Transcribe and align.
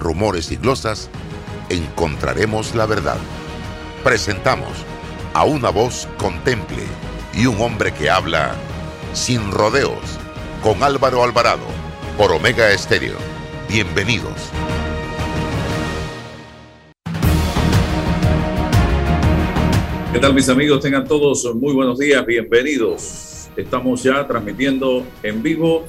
rumores 0.00 0.50
y 0.50 0.56
glosas, 0.56 1.10
encontraremos 1.68 2.74
la 2.74 2.86
verdad. 2.86 3.18
Presentamos 4.02 4.70
a 5.34 5.44
una 5.44 5.70
voz 5.70 6.08
contemple 6.18 6.82
y 7.34 7.46
un 7.46 7.60
hombre 7.60 7.92
que 7.92 8.10
habla 8.10 8.56
sin 9.12 9.52
rodeos 9.52 10.18
con 10.62 10.82
Álvaro 10.82 11.22
Alvarado 11.22 11.66
por 12.16 12.32
Omega 12.32 12.72
Estéreo. 12.72 13.16
Bienvenidos. 13.68 14.50
¿Qué 20.12 20.18
tal 20.18 20.34
mis 20.34 20.48
amigos? 20.48 20.80
Tengan 20.80 21.06
todos 21.06 21.48
muy 21.54 21.72
buenos 21.72 21.98
días, 21.98 22.26
bienvenidos. 22.26 23.48
Estamos 23.56 24.02
ya 24.02 24.26
transmitiendo 24.26 25.06
en 25.22 25.42
vivo 25.42 25.84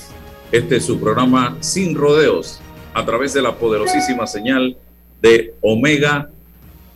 este 0.51 0.75
es 0.75 0.85
su 0.85 0.99
programa 0.99 1.55
Sin 1.61 1.95
Rodeos 1.95 2.59
a 2.93 3.05
través 3.05 3.33
de 3.33 3.41
la 3.41 3.55
poderosísima 3.55 4.27
señal 4.27 4.75
de 5.21 5.53
Omega 5.61 6.29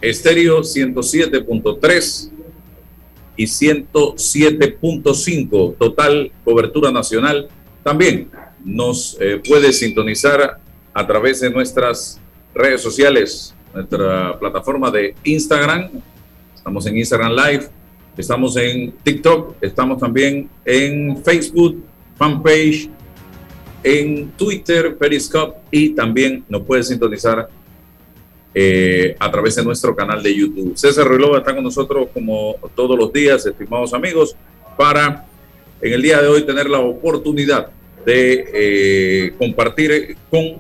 Estéreo 0.02 0.60
107.3 0.62 2.32
y 3.38 3.46
107.5, 3.46 5.78
total 5.78 6.34
cobertura 6.44 6.92
nacional. 6.92 7.48
También 7.84 8.30
nos 8.64 9.18
eh, 9.20 9.42
puede 9.48 9.72
sintonizar 9.74 10.60
a 10.94 11.08
través 11.08 11.42
de 11.42 11.50
nuestras 11.50 12.22
redes 12.54 12.82
sociales, 12.82 13.56
nuestra 13.74 14.38
plataforma 14.40 14.92
de 14.92 15.16
Instagram. 15.24 15.90
Estamos 16.56 16.86
en 16.88 16.98
Instagram 16.98 17.32
Live, 17.32 17.70
estamos 18.18 18.58
en 18.58 18.92
TikTok, 19.04 19.56
estamos 19.62 20.00
también 20.00 20.50
en 20.64 21.22
Facebook, 21.24 21.84
fanpage 22.18 22.90
en 23.86 24.32
Twitter, 24.32 24.98
Periscope 24.98 25.60
y 25.70 25.90
también 25.90 26.44
nos 26.50 26.64
puede 26.64 26.82
sintonizar 26.82 27.48
eh, 28.52 29.16
a 29.20 29.30
través 29.32 29.56
de 29.56 29.64
nuestro 29.64 29.96
canal 29.96 30.24
de 30.24 30.36
YouTube. 30.36 30.76
César 30.76 31.08
Relova 31.08 31.38
está 31.38 31.54
con 31.54 31.64
nosotros 31.64 32.08
como 32.12 32.56
todos 32.74 32.98
los 32.98 33.14
días, 33.14 33.46
estimados 33.46 33.94
amigos, 33.94 34.36
para 34.76 35.28
en 35.80 35.94
el 35.94 36.02
día 36.02 36.20
de 36.20 36.28
hoy 36.28 36.44
tener 36.48 36.68
la 36.68 36.80
oportunidad 36.80 37.68
de 38.04 38.50
eh, 38.54 39.34
compartir 39.38 40.18
con 40.32 40.60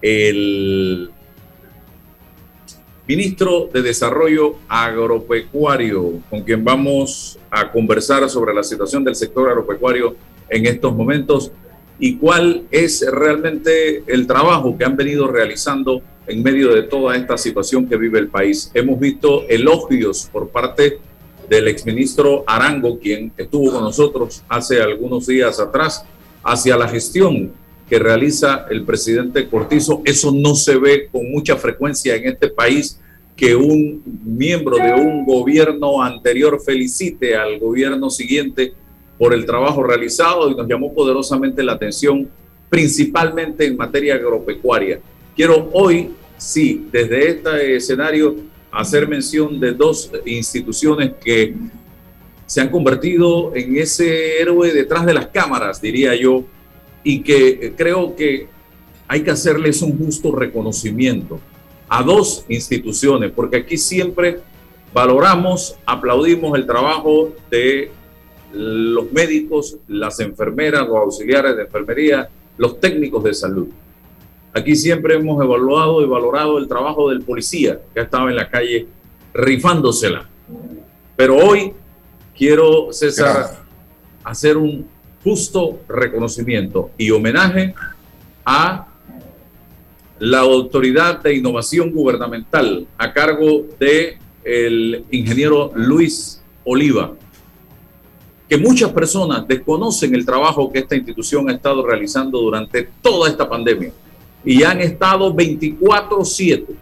el 0.00 1.10
ministro 3.08 3.68
de 3.72 3.82
Desarrollo 3.82 4.58
Agropecuario, 4.68 6.20
con 6.30 6.42
quien 6.42 6.62
vamos 6.62 7.36
a 7.50 7.72
conversar 7.72 8.30
sobre 8.30 8.54
la 8.54 8.62
situación 8.62 9.02
del 9.02 9.16
sector 9.16 9.48
agropecuario 9.48 10.14
en 10.48 10.66
estos 10.66 10.94
momentos 10.94 11.50
y 11.98 12.16
cuál 12.16 12.64
es 12.70 13.04
realmente 13.10 14.02
el 14.06 14.26
trabajo 14.26 14.76
que 14.76 14.84
han 14.84 14.96
venido 14.96 15.28
realizando 15.28 16.02
en 16.26 16.42
medio 16.42 16.74
de 16.74 16.82
toda 16.82 17.16
esta 17.16 17.38
situación 17.38 17.86
que 17.88 17.96
vive 17.96 18.18
el 18.18 18.28
país. 18.28 18.70
Hemos 18.74 18.98
visto 18.98 19.46
elogios 19.48 20.28
por 20.32 20.48
parte 20.48 20.98
del 21.48 21.68
exministro 21.68 22.44
Arango, 22.46 22.98
quien 22.98 23.32
estuvo 23.36 23.72
con 23.72 23.84
nosotros 23.84 24.42
hace 24.48 24.82
algunos 24.82 25.26
días 25.26 25.60
atrás, 25.60 26.04
hacia 26.42 26.76
la 26.76 26.88
gestión 26.88 27.52
que 27.88 27.98
realiza 27.98 28.66
el 28.68 28.84
presidente 28.84 29.48
Cortizo. 29.48 30.02
Eso 30.04 30.32
no 30.32 30.54
se 30.56 30.76
ve 30.76 31.08
con 31.10 31.30
mucha 31.30 31.56
frecuencia 31.56 32.16
en 32.16 32.26
este 32.26 32.48
país, 32.48 33.00
que 33.36 33.54
un 33.54 34.02
miembro 34.24 34.76
de 34.76 34.92
un 34.94 35.24
gobierno 35.24 36.02
anterior 36.02 36.58
felicite 36.64 37.36
al 37.36 37.58
gobierno 37.58 38.10
siguiente 38.10 38.72
por 39.18 39.32
el 39.32 39.46
trabajo 39.46 39.82
realizado 39.82 40.50
y 40.50 40.54
nos 40.54 40.68
llamó 40.68 40.92
poderosamente 40.92 41.62
la 41.62 41.72
atención, 41.72 42.28
principalmente 42.68 43.66
en 43.66 43.76
materia 43.76 44.14
agropecuaria. 44.14 45.00
Quiero 45.34 45.70
hoy, 45.72 46.10
sí, 46.36 46.86
desde 46.90 47.28
este 47.28 47.76
escenario, 47.76 48.36
hacer 48.70 49.08
mención 49.08 49.58
de 49.58 49.72
dos 49.72 50.10
instituciones 50.26 51.12
que 51.22 51.54
se 52.44 52.60
han 52.60 52.68
convertido 52.68 53.54
en 53.54 53.76
ese 53.76 54.40
héroe 54.40 54.72
detrás 54.72 55.06
de 55.06 55.14
las 55.14 55.26
cámaras, 55.28 55.80
diría 55.80 56.14
yo, 56.14 56.44
y 57.02 57.22
que 57.22 57.72
creo 57.76 58.14
que 58.14 58.46
hay 59.08 59.22
que 59.22 59.30
hacerles 59.30 59.82
un 59.82 59.96
justo 59.98 60.32
reconocimiento 60.32 61.40
a 61.88 62.02
dos 62.02 62.44
instituciones, 62.48 63.30
porque 63.30 63.58
aquí 63.58 63.76
siempre 63.76 64.40
valoramos, 64.92 65.76
aplaudimos 65.86 66.56
el 66.58 66.66
trabajo 66.66 67.32
de 67.50 67.90
los 68.56 69.12
médicos, 69.12 69.76
las 69.88 70.18
enfermeras, 70.20 70.86
los 70.86 70.96
auxiliares 70.96 71.56
de 71.56 71.62
enfermería, 71.62 72.28
los 72.56 72.80
técnicos 72.80 73.22
de 73.24 73.34
salud. 73.34 73.68
Aquí 74.52 74.74
siempre 74.74 75.14
hemos 75.14 75.42
evaluado 75.44 76.02
y 76.02 76.06
valorado 76.06 76.58
el 76.58 76.66
trabajo 76.66 77.10
del 77.10 77.20
policía 77.20 77.78
que 77.92 78.00
ha 78.00 78.04
estado 78.04 78.30
en 78.30 78.36
la 78.36 78.48
calle 78.48 78.86
rifándosela. 79.34 80.26
Pero 81.14 81.36
hoy 81.36 81.74
quiero, 82.34 82.92
César, 82.92 83.58
hacer 84.24 84.56
un 84.56 84.86
justo 85.22 85.80
reconocimiento 85.88 86.90
y 86.96 87.10
homenaje 87.10 87.74
a 88.44 88.86
la 90.18 90.38
Autoridad 90.38 91.22
de 91.22 91.34
Innovación 91.34 91.90
Gubernamental 91.90 92.86
a 92.96 93.12
cargo 93.12 93.66
de 93.78 94.18
el 94.44 95.04
ingeniero 95.10 95.72
Luis 95.74 96.40
Oliva 96.64 97.12
que 98.48 98.56
muchas 98.56 98.92
personas 98.92 99.46
desconocen 99.46 100.14
el 100.14 100.24
trabajo 100.24 100.70
que 100.70 100.80
esta 100.80 100.94
institución 100.94 101.50
ha 101.50 101.54
estado 101.54 101.84
realizando 101.84 102.38
durante 102.40 102.88
toda 103.02 103.28
esta 103.28 103.48
pandemia. 103.48 103.92
Y 104.44 104.62
han 104.62 104.80
estado 104.80 105.34
24/7 105.34 106.76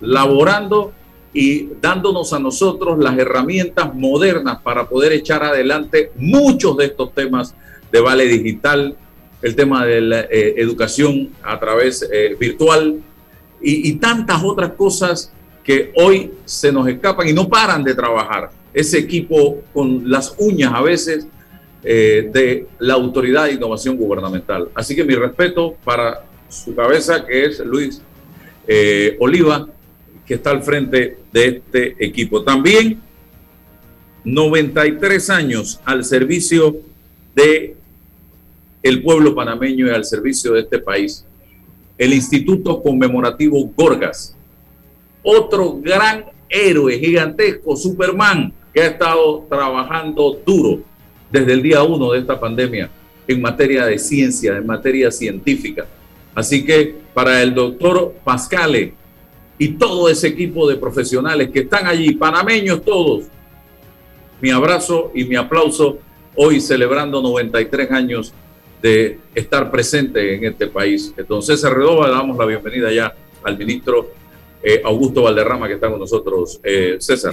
laborando 0.00 0.92
y 1.32 1.68
dándonos 1.80 2.32
a 2.32 2.38
nosotros 2.38 2.98
las 2.98 3.18
herramientas 3.18 3.94
modernas 3.94 4.60
para 4.62 4.88
poder 4.88 5.12
echar 5.12 5.42
adelante 5.42 6.12
muchos 6.16 6.76
de 6.76 6.86
estos 6.86 7.14
temas 7.14 7.54
de 7.90 8.00
Vale 8.00 8.26
Digital, 8.26 8.96
el 9.40 9.54
tema 9.54 9.86
de 9.86 10.00
la 10.00 10.20
eh, 10.20 10.54
educación 10.56 11.30
a 11.42 11.58
través 11.58 12.06
eh, 12.12 12.36
virtual 12.38 13.00
y, 13.62 13.88
y 13.88 13.92
tantas 13.94 14.42
otras 14.42 14.72
cosas 14.72 15.32
que 15.68 15.92
hoy 15.96 16.32
se 16.46 16.72
nos 16.72 16.88
escapan 16.88 17.28
y 17.28 17.34
no 17.34 17.46
paran 17.46 17.84
de 17.84 17.94
trabajar 17.94 18.50
ese 18.72 18.98
equipo 19.00 19.60
con 19.74 20.10
las 20.10 20.34
uñas 20.38 20.72
a 20.74 20.80
veces 20.80 21.26
eh, 21.84 22.30
de 22.32 22.66
la 22.78 22.94
Autoridad 22.94 23.44
de 23.44 23.52
Innovación 23.52 23.98
Gubernamental. 23.98 24.70
Así 24.74 24.96
que 24.96 25.04
mi 25.04 25.14
respeto 25.14 25.76
para 25.84 26.24
su 26.48 26.74
cabeza, 26.74 27.26
que 27.26 27.44
es 27.44 27.58
Luis 27.58 28.00
eh, 28.66 29.18
Oliva, 29.20 29.68
que 30.24 30.36
está 30.36 30.52
al 30.52 30.62
frente 30.62 31.18
de 31.30 31.46
este 31.46 32.02
equipo. 32.02 32.42
También 32.42 33.02
93 34.24 35.28
años 35.28 35.80
al 35.84 36.02
servicio 36.02 36.78
de 37.34 37.76
el 38.82 39.02
pueblo 39.02 39.34
panameño 39.34 39.86
y 39.86 39.90
al 39.90 40.06
servicio 40.06 40.54
de 40.54 40.60
este 40.60 40.78
país. 40.78 41.26
El 41.98 42.14
Instituto 42.14 42.82
Conmemorativo 42.82 43.70
Gorgas, 43.76 44.34
otro 45.30 45.78
gran 45.82 46.24
héroe 46.48 46.98
gigantesco, 46.98 47.76
Superman, 47.76 48.50
que 48.72 48.80
ha 48.80 48.86
estado 48.86 49.44
trabajando 49.46 50.40
duro 50.46 50.80
desde 51.30 51.52
el 51.52 51.62
día 51.62 51.82
uno 51.82 52.12
de 52.12 52.20
esta 52.20 52.40
pandemia 52.40 52.88
en 53.26 53.42
materia 53.42 53.84
de 53.84 53.98
ciencia, 53.98 54.56
en 54.56 54.64
materia 54.64 55.10
científica. 55.10 55.86
Así 56.34 56.64
que 56.64 56.94
para 57.12 57.42
el 57.42 57.54
doctor 57.54 58.14
Pascale 58.24 58.94
y 59.58 59.68
todo 59.68 60.08
ese 60.08 60.28
equipo 60.28 60.66
de 60.66 60.76
profesionales 60.76 61.50
que 61.50 61.60
están 61.60 61.86
allí, 61.86 62.12
panameños 62.12 62.82
todos, 62.82 63.24
mi 64.40 64.50
abrazo 64.50 65.12
y 65.14 65.24
mi 65.24 65.36
aplauso 65.36 65.98
hoy 66.36 66.58
celebrando 66.58 67.20
93 67.20 67.90
años 67.90 68.32
de 68.80 69.18
estar 69.34 69.70
presente 69.70 70.36
en 70.36 70.44
este 70.46 70.68
país. 70.68 71.12
Entonces, 71.18 71.62
Redova, 71.64 72.06
le 72.06 72.14
damos 72.14 72.38
la 72.38 72.46
bienvenida 72.46 72.90
ya 72.90 73.14
al 73.42 73.58
ministro 73.58 74.17
eh, 74.62 74.82
Augusto 74.84 75.22
Valderrama, 75.22 75.68
que 75.68 75.74
está 75.74 75.88
con 75.88 76.00
nosotros. 76.00 76.60
Eh, 76.64 76.96
César. 76.98 77.30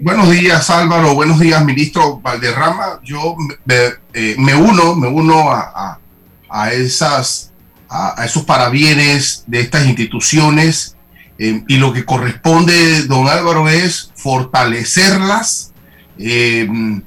Buenos 0.00 0.30
días, 0.30 0.68
Álvaro. 0.68 1.14
Buenos 1.14 1.38
días, 1.38 1.64
ministro 1.64 2.18
Valderrama. 2.20 3.00
Yo 3.04 3.36
me, 3.64 3.74
eh, 4.12 4.36
uno, 4.36 4.96
me 4.96 5.06
uno 5.06 5.50
a, 5.50 6.00
esas, 6.72 7.52
a, 7.88 8.24
esos 8.24 8.44
parabienes 8.44 9.44
de 9.46 9.60
estas 9.60 9.86
instituciones 9.86 10.96
y 11.38 11.76
lo 11.76 11.92
que 11.92 12.06
corresponde, 12.06 13.02
don 13.02 13.28
Álvaro, 13.28 13.68
es 13.68 14.10
fortalecerlas 14.14 15.74
en 16.16 17.04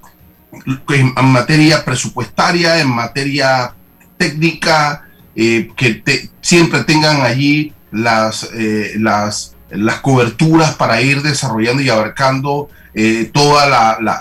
materia 1.24 1.84
presupuestaria, 1.84 2.80
en 2.80 2.90
materia 2.90 3.74
técnica, 4.18 5.08
que 5.34 6.30
siempre 6.42 6.84
tengan 6.84 7.22
allí 7.22 7.74
las, 7.92 8.50
eh, 8.54 8.94
las, 8.98 9.56
las 9.70 10.00
coberturas 10.00 10.76
para 10.76 11.02
ir 11.02 11.22
desarrollando 11.22 11.82
y 11.82 11.90
abarcando 11.90 12.70
eh, 12.94 13.30
todos 13.32 13.62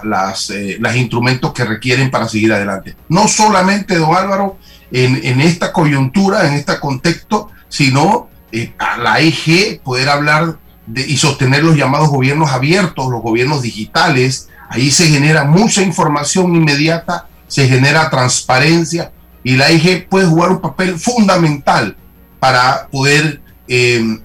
las, 0.05 0.51
eh, 0.51 0.77
los 0.79 0.95
instrumentos 0.95 1.53
que 1.53 1.65
requieren 1.65 2.11
para 2.11 2.29
seguir 2.29 2.53
adelante. 2.53 2.97
No 3.09 3.27
solamente, 3.27 3.97
don 3.97 4.15
Álvaro, 4.15 4.59
en, 4.93 5.21
en 5.25 5.41
esta 5.41 5.73
coyuntura, 5.73 6.47
en 6.47 6.55
este 6.55 6.79
contexto, 6.79 7.51
sino 7.69 8.29
eh, 8.53 8.75
a 8.79 8.99
la 8.99 9.21
EG 9.21 9.81
poder 9.83 10.09
hablar 10.09 10.59
de, 10.87 11.07
y 11.07 11.17
sostener 11.17 11.65
los 11.65 11.77
llamados 11.77 12.09
gobiernos 12.09 12.51
abiertos, 12.51 13.11
los 13.11 13.23
gobiernos 13.23 13.63
digitales. 13.63 14.49
Ahí 14.69 14.91
se 14.91 15.09
genera 15.09 15.45
mucha 15.45 15.83
información 15.83 16.55
inmediata, 16.55 17.27
se 17.47 17.69
genera 17.69 18.11
transparencia 18.11 19.13
y 19.43 19.57
la 19.57 19.71
EG 19.71 20.09
puede 20.09 20.27
jugar 20.27 20.51
un 20.51 20.61
papel 20.61 20.99
fundamental 20.99 21.97
para 22.39 22.89
poder 22.91 23.41
eh, 23.69 24.21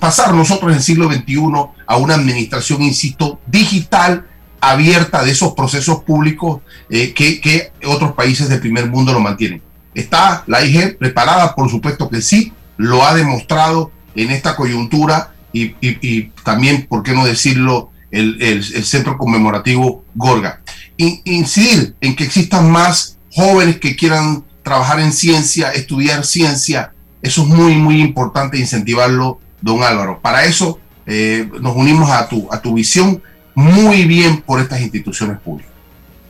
pasar 0.00 0.34
nosotros 0.34 0.70
en 0.70 0.78
el 0.78 0.82
siglo 0.82 1.10
XXI 1.10 1.40
a 1.86 1.96
una 1.96 2.14
administración, 2.14 2.82
insisto, 2.82 3.40
digital, 3.46 4.26
abierta 4.60 5.22
de 5.22 5.30
esos 5.30 5.54
procesos 5.54 6.02
públicos 6.02 6.60
eh, 6.90 7.12
que, 7.14 7.40
que, 7.40 7.72
otros 7.86 8.12
países 8.12 8.48
del 8.48 8.60
primer 8.60 8.88
mundo 8.88 9.12
lo 9.12 9.20
mantienen. 9.20 9.62
¿Está 9.94 10.44
la 10.46 10.64
IG 10.64 10.98
preparada? 10.98 11.54
Por 11.54 11.70
supuesto 11.70 12.08
que 12.08 12.22
sí, 12.22 12.52
lo 12.76 13.04
ha 13.04 13.14
demostrado 13.14 13.92
en 14.14 14.30
esta 14.30 14.56
coyuntura 14.56 15.32
y, 15.52 15.74
y, 15.80 16.30
también, 16.44 16.86
¿por 16.88 17.02
qué 17.02 17.12
no 17.12 17.24
decirlo?, 17.24 17.90
el, 18.10 18.40
el, 18.40 18.64
centro 18.86 19.18
conmemorativo 19.18 20.02
Gorga. 20.14 20.62
incidir 20.96 21.94
en 22.00 22.16
que 22.16 22.24
existan 22.24 22.70
más 22.70 23.18
jóvenes 23.30 23.78
que 23.80 23.96
quieran 23.96 24.44
trabajar 24.62 24.98
en 25.00 25.12
ciencia, 25.12 25.72
estudiar 25.72 26.24
ciencia, 26.24 26.94
eso 27.22 27.42
es 27.42 27.48
muy, 27.48 27.74
muy 27.74 28.00
importante 28.00 28.58
incentivarlo, 28.58 29.38
don 29.60 29.82
Álvaro. 29.82 30.20
Para 30.22 30.44
eso 30.44 30.78
eh, 31.06 31.48
nos 31.60 31.74
unimos 31.74 32.10
a 32.10 32.28
tu, 32.28 32.46
a 32.50 32.60
tu 32.60 32.74
visión 32.74 33.22
muy 33.54 34.04
bien 34.04 34.42
por 34.42 34.60
estas 34.60 34.80
instituciones 34.80 35.38
públicas. 35.40 35.72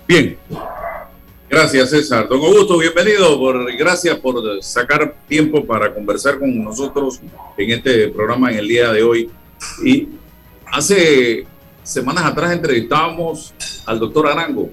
Bien. 0.06 0.38
Gracias, 1.50 1.90
César. 1.90 2.28
Don 2.28 2.40
Augusto, 2.40 2.78
bienvenido. 2.78 3.38
Por, 3.38 3.74
gracias 3.76 4.18
por 4.18 4.62
sacar 4.62 5.14
tiempo 5.26 5.64
para 5.64 5.92
conversar 5.94 6.38
con 6.38 6.62
nosotros 6.62 7.20
en 7.56 7.70
este 7.70 8.08
programa 8.08 8.50
en 8.50 8.58
el 8.58 8.68
día 8.68 8.92
de 8.92 9.02
hoy. 9.02 9.30
Y 9.84 10.08
hace 10.66 11.46
semanas 11.82 12.24
atrás 12.24 12.52
entrevistábamos 12.52 13.54
al 13.86 13.98
doctor 13.98 14.26
Arango, 14.28 14.70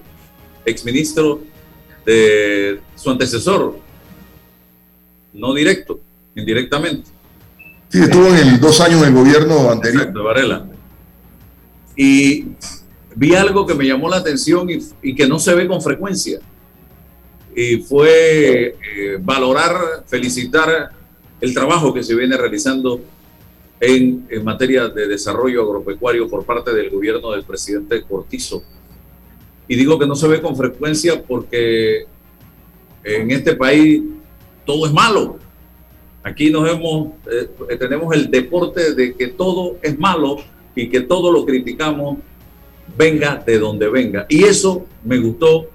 exministro 0.65 1.41
de 2.05 2.81
su 2.95 3.09
antecesor, 3.09 3.79
no 5.33 5.53
directo, 5.53 5.99
indirectamente. 6.35 7.09
Sí, 7.89 8.01
estuvo 8.01 8.27
en 8.27 8.35
el 8.35 8.59
dos 8.59 8.81
años 8.81 9.01
en 9.01 9.09
el 9.09 9.13
gobierno 9.13 9.71
anterior. 9.71 10.01
Exacto, 10.01 10.23
Varela. 10.23 10.65
Y 11.95 12.45
vi 13.15 13.35
algo 13.35 13.65
que 13.65 13.73
me 13.73 13.85
llamó 13.85 14.09
la 14.09 14.17
atención 14.17 14.67
y, 15.01 15.15
que 15.15 15.27
no 15.27 15.39
se 15.39 15.53
ve 15.55 15.67
con 15.67 15.81
frecuencia. 15.81 16.39
Y 17.55 17.77
fue 17.77 18.67
eh, 18.67 19.17
valorar, 19.21 20.03
felicitar 20.05 20.91
el 21.39 21.53
trabajo 21.53 21.93
que 21.93 22.03
se 22.03 22.15
viene 22.15 22.35
realizando 22.35 22.99
en, 23.79 24.27
en, 24.29 24.43
materia 24.43 24.89
de 24.89 25.07
desarrollo 25.07 25.63
agropecuario 25.63 26.29
por 26.29 26.45
parte 26.45 26.73
del 26.73 26.89
gobierno 26.89 27.31
del 27.31 27.43
presidente 27.43 28.01
Cortizo. 28.03 28.61
Y 29.67 29.75
digo 29.75 29.97
que 29.97 30.05
no 30.05 30.15
se 30.15 30.27
ve 30.27 30.41
con 30.41 30.55
frecuencia 30.55 31.23
porque 31.23 32.05
en 33.03 33.31
este 33.31 33.55
país 33.55 34.01
todo 34.65 34.87
es 34.87 34.91
malo. 34.91 35.39
Aquí 36.25 36.49
nos 36.49 36.67
hemos, 36.67 37.09
eh, 37.31 37.77
tenemos 37.77 38.15
el 38.15 38.31
deporte 38.31 38.95
de 38.95 39.13
que 39.13 39.27
todo 39.27 39.77
es 39.83 39.97
malo 39.99 40.37
y 40.75 40.89
que 40.89 41.01
todo 41.01 41.31
lo 41.31 41.45
criticamos, 41.45 42.17
venga 42.97 43.43
de 43.45 43.59
donde 43.59 43.87
venga. 43.87 44.25
Y 44.27 44.43
eso 44.43 44.87
me 45.03 45.19
gustó 45.19 45.69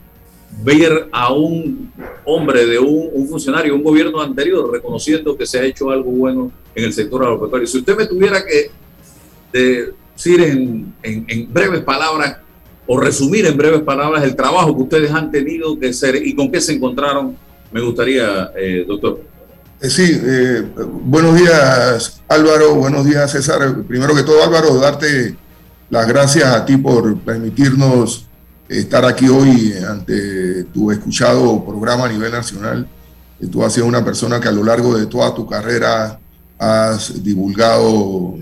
ver 0.64 1.08
a 1.12 1.32
un 1.32 1.92
hombre 2.24 2.66
de 2.66 2.80
un, 2.80 3.28
funcionario, 3.28 3.76
un 3.76 3.84
gobierno 3.84 4.20
anterior, 4.20 4.68
reconociendo 4.72 5.36
que 5.36 5.46
se 5.46 5.60
ha 5.60 5.64
hecho 5.64 5.88
algo 5.88 6.10
bueno 6.10 6.50
en 6.74 6.82
el 6.82 6.92
sector 6.92 7.22
agropecuario. 7.22 7.68
Si 7.68 7.78
usted 7.78 7.96
me 7.96 8.06
tuviera 8.06 8.42
que 8.44 8.72
decir 9.52 10.40
en, 10.42 11.52
breves 11.52 11.82
palabras 11.82 12.38
o 12.88 12.98
resumir 12.98 13.46
en 13.46 13.56
breves 13.56 13.82
palabras 13.82 14.24
el 14.24 14.34
trabajo 14.34 14.74
que 14.76 14.82
ustedes 14.82 15.12
han 15.12 15.30
tenido 15.30 15.78
que 15.78 15.90
hacer 15.90 16.16
y 16.26 16.34
con 16.34 16.50
qué 16.50 16.60
se 16.60 16.72
encontraron, 16.72 17.36
me 17.70 17.80
gustaría, 17.80 18.50
eh, 18.56 18.84
doctor. 18.84 19.29
Eh, 19.82 19.88
sí, 19.88 20.20
eh, 20.22 20.62
buenos 21.04 21.36
días 21.36 22.20
Álvaro, 22.28 22.74
buenos 22.74 23.06
días 23.06 23.30
César. 23.30 23.82
Primero 23.88 24.14
que 24.14 24.22
todo 24.22 24.44
Álvaro, 24.44 24.74
darte 24.78 25.34
las 25.88 26.06
gracias 26.06 26.44
a 26.54 26.66
ti 26.66 26.76
por 26.76 27.18
permitirnos 27.20 28.26
estar 28.68 29.06
aquí 29.06 29.26
hoy 29.28 29.72
ante 29.88 30.64
tu 30.64 30.90
escuchado 30.90 31.64
programa 31.64 32.04
a 32.04 32.12
nivel 32.12 32.30
nacional. 32.30 32.86
Tú 33.50 33.64
has 33.64 33.72
sido 33.72 33.86
una 33.86 34.04
persona 34.04 34.38
que 34.38 34.48
a 34.48 34.52
lo 34.52 34.62
largo 34.62 34.98
de 34.98 35.06
toda 35.06 35.34
tu 35.34 35.46
carrera 35.46 36.20
has 36.58 37.22
divulgado 37.22 38.34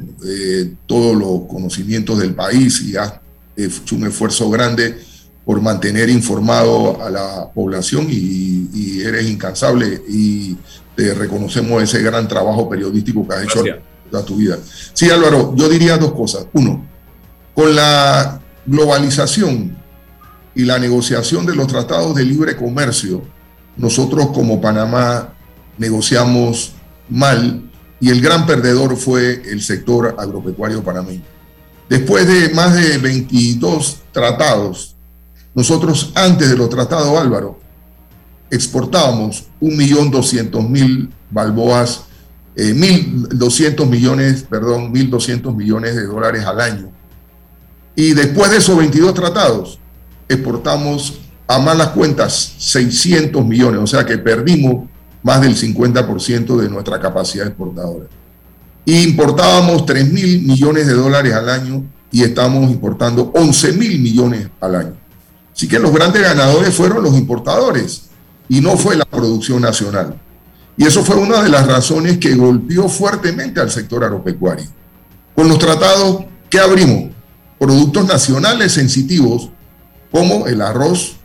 todos 0.87 1.17
los 1.17 1.49
conocimientos 1.49 2.19
del 2.19 2.35
país 2.35 2.81
y 2.83 2.97
has 2.97 3.15
hecho 3.57 3.95
un 3.95 4.09
esfuerzo 4.09 4.51
grande 4.51 4.99
por 5.49 5.63
mantener 5.63 6.11
informado 6.11 7.03
a 7.03 7.09
la 7.09 7.51
población 7.55 8.07
y, 8.11 9.01
eres 9.01 9.31
incansable 9.31 10.03
y 10.07 10.55
te 10.99 11.15
reconocemos 11.15 11.81
ese 11.81 12.03
gran 12.03 12.27
trabajo 12.27 12.69
periodístico 12.69 13.25
que 13.25 13.33
has 13.33 13.45
hecho 13.45 13.63
toda 14.11 14.25
tu 14.25 14.35
vida. 14.35 14.59
Sí, 14.93 15.09
Álvaro, 15.09 15.55
yo 15.55 15.69
diría 15.69 15.97
dos 15.97 16.11
cosas. 16.13 16.47
Uno, 16.55 16.85
con 17.55 17.73
la 17.77 18.41
globalización 18.67 19.79
y 20.57 20.65
la 20.65 20.81
negociación 20.81 21.47
de 21.47 21.55
los 21.55 21.69
tratados 21.69 22.17
de 22.17 22.25
libre 22.25 22.57
comercio, 22.57 23.23
nosotros 23.77 24.31
como 24.35 24.61
Panamá 24.61 25.35
negociamos 25.77 26.73
mal 27.09 27.71
y 28.01 28.11
el 28.11 28.21
gran 28.21 28.45
perdedor 28.45 28.97
fue 28.97 29.41
el 29.45 29.63
sector 29.63 30.17
agropecuario 30.19 30.83
panameño. 30.83 31.23
Después 31.89 32.27
de 32.27 32.53
más 32.55 32.75
de 32.75 32.99
22 32.99 33.99
tratados, 34.11 34.97
nosotros 35.55 36.11
antes 36.17 36.51
de 36.51 36.57
los 36.57 36.69
tratados 36.69 37.17
Álvaro 37.17 37.58
exportábamos 38.51 39.45
1.200.000 39.61 41.09
balboas, 41.31 42.05
eh, 42.57 42.75
1.200 42.75 43.87
millones, 43.87 44.45
perdón, 44.49 44.93
1.200 44.93 45.55
millones 45.55 45.97
de 45.97 46.07
dólares 46.07 46.45
al 46.45 46.61
año. 46.61 46.91
Y 47.95 48.15
después 48.15 48.51
de 48.51 48.59
esos 48.59 48.77
22 48.77 49.15
tratados, 49.15 49.79
exportamos 50.29 51.21
a 51.47 51.59
malas 51.59 51.89
cuentas 51.89 52.55
600 52.59 53.45
millones, 53.45 53.81
o 53.81 53.87
sea 53.87 54.05
que 54.05 54.19
perdimos 54.19 54.89
más 55.23 55.41
del 55.41 55.57
50% 55.57 56.57
de 56.57 56.69
nuestra 56.69 57.01
capacidad 57.01 57.47
exportadora 57.47 58.07
importábamos 58.97 59.85
3 59.85 60.13
mil 60.13 60.43
millones 60.43 60.87
de 60.87 60.95
dólares 60.95 61.35
al 61.35 61.49
año 61.49 61.85
y 62.11 62.23
estamos 62.23 62.71
importando 62.71 63.31
11 63.35 63.73
mil 63.73 63.99
millones 64.01 64.49
al 64.61 64.77
año. 64.77 64.97
Así 65.55 65.69
que 65.69 65.79
los 65.79 65.93
grandes 65.93 66.23
ganadores 66.23 66.75
fueron 66.75 67.03
los 67.03 67.15
importadores 67.15 68.08
y 68.49 68.61
no 68.61 68.77
fue 68.77 68.97
la 68.97 69.05
producción 69.05 69.63
nacional. 69.63 70.19
Y 70.77 70.85
eso 70.87 71.05
fue 71.05 71.17
una 71.17 71.43
de 71.43 71.49
las 71.49 71.67
razones 71.67 72.19
que 72.19 72.35
golpeó 72.35 72.89
fuertemente 72.89 73.61
al 73.61 73.71
sector 73.71 74.05
agropecuario. 74.05 74.67
Con 75.35 75.49
los 75.49 75.59
tratados 75.59 76.25
que 76.49 76.61
abrimos, 76.61 77.11
productos 77.59 78.07
nacionales 78.07 78.73
sensitivos 78.73 79.51
como 80.13 80.47
el 80.47 80.63
arroz, 80.63 81.17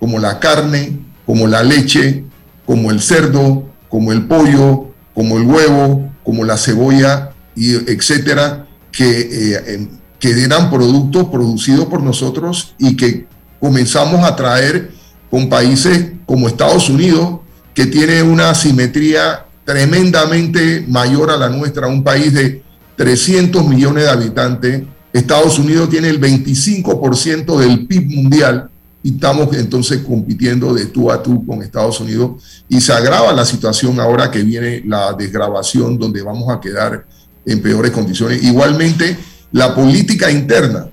como 0.00 0.18
la 0.18 0.40
carne, 0.40 0.98
como 1.24 1.46
la 1.46 1.62
leche, 1.62 2.24
como 2.66 2.90
el 2.90 3.00
cerdo, 3.00 3.64
como 3.88 4.12
el 4.12 4.26
pollo, 4.26 4.88
como 5.14 5.38
el 5.38 5.44
huevo, 5.44 6.10
como 6.24 6.44
la 6.44 6.58
cebolla, 6.58 7.30
y 7.54 7.74
etcétera, 7.74 8.66
que, 8.92 9.54
eh, 9.56 9.88
que 10.18 10.42
eran 10.42 10.70
productos 10.70 11.28
producidos 11.28 11.86
por 11.86 12.02
nosotros 12.02 12.74
y 12.78 12.96
que 12.96 13.26
comenzamos 13.60 14.24
a 14.24 14.36
traer 14.36 14.92
con 15.30 15.48
países 15.48 16.12
como 16.28 16.46
Estados 16.46 16.90
Unidos, 16.90 17.40
que 17.72 17.86
tiene 17.86 18.22
una 18.22 18.54
simetría 18.54 19.46
tremendamente 19.64 20.84
mayor 20.86 21.30
a 21.30 21.38
la 21.38 21.48
nuestra, 21.48 21.86
un 21.86 22.04
país 22.04 22.34
de 22.34 22.62
300 22.96 23.66
millones 23.66 24.04
de 24.04 24.10
habitantes. 24.10 24.82
Estados 25.10 25.58
Unidos 25.58 25.88
tiene 25.88 26.10
el 26.10 26.20
25% 26.20 27.58
del 27.58 27.86
PIB 27.86 28.10
mundial 28.14 28.68
y 29.02 29.14
estamos 29.14 29.56
entonces 29.56 30.02
compitiendo 30.06 30.74
de 30.74 30.84
tú 30.84 31.10
a 31.10 31.22
tú 31.22 31.46
con 31.46 31.62
Estados 31.62 31.98
Unidos 31.98 32.62
y 32.68 32.78
se 32.82 32.92
agrava 32.92 33.32
la 33.32 33.46
situación 33.46 33.98
ahora 33.98 34.30
que 34.30 34.42
viene 34.42 34.82
la 34.84 35.14
desgrabación 35.14 35.98
donde 35.98 36.20
vamos 36.20 36.54
a 36.54 36.60
quedar 36.60 37.06
en 37.46 37.62
peores 37.62 37.90
condiciones. 37.90 38.42
Igualmente, 38.42 39.16
la 39.52 39.74
política 39.74 40.30
interna 40.30 40.88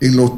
en 0.00 0.16
los 0.16 0.30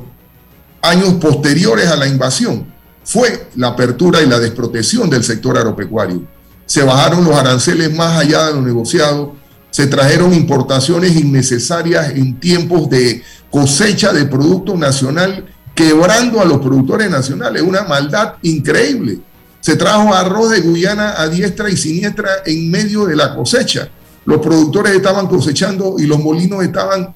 años 0.80 1.14
posteriores 1.20 1.88
a 1.88 1.96
la 1.96 2.06
invasión 2.06 2.77
fue 3.08 3.48
la 3.56 3.68
apertura 3.68 4.20
y 4.20 4.26
la 4.26 4.38
desprotección 4.38 5.08
del 5.08 5.24
sector 5.24 5.56
agropecuario. 5.56 6.24
Se 6.66 6.82
bajaron 6.82 7.24
los 7.24 7.34
aranceles 7.34 7.90
más 7.94 8.18
allá 8.20 8.48
de 8.48 8.52
lo 8.52 8.60
negociado, 8.60 9.34
se 9.70 9.86
trajeron 9.86 10.34
importaciones 10.34 11.16
innecesarias 11.16 12.10
en 12.10 12.38
tiempos 12.38 12.90
de 12.90 13.22
cosecha 13.50 14.12
de 14.12 14.26
producto 14.26 14.76
nacional 14.76 15.46
quebrando 15.74 16.42
a 16.42 16.44
los 16.44 16.58
productores 16.58 17.10
nacionales, 17.10 17.62
una 17.62 17.84
maldad 17.84 18.34
increíble. 18.42 19.20
Se 19.60 19.76
trajo 19.76 20.12
arroz 20.12 20.50
de 20.50 20.60
Guyana 20.60 21.14
a 21.18 21.28
diestra 21.28 21.70
y 21.70 21.78
siniestra 21.78 22.28
en 22.44 22.70
medio 22.70 23.06
de 23.06 23.16
la 23.16 23.34
cosecha. 23.34 23.88
los 24.26 24.42
productores 24.42 24.94
estaban 24.94 25.28
cosechando 25.28 25.94
y 25.98 26.04
los 26.04 26.18
molinos 26.18 26.62
estaban 26.62 27.14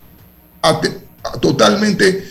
totalmente 1.43 2.25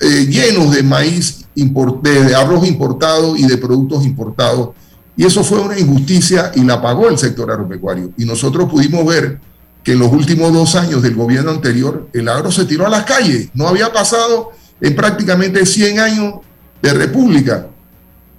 eh, 0.00 0.26
llenos 0.26 0.74
de 0.74 0.82
maíz, 0.82 1.45
de 1.56 2.34
arroz 2.34 2.66
importado 2.66 3.36
y 3.36 3.44
de 3.44 3.56
productos 3.56 4.04
importados. 4.04 4.70
Y 5.16 5.24
eso 5.24 5.42
fue 5.42 5.60
una 5.60 5.78
injusticia 5.78 6.52
y 6.54 6.62
la 6.62 6.80
pagó 6.80 7.08
el 7.08 7.18
sector 7.18 7.50
agropecuario. 7.50 8.10
Y 8.18 8.26
nosotros 8.26 8.70
pudimos 8.70 9.04
ver 9.06 9.40
que 9.82 9.92
en 9.92 9.98
los 9.98 10.12
últimos 10.12 10.52
dos 10.52 10.74
años 10.74 11.02
del 11.02 11.14
gobierno 11.14 11.50
anterior, 11.50 12.08
el 12.12 12.28
agro 12.28 12.52
se 12.52 12.66
tiró 12.66 12.86
a 12.86 12.90
las 12.90 13.04
calles. 13.04 13.48
No 13.54 13.66
había 13.66 13.92
pasado 13.92 14.50
en 14.80 14.94
prácticamente 14.94 15.64
100 15.64 16.00
años 16.00 16.34
de 16.82 16.92
república. 16.92 17.68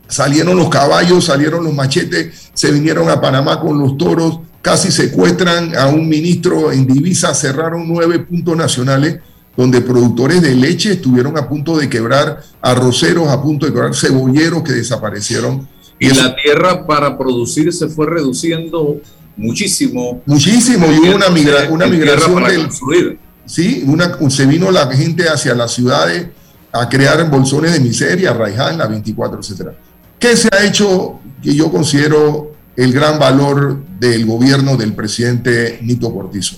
Salieron 0.08 0.56
los 0.56 0.70
caballos, 0.70 1.26
salieron 1.26 1.64
los 1.64 1.74
machetes, 1.74 2.50
se 2.54 2.72
vinieron 2.72 3.10
a 3.10 3.20
Panamá 3.20 3.60
con 3.60 3.80
los 3.80 3.98
toros, 3.98 4.40
casi 4.62 4.92
secuestran 4.92 5.76
a 5.76 5.88
un 5.88 6.08
ministro 6.08 6.72
en 6.72 6.86
divisa, 6.86 7.34
cerraron 7.34 7.88
nueve 7.88 8.20
puntos 8.20 8.56
nacionales 8.56 9.20
donde 9.58 9.82
productores 9.82 10.42
de 10.42 10.56
leche 10.56 10.94
estuvieron 10.94 11.36
a 11.38 11.50
punto 11.50 11.78
de 11.78 11.90
quebrar, 11.90 12.44
arroceros 12.62 13.28
a 13.30 13.42
punto 13.42 13.66
de 13.66 13.74
quebrar, 13.74 13.96
cebolleros 13.96 14.62
que 14.62 14.72
desaparecieron. 14.72 15.68
Y 16.00 16.10
la 16.10 16.36
tierra 16.36 16.86
para 16.86 17.18
producir 17.18 17.74
se 17.74 17.90
fue 17.90 18.06
reduciendo 18.06 19.02
muchísimo. 19.36 20.22
Muchísimo, 20.28 20.86
y 20.92 21.00
hubo 21.00 21.16
una, 21.16 21.28
una 21.72 21.88
migración 21.88 22.44
del, 22.44 23.20
Sí, 23.48 23.84
una, 23.88 24.18
se 24.30 24.46
vino 24.46 24.70
la 24.72 24.92
gente 24.92 25.28
hacia 25.30 25.56
las 25.56 25.74
ciudades 25.74 26.28
a 26.72 26.88
crear 26.88 27.30
bolsones 27.32 27.74
de 27.74 27.80
miseria, 27.80 28.34
Raiján, 28.34 28.78
la 28.78 28.88
24, 28.88 29.40
etcétera. 29.40 29.74
¿Qué 30.20 30.36
se 30.36 30.50
ha 30.52 30.66
hecho 30.66 31.20
que 31.42 31.56
yo 31.56 31.72
considero 31.72 32.52
el 32.76 32.92
gran 32.92 33.18
valor 33.18 33.82
del 34.00 34.26
gobierno 34.26 34.76
del 34.76 34.94
presidente 34.94 35.80
Nito 35.82 36.14
Cortizo? 36.14 36.58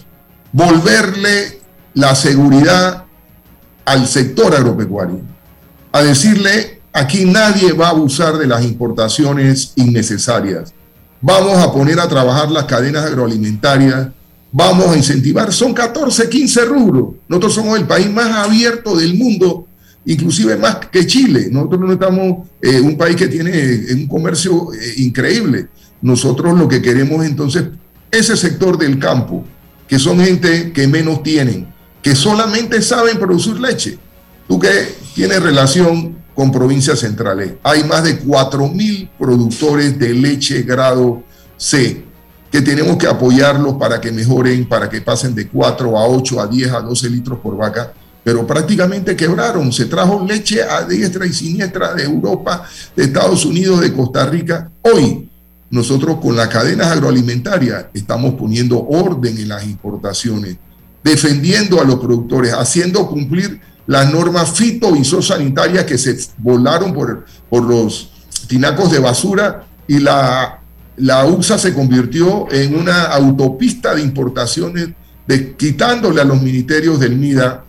Volverle 0.51 1.59
la 1.99 2.15
seguridad 2.15 3.03
al 3.83 4.07
sector 4.07 4.55
agropecuario, 4.55 5.19
a 5.91 6.01
decirle, 6.01 6.81
aquí 6.93 7.25
nadie 7.25 7.73
va 7.73 7.87
a 7.87 7.91
abusar 7.91 8.37
de 8.37 8.47
las 8.47 8.63
importaciones 8.63 9.73
innecesarias. 9.75 10.73
Vamos 11.21 11.57
a 11.57 11.73
poner 11.73 11.99
a 11.99 12.07
trabajar 12.07 12.49
las 12.51 12.63
cadenas 12.65 13.05
agroalimentarias, 13.05 14.07
vamos 14.51 14.87
a 14.87 14.95
incentivar, 14.97 15.51
son 15.51 15.73
14, 15.73 16.29
15 16.29 16.65
rubros. 16.65 17.15
Nosotros 17.27 17.55
somos 17.55 17.77
el 17.77 17.85
país 17.85 18.09
más 18.09 18.47
abierto 18.47 18.95
del 18.95 19.15
mundo, 19.15 19.67
inclusive 20.05 20.55
más 20.55 20.77
que 20.91 21.05
Chile. 21.05 21.49
Nosotros 21.51 21.81
no 21.81 21.91
estamos 21.91 22.47
eh, 22.61 22.79
un 22.79 22.97
país 22.97 23.17
que 23.17 23.27
tiene 23.27 23.51
eh, 23.51 23.93
un 23.93 24.07
comercio 24.07 24.71
eh, 24.73 24.93
increíble. 24.97 25.67
Nosotros 26.01 26.57
lo 26.57 26.69
que 26.69 26.81
queremos 26.81 27.25
entonces, 27.25 27.65
ese 28.09 28.37
sector 28.37 28.77
del 28.77 28.99
campo, 28.99 29.43
que 29.85 29.99
son 29.99 30.19
gente 30.19 30.71
que 30.71 30.87
menos 30.87 31.23
tienen, 31.23 31.67
que 32.01 32.15
solamente 32.15 32.81
saben 32.81 33.19
producir 33.19 33.59
leche. 33.59 33.97
Tú 34.47 34.59
que 34.59 34.95
tienes 35.13 35.41
relación 35.41 36.17
con 36.33 36.51
provincias 36.51 36.99
centrales, 36.99 37.53
hay 37.63 37.83
más 37.83 38.03
de 38.03 38.23
4.000 38.23 39.09
productores 39.17 39.99
de 39.99 40.13
leche 40.13 40.63
grado 40.63 41.23
C 41.57 42.09
que 42.51 42.61
tenemos 42.61 42.97
que 42.97 43.07
apoyarlos 43.07 43.75
para 43.75 44.01
que 44.01 44.11
mejoren, 44.11 44.67
para 44.67 44.89
que 44.89 45.01
pasen 45.01 45.35
de 45.35 45.47
4 45.47 45.97
a 45.97 46.07
8, 46.07 46.41
a 46.41 46.47
10, 46.47 46.71
a 46.71 46.79
12 46.79 47.09
litros 47.09 47.39
por 47.39 47.55
vaca, 47.55 47.93
pero 48.23 48.45
prácticamente 48.47 49.15
quebraron. 49.15 49.71
Se 49.71 49.85
trajo 49.85 50.25
leche 50.27 50.63
a 50.63 50.83
diestra 50.83 51.25
y 51.25 51.33
siniestra 51.33 51.93
de 51.93 52.03
Europa, 52.03 52.65
de 52.95 53.03
Estados 53.03 53.45
Unidos, 53.45 53.81
de 53.81 53.93
Costa 53.93 54.25
Rica. 54.25 54.71
Hoy 54.81 55.29
nosotros 55.69 56.17
con 56.19 56.35
las 56.35 56.47
cadenas 56.47 56.87
agroalimentarias 56.87 57.85
estamos 57.93 58.33
poniendo 58.33 58.79
orden 58.79 59.37
en 59.37 59.49
las 59.49 59.63
importaciones 59.65 60.57
defendiendo 61.03 61.81
a 61.81 61.83
los 61.83 61.99
productores, 61.99 62.53
haciendo 62.53 63.07
cumplir 63.07 63.61
las 63.87 64.11
normas 64.11 64.51
fito 64.51 64.95
y 64.95 65.03
sanitarias 65.03 65.85
que 65.85 65.97
se 65.97 66.17
volaron 66.37 66.93
por, 66.93 67.25
por 67.49 67.63
los 67.63 68.11
tinacos 68.47 68.91
de 68.91 68.99
basura 68.99 69.65
y 69.87 69.99
la, 69.99 70.59
la 70.97 71.25
UPSA 71.25 71.57
se 71.57 71.73
convirtió 71.73 72.51
en 72.51 72.75
una 72.75 73.05
autopista 73.05 73.95
de 73.95 74.01
importaciones, 74.01 74.89
de, 75.25 75.55
quitándole 75.55 76.21
a 76.21 76.25
los 76.25 76.41
ministerios 76.41 76.99
del 76.99 77.15
MIDA, 77.17 77.63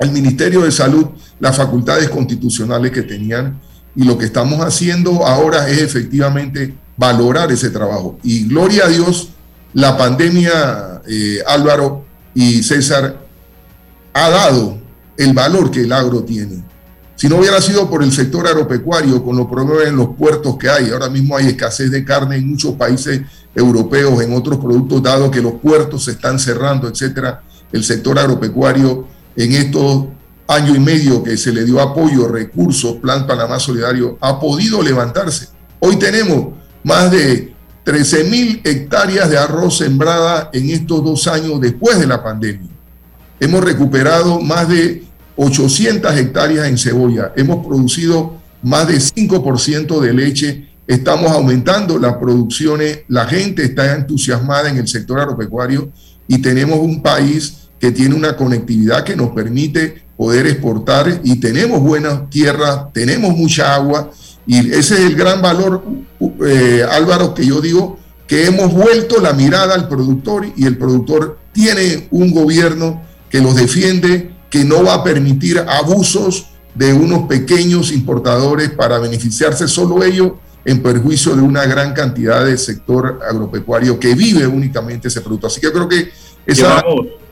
al 0.00 0.10
Ministerio 0.10 0.62
de 0.62 0.72
Salud, 0.72 1.06
las 1.38 1.56
facultades 1.56 2.08
constitucionales 2.08 2.90
que 2.90 3.02
tenían. 3.02 3.60
Y 3.94 4.04
lo 4.04 4.16
que 4.16 4.24
estamos 4.24 4.64
haciendo 4.64 5.26
ahora 5.26 5.68
es 5.68 5.82
efectivamente 5.82 6.74
valorar 6.96 7.52
ese 7.52 7.70
trabajo. 7.70 8.18
Y 8.22 8.48
gloria 8.48 8.86
a 8.86 8.88
Dios, 8.88 9.30
la 9.74 9.96
pandemia, 9.96 11.02
eh, 11.06 11.38
Álvaro, 11.46 12.06
y 12.34 12.62
César 12.62 13.18
ha 14.12 14.30
dado 14.30 14.78
el 15.16 15.32
valor 15.32 15.70
que 15.70 15.82
el 15.82 15.92
agro 15.92 16.22
tiene. 16.22 16.64
Si 17.14 17.28
no 17.28 17.36
hubiera 17.36 17.60
sido 17.60 17.90
por 17.90 18.02
el 18.02 18.12
sector 18.12 18.46
agropecuario, 18.46 19.22
con 19.22 19.36
los 19.36 19.46
problemas 19.46 19.88
en 19.88 19.96
los 19.96 20.16
puertos 20.16 20.56
que 20.56 20.70
hay, 20.70 20.90
ahora 20.90 21.10
mismo 21.10 21.36
hay 21.36 21.48
escasez 21.48 21.90
de 21.90 22.02
carne 22.02 22.36
en 22.36 22.48
muchos 22.48 22.74
países 22.76 23.20
europeos, 23.54 24.22
en 24.22 24.34
otros 24.34 24.58
productos, 24.58 25.02
dado 25.02 25.30
que 25.30 25.42
los 25.42 25.54
puertos 25.54 26.04
se 26.04 26.12
están 26.12 26.38
cerrando, 26.38 26.88
etcétera, 26.88 27.42
el 27.72 27.84
sector 27.84 28.18
agropecuario 28.18 29.06
en 29.36 29.52
estos 29.52 30.06
años 30.48 30.76
y 30.76 30.80
medio 30.80 31.22
que 31.22 31.36
se 31.36 31.52
le 31.52 31.64
dio 31.64 31.80
apoyo, 31.80 32.26
recursos, 32.26 32.96
Plan 32.96 33.26
Panamá 33.26 33.60
Solidario, 33.60 34.16
ha 34.20 34.40
podido 34.40 34.82
levantarse. 34.82 35.48
Hoy 35.78 35.96
tenemos 35.96 36.54
más 36.82 37.10
de 37.10 37.54
13 37.90 38.22
mil 38.22 38.60
hectáreas 38.62 39.28
de 39.28 39.36
arroz 39.36 39.78
sembrada 39.78 40.48
en 40.52 40.70
estos 40.70 41.02
dos 41.02 41.26
años 41.26 41.60
después 41.60 41.98
de 41.98 42.06
la 42.06 42.22
pandemia. 42.22 42.70
Hemos 43.40 43.64
recuperado 43.64 44.38
más 44.38 44.68
de 44.68 45.02
800 45.34 46.16
hectáreas 46.16 46.68
en 46.68 46.78
cebolla. 46.78 47.32
Hemos 47.34 47.66
producido 47.66 48.36
más 48.62 48.86
de 48.86 48.98
5% 48.98 49.98
de 49.98 50.14
leche. 50.14 50.68
Estamos 50.86 51.32
aumentando 51.32 51.98
las 51.98 52.14
producciones. 52.14 53.00
La 53.08 53.26
gente 53.26 53.64
está 53.64 53.92
entusiasmada 53.96 54.70
en 54.70 54.76
el 54.76 54.86
sector 54.86 55.18
agropecuario 55.18 55.90
y 56.28 56.38
tenemos 56.38 56.78
un 56.78 57.02
país 57.02 57.70
que 57.80 57.90
tiene 57.90 58.14
una 58.14 58.36
conectividad 58.36 59.02
que 59.02 59.16
nos 59.16 59.30
permite 59.30 60.00
poder 60.16 60.46
exportar 60.46 61.22
y 61.24 61.40
tenemos 61.40 61.80
buenas 61.80 62.30
tierras, 62.30 62.92
tenemos 62.92 63.36
mucha 63.36 63.74
agua 63.74 64.12
y 64.46 64.70
ese 64.70 64.94
es 64.94 65.00
el 65.00 65.16
gran 65.16 65.42
valor, 65.42 65.82
eh, 66.46 66.84
Álvaro, 66.90 67.34
que 67.34 67.46
yo 67.46 67.60
digo, 67.60 67.98
que 68.26 68.46
hemos 68.46 68.72
vuelto 68.72 69.20
la 69.20 69.32
mirada 69.32 69.74
al 69.74 69.88
productor 69.88 70.46
y 70.56 70.64
el 70.66 70.78
productor 70.78 71.38
tiene 71.52 72.08
un 72.10 72.32
gobierno 72.32 73.02
que 73.28 73.40
los 73.40 73.56
defiende, 73.56 74.30
que 74.48 74.64
no 74.64 74.84
va 74.84 74.94
a 74.94 75.04
permitir 75.04 75.58
abusos 75.58 76.46
de 76.74 76.92
unos 76.92 77.26
pequeños 77.28 77.92
importadores 77.92 78.70
para 78.70 78.98
beneficiarse 78.98 79.66
solo 79.66 80.02
ellos 80.02 80.32
en 80.64 80.82
perjuicio 80.82 81.34
de 81.34 81.42
una 81.42 81.64
gran 81.64 81.92
cantidad 81.92 82.44
de 82.44 82.56
sector 82.58 83.20
agropecuario 83.28 83.98
que 83.98 84.14
vive 84.14 84.46
únicamente 84.46 85.08
ese 85.08 85.20
producto. 85.20 85.46
Así 85.46 85.60
que 85.60 85.66
yo 85.66 85.72
creo 85.72 85.88
que 85.88 86.10
esa 86.46 86.84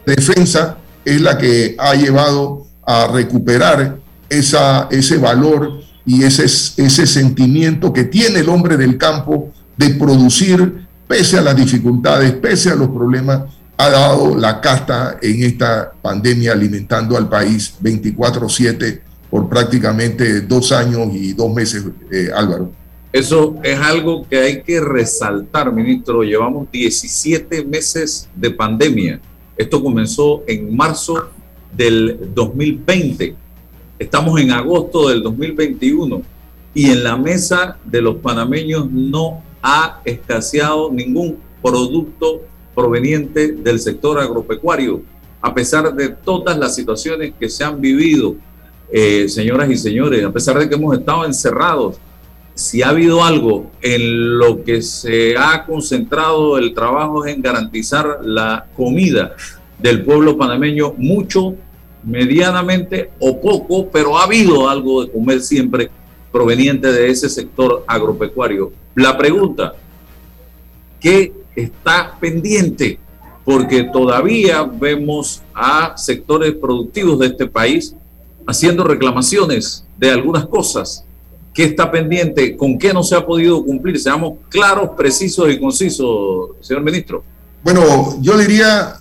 defensa 0.06 0.78
es 1.04 1.20
la 1.20 1.38
que 1.38 1.76
ha 1.78 1.94
llevado 1.94 2.66
a 2.84 3.06
recuperar 3.06 3.98
esa, 4.28 4.88
ese 4.90 5.18
valor 5.18 5.80
y 6.08 6.24
ese, 6.24 6.44
ese 6.44 7.06
sentimiento 7.06 7.92
que 7.92 8.04
tiene 8.04 8.40
el 8.40 8.48
hombre 8.48 8.78
del 8.78 8.96
campo 8.96 9.52
de 9.76 9.90
producir 9.90 10.86
pese 11.06 11.36
a 11.36 11.42
las 11.42 11.54
dificultades, 11.54 12.32
pese 12.32 12.70
a 12.70 12.74
los 12.74 12.88
problemas, 12.88 13.42
ha 13.76 13.90
dado 13.90 14.34
la 14.34 14.58
casta 14.58 15.18
en 15.20 15.42
esta 15.42 15.92
pandemia 16.00 16.52
alimentando 16.52 17.14
al 17.14 17.28
país 17.28 17.74
24/7 17.82 19.02
por 19.28 19.50
prácticamente 19.50 20.40
dos 20.40 20.72
años 20.72 21.10
y 21.12 21.34
dos 21.34 21.52
meses, 21.52 21.84
eh, 22.10 22.30
Álvaro. 22.34 22.72
Eso 23.12 23.56
es 23.62 23.78
algo 23.78 24.26
que 24.26 24.38
hay 24.38 24.62
que 24.62 24.80
resaltar, 24.80 25.70
ministro. 25.70 26.22
Llevamos 26.22 26.68
17 26.72 27.66
meses 27.66 28.30
de 28.34 28.50
pandemia. 28.50 29.20
Esto 29.58 29.82
comenzó 29.82 30.42
en 30.46 30.74
marzo 30.74 31.28
del 31.76 32.30
2020 32.34 33.47
Estamos 33.98 34.40
en 34.40 34.52
agosto 34.52 35.08
del 35.08 35.24
2021 35.24 36.22
y 36.72 36.90
en 36.90 37.02
la 37.02 37.16
mesa 37.16 37.78
de 37.84 38.00
los 38.00 38.16
panameños 38.16 38.88
no 38.88 39.42
ha 39.60 40.00
escaseado 40.04 40.92
ningún 40.92 41.38
producto 41.60 42.42
proveniente 42.76 43.50
del 43.50 43.80
sector 43.80 44.20
agropecuario, 44.20 45.02
a 45.40 45.52
pesar 45.52 45.92
de 45.92 46.10
todas 46.10 46.56
las 46.56 46.76
situaciones 46.76 47.32
que 47.40 47.48
se 47.48 47.64
han 47.64 47.80
vivido, 47.80 48.36
eh, 48.88 49.28
señoras 49.28 49.68
y 49.68 49.76
señores, 49.76 50.24
a 50.24 50.30
pesar 50.30 50.60
de 50.60 50.68
que 50.68 50.76
hemos 50.76 50.96
estado 50.96 51.24
encerrados. 51.24 51.96
Si 52.54 52.82
ha 52.82 52.90
habido 52.90 53.24
algo 53.24 53.72
en 53.82 54.38
lo 54.38 54.62
que 54.62 54.80
se 54.80 55.36
ha 55.36 55.64
concentrado 55.66 56.56
el 56.56 56.72
trabajo 56.72 57.24
es 57.24 57.34
en 57.34 57.42
garantizar 57.42 58.20
la 58.22 58.66
comida 58.76 59.34
del 59.76 60.04
pueblo 60.04 60.38
panameño, 60.38 60.94
mucho 60.96 61.56
medianamente 62.02 63.10
o 63.18 63.40
poco, 63.40 63.88
pero 63.88 64.16
ha 64.18 64.24
habido 64.24 64.68
algo 64.68 65.04
de 65.04 65.10
comer 65.10 65.40
siempre 65.40 65.90
proveniente 66.30 66.92
de 66.92 67.10
ese 67.10 67.28
sector 67.28 67.84
agropecuario. 67.86 68.72
La 68.94 69.16
pregunta, 69.16 69.74
¿qué 71.00 71.32
está 71.54 72.16
pendiente? 72.20 72.98
porque 73.48 73.82
todavía 73.84 74.62
vemos 74.62 75.40
a 75.54 75.96
sectores 75.96 76.52
productivos 76.52 77.18
de 77.18 77.28
este 77.28 77.46
país 77.46 77.94
haciendo 78.46 78.84
reclamaciones 78.84 79.86
de 79.96 80.10
algunas 80.10 80.44
cosas. 80.44 81.02
¿Qué 81.54 81.64
está 81.64 81.90
pendiente? 81.90 82.58
¿Con 82.58 82.78
qué 82.78 82.92
no 82.92 83.02
se 83.02 83.14
ha 83.14 83.24
podido 83.24 83.64
cumplir? 83.64 83.98
Seamos 83.98 84.34
claros, 84.50 84.90
precisos 84.98 85.50
y 85.50 85.58
concisos, 85.58 86.50
señor 86.60 86.82
ministro. 86.82 87.24
Bueno, 87.64 88.20
yo 88.20 88.36
diría, 88.36 88.98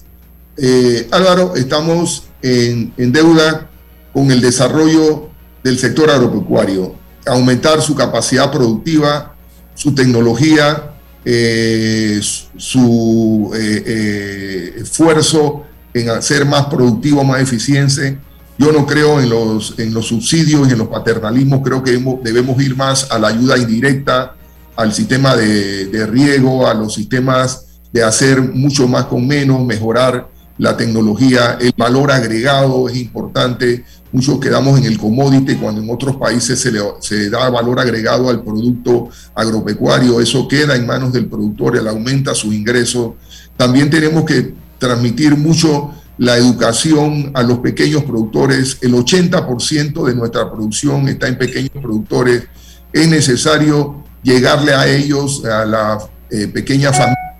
eh, 0.56 1.10
Álvaro, 1.12 1.54
estamos 1.58 2.27
en, 2.42 3.12
deuda 3.12 3.70
con 4.14 4.32
el 4.32 4.42
desarrollo 4.42 5.30
del 5.64 5.78
sector 5.78 6.10
agropecuario, 6.10 6.96
aumentar 7.26 7.82
su 7.82 7.96
capacidad 7.96 8.52
productiva, 8.52 9.36
su 9.76 9.94
tecnología, 9.94 10.92
eh, 11.26 12.20
su 12.22 13.52
eh, 13.54 13.84
eh, 13.86 14.74
esfuerzo 14.82 15.64
en 15.94 16.10
hacer 16.10 16.46
más 16.46 16.68
productivo, 16.68 17.24
más 17.24 17.42
eficiente. 17.42 18.18
Yo 18.58 18.72
no 18.72 18.86
creo 18.86 19.20
en 19.20 19.30
los, 19.30 19.78
en 19.78 19.94
los 19.94 20.08
subsidios 20.08 20.68
y 20.68 20.72
en 20.72 20.80
los 20.80 20.88
paternalismos, 20.88 21.62
creo 21.64 21.84
que 21.84 21.92
debemos 22.24 22.62
ir 22.62 22.76
más 22.76 23.12
a 23.12 23.20
la 23.20 23.28
ayuda 23.28 23.58
indirecta, 23.58 24.36
al 24.76 24.94
sistema 24.94 25.36
de, 25.36 25.88
de 25.88 26.06
riego, 26.06 26.68
a 26.68 26.74
los 26.74 26.94
sistemas 26.94 27.66
de 27.92 28.04
hacer 28.04 28.42
mucho 28.42 28.88
más 28.88 29.06
con 29.06 29.26
menos, 29.26 29.66
mejorar 29.66 30.28
la 30.58 30.76
tecnología, 30.76 31.58
el 31.60 31.74
valor 31.78 32.12
agregado 32.12 32.90
es 32.90 32.98
importante. 32.98 33.84
Muchos 34.12 34.40
quedamos 34.40 34.80
en 34.80 34.86
el 34.86 34.98
commodity 34.98 35.56
cuando 35.56 35.82
en 35.82 35.90
otros 35.90 36.16
países 36.16 36.60
se, 36.60 36.72
le, 36.72 36.80
se 37.00 37.30
da 37.30 37.50
valor 37.50 37.80
agregado 37.80 38.30
al 38.30 38.44
producto 38.44 39.10
agropecuario. 39.36 40.20
Eso 40.20 40.48
queda 40.48 40.76
en 40.76 40.88
manos 40.88 41.14
del 41.14 41.28
productor, 41.28 41.78
él 41.78 41.88
aumenta 41.88 42.34
sus 42.34 42.54
ingresos. 42.54 43.14
También 43.56 43.90
tenemos 43.90 44.24
que 44.26 44.54
transmitir 44.80 45.38
mucho 45.38 45.92
la 46.18 46.38
educación 46.38 47.32
a 47.36 47.44
los 47.44 47.60
pequeños 47.60 48.04
productores. 48.04 48.78
El 48.82 48.94
80% 48.94 50.06
de 50.08 50.16
nuestra 50.16 50.52
producción 50.52 51.08
está 51.08 51.28
en 51.28 51.38
pequeños 51.38 51.72
productores. 51.74 52.44
Es 52.92 53.08
necesario 53.08 54.04
llegarle 54.24 54.74
a 54.74 54.88
ellos, 54.88 55.46
a 55.46 55.66
la 55.66 56.00
eh, 56.32 56.48
pequeña 56.48 56.92
familia 56.92 57.37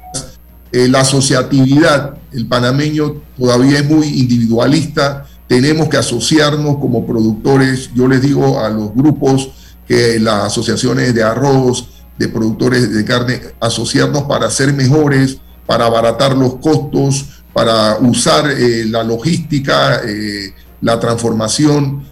eh, 0.78 0.88
la 0.88 1.00
asociatividad, 1.00 2.20
el 2.32 2.46
panameño 2.46 3.16
todavía 3.36 3.80
es 3.80 3.90
muy 3.90 4.06
individualista, 4.20 5.26
tenemos 5.48 5.90
que 5.90 5.98
asociarnos 5.98 6.78
como 6.78 7.04
productores, 7.04 7.90
yo 7.96 8.08
les 8.08 8.22
digo 8.22 8.60
a 8.60 8.70
los 8.70 8.94
grupos 8.94 9.50
que 9.88 10.20
las 10.20 10.44
asociaciones 10.44 11.16
de 11.16 11.24
arroz, 11.24 11.90
de 12.20 12.28
productores 12.28 12.94
de 12.94 13.04
carne, 13.06 13.42
asociarnos 13.60 14.24
para 14.24 14.52
ser 14.52 14.72
mejores, 14.72 15.40
para 15.66 15.88
abaratar 15.88 16.38
los 16.38 16.58
costos, 16.58 17.26
para 17.54 17.98
usar 17.98 18.52
eh, 18.52 18.86
la 18.86 19.04
logística, 19.04 20.02
eh, 20.06 20.54
la 20.82 21.00
transformación, 21.00 22.06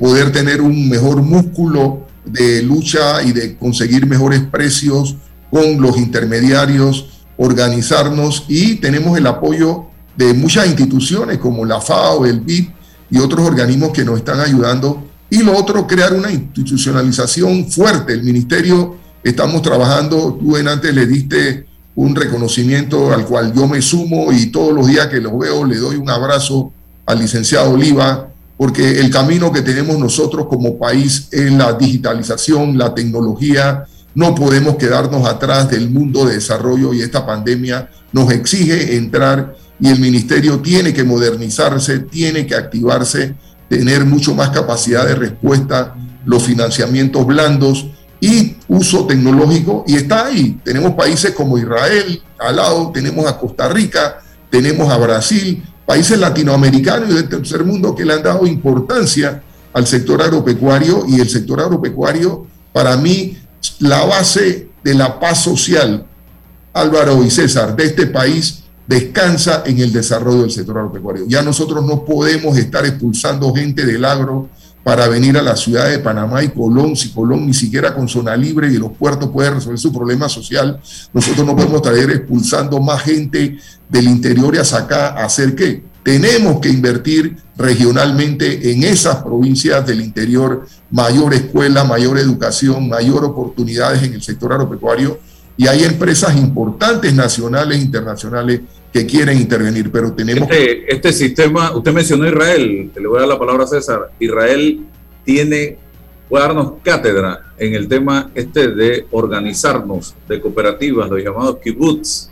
poder 0.00 0.32
tener 0.32 0.60
un 0.60 0.88
mejor 0.90 1.22
músculo 1.22 2.06
de 2.26 2.60
lucha 2.60 3.22
y 3.22 3.32
de 3.32 3.56
conseguir 3.56 4.04
mejores 4.04 4.40
precios 4.40 5.14
con 5.48 5.80
los 5.80 5.96
intermediarios 5.96 7.09
organizarnos 7.40 8.44
y 8.48 8.74
tenemos 8.76 9.16
el 9.16 9.26
apoyo 9.26 9.86
de 10.14 10.34
muchas 10.34 10.66
instituciones 10.66 11.38
como 11.38 11.64
la 11.64 11.80
FAO, 11.80 12.26
el 12.26 12.40
BID 12.40 12.68
y 13.10 13.18
otros 13.18 13.46
organismos 13.46 13.92
que 13.92 14.04
nos 14.04 14.18
están 14.18 14.40
ayudando. 14.40 15.02
Y 15.30 15.42
lo 15.42 15.56
otro, 15.56 15.86
crear 15.86 16.12
una 16.12 16.30
institucionalización 16.30 17.70
fuerte. 17.70 18.12
El 18.12 18.24
ministerio, 18.24 18.96
estamos 19.24 19.62
trabajando, 19.62 20.38
tú 20.38 20.58
en 20.58 20.68
antes 20.68 20.94
le 20.94 21.06
diste 21.06 21.66
un 21.94 22.14
reconocimiento 22.14 23.10
al 23.12 23.24
cual 23.24 23.54
yo 23.54 23.66
me 23.66 23.80
sumo 23.80 24.30
y 24.32 24.46
todos 24.46 24.74
los 24.74 24.86
días 24.86 25.06
que 25.06 25.20
los 25.20 25.38
veo 25.38 25.64
le 25.64 25.76
doy 25.76 25.96
un 25.96 26.10
abrazo 26.10 26.72
al 27.06 27.20
licenciado 27.20 27.70
Oliva, 27.70 28.28
porque 28.58 29.00
el 29.00 29.10
camino 29.10 29.50
que 29.50 29.62
tenemos 29.62 29.98
nosotros 29.98 30.46
como 30.46 30.76
país 30.76 31.28
es 31.30 31.50
la 31.52 31.72
digitalización, 31.72 32.76
la 32.76 32.94
tecnología, 32.94 33.86
no 34.14 34.34
podemos 34.34 34.76
quedarnos 34.76 35.26
atrás 35.28 35.70
del 35.70 35.90
mundo 35.90 36.24
de 36.24 36.34
desarrollo 36.34 36.92
y 36.92 37.02
esta 37.02 37.24
pandemia 37.24 37.90
nos 38.12 38.32
exige 38.32 38.96
entrar 38.96 39.56
y 39.78 39.88
el 39.88 40.00
ministerio 40.00 40.60
tiene 40.60 40.92
que 40.92 41.04
modernizarse, 41.04 42.00
tiene 42.00 42.46
que 42.46 42.54
activarse, 42.54 43.34
tener 43.68 44.04
mucho 44.04 44.34
más 44.34 44.50
capacidad 44.50 45.06
de 45.06 45.14
respuesta, 45.14 45.94
los 46.26 46.42
financiamientos 46.42 47.24
blandos 47.26 47.86
y 48.20 48.56
uso 48.68 49.06
tecnológico 49.06 49.84
y 49.86 49.96
está 49.96 50.26
ahí. 50.26 50.60
Tenemos 50.62 50.92
países 50.94 51.32
como 51.32 51.56
Israel, 51.56 52.22
al 52.38 52.56
lado 52.56 52.90
tenemos 52.92 53.26
a 53.26 53.38
Costa 53.38 53.68
Rica, 53.68 54.18
tenemos 54.50 54.92
a 54.92 54.98
Brasil, 54.98 55.62
países 55.86 56.18
latinoamericanos 56.18 57.10
y 57.10 57.14
del 57.14 57.28
tercer 57.28 57.64
mundo 57.64 57.94
que 57.94 58.04
le 58.04 58.12
han 58.12 58.22
dado 58.22 58.46
importancia 58.46 59.42
al 59.72 59.86
sector 59.86 60.20
agropecuario 60.20 61.04
y 61.08 61.20
el 61.20 61.28
sector 61.28 61.60
agropecuario 61.60 62.46
para 62.72 62.96
mí 62.96 63.38
la 63.80 64.04
base 64.04 64.68
de 64.82 64.94
la 64.94 65.18
paz 65.18 65.42
social, 65.42 66.06
Álvaro 66.72 67.24
y 67.24 67.30
César, 67.30 67.76
de 67.76 67.84
este 67.84 68.06
país 68.06 68.64
descansa 68.86 69.62
en 69.66 69.78
el 69.78 69.92
desarrollo 69.92 70.42
del 70.42 70.50
sector 70.50 70.78
agropecuario. 70.78 71.24
Ya 71.28 71.42
nosotros 71.42 71.84
no 71.84 72.04
podemos 72.04 72.56
estar 72.58 72.84
expulsando 72.84 73.54
gente 73.54 73.86
del 73.86 74.04
agro 74.04 74.48
para 74.82 75.08
venir 75.08 75.36
a 75.36 75.42
la 75.42 75.56
ciudad 75.56 75.88
de 75.88 75.98
Panamá 75.98 76.42
y 76.42 76.48
Colón, 76.48 76.96
si 76.96 77.10
Colón 77.10 77.46
ni 77.46 77.54
siquiera 77.54 77.94
con 77.94 78.08
zona 78.08 78.34
libre 78.36 78.68
y 78.72 78.78
los 78.78 78.92
puertos 78.92 79.28
puede 79.30 79.50
resolver 79.50 79.78
su 79.78 79.92
problema 79.92 80.28
social, 80.28 80.80
nosotros 81.12 81.46
no 81.46 81.54
podemos 81.54 81.76
estar 81.76 81.94
expulsando 81.94 82.80
más 82.80 83.02
gente 83.02 83.58
del 83.88 84.06
interior 84.06 84.54
y 84.54 84.58
hasta 84.58 84.78
acá 84.78 85.08
a 85.08 85.24
hacer 85.24 85.54
qué? 85.54 85.84
Tenemos 86.02 86.60
que 86.60 86.70
invertir 86.70 87.36
regionalmente 87.56 88.72
en 88.72 88.84
esas 88.84 89.16
provincias 89.22 89.86
del 89.86 90.00
interior, 90.00 90.66
mayor 90.90 91.34
escuela, 91.34 91.84
mayor 91.84 92.18
educación, 92.18 92.88
mayor 92.88 93.24
oportunidades 93.24 94.02
en 94.02 94.14
el 94.14 94.22
sector 94.22 94.52
agropecuario 94.52 95.18
y 95.56 95.66
hay 95.66 95.84
empresas 95.84 96.34
importantes 96.36 97.12
nacionales 97.12 97.78
e 97.78 97.82
internacionales 97.82 98.60
que 98.90 99.04
quieren 99.04 99.38
intervenir, 99.38 99.92
pero 99.92 100.10
tenemos... 100.12 100.50
Este, 100.50 100.90
este 100.90 101.12
sistema, 101.12 101.76
usted 101.76 101.92
mencionó 101.92 102.26
Israel, 102.26 102.90
le 102.98 103.06
voy 103.06 103.18
a 103.18 103.20
dar 103.20 103.28
la 103.28 103.38
palabra 103.38 103.64
a 103.64 103.66
César, 103.66 104.10
Israel 104.18 104.80
tiene, 105.22 105.76
puede 106.30 106.44
darnos 106.44 106.72
cátedra 106.82 107.52
en 107.58 107.74
el 107.74 107.88
tema 107.88 108.30
este 108.34 108.68
de 108.68 109.06
organizarnos, 109.10 110.14
de 110.26 110.40
cooperativas, 110.40 111.10
los 111.10 111.22
llamados 111.22 111.58
kibbutz, 111.62 112.30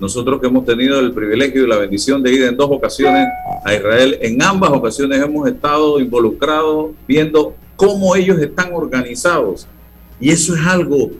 nosotros 0.00 0.40
que 0.40 0.46
hemos 0.46 0.64
tenido 0.64 1.00
el 1.00 1.12
privilegio 1.12 1.64
y 1.64 1.68
la 1.68 1.76
bendición 1.76 2.22
de 2.22 2.32
ir 2.32 2.42
en 2.44 2.56
dos 2.56 2.68
ocasiones 2.70 3.26
a 3.64 3.74
Israel, 3.74 4.18
en 4.20 4.40
ambas 4.42 4.70
ocasiones 4.70 5.20
hemos 5.20 5.48
estado 5.48 5.98
involucrados 6.00 6.92
viendo 7.06 7.54
cómo 7.76 8.14
ellos 8.14 8.38
están 8.38 8.72
organizados. 8.72 9.66
Y 10.20 10.30
eso 10.30 10.54
es 10.54 10.66
algo 10.66 11.10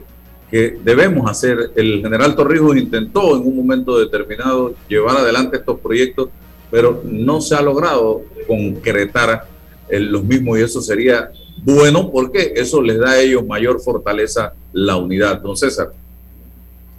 que 0.51 0.79
debemos 0.83 1.31
hacer. 1.31 1.71
El 1.77 2.01
general 2.03 2.35
Torrijos 2.35 2.77
intentó 2.77 3.37
en 3.37 3.47
un 3.47 3.57
momento 3.57 3.99
determinado 3.99 4.75
llevar 4.89 5.17
adelante 5.19 5.57
estos 5.57 5.79
proyectos, 5.81 6.31
pero 6.71 7.03
no 7.05 7.41
se 7.41 7.55
ha 7.55 7.63
logrado 7.63 8.23
concretar 8.47 9.47
los 9.91 10.23
mismos 10.23 10.59
y 10.59 10.63
eso 10.63 10.83
sería 10.83 11.31
bueno 11.63 12.11
porque 12.11 12.53
eso 12.57 12.83
les 12.83 12.99
da 12.99 13.13
a 13.13 13.21
ellos 13.21 13.45
mayor 13.47 13.81
fortaleza 13.81 14.53
la 14.73 14.97
unidad. 14.97 15.41
Don 15.41 15.57
César. 15.57 15.93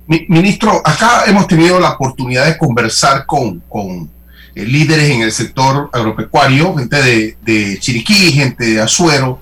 Ministro, 0.10 0.82
acá 0.84 1.26
hemos 1.28 1.46
tenido 1.46 1.80
la 1.80 1.92
oportunidad 1.92 2.48
de 2.48 2.58
conversar 2.58 3.28
con, 3.28 3.60
con 3.70 4.10
eh, 4.56 4.66
líderes 4.66 5.08
en 5.12 5.22
el 5.22 5.32
sector 5.32 5.88
agropecuario, 5.94 6.76
gente 6.76 7.38
de, 7.44 7.78
Chiriquí, 7.80 8.32
gente 8.32 8.66
de 8.66 8.82
Azuero, 8.82 9.40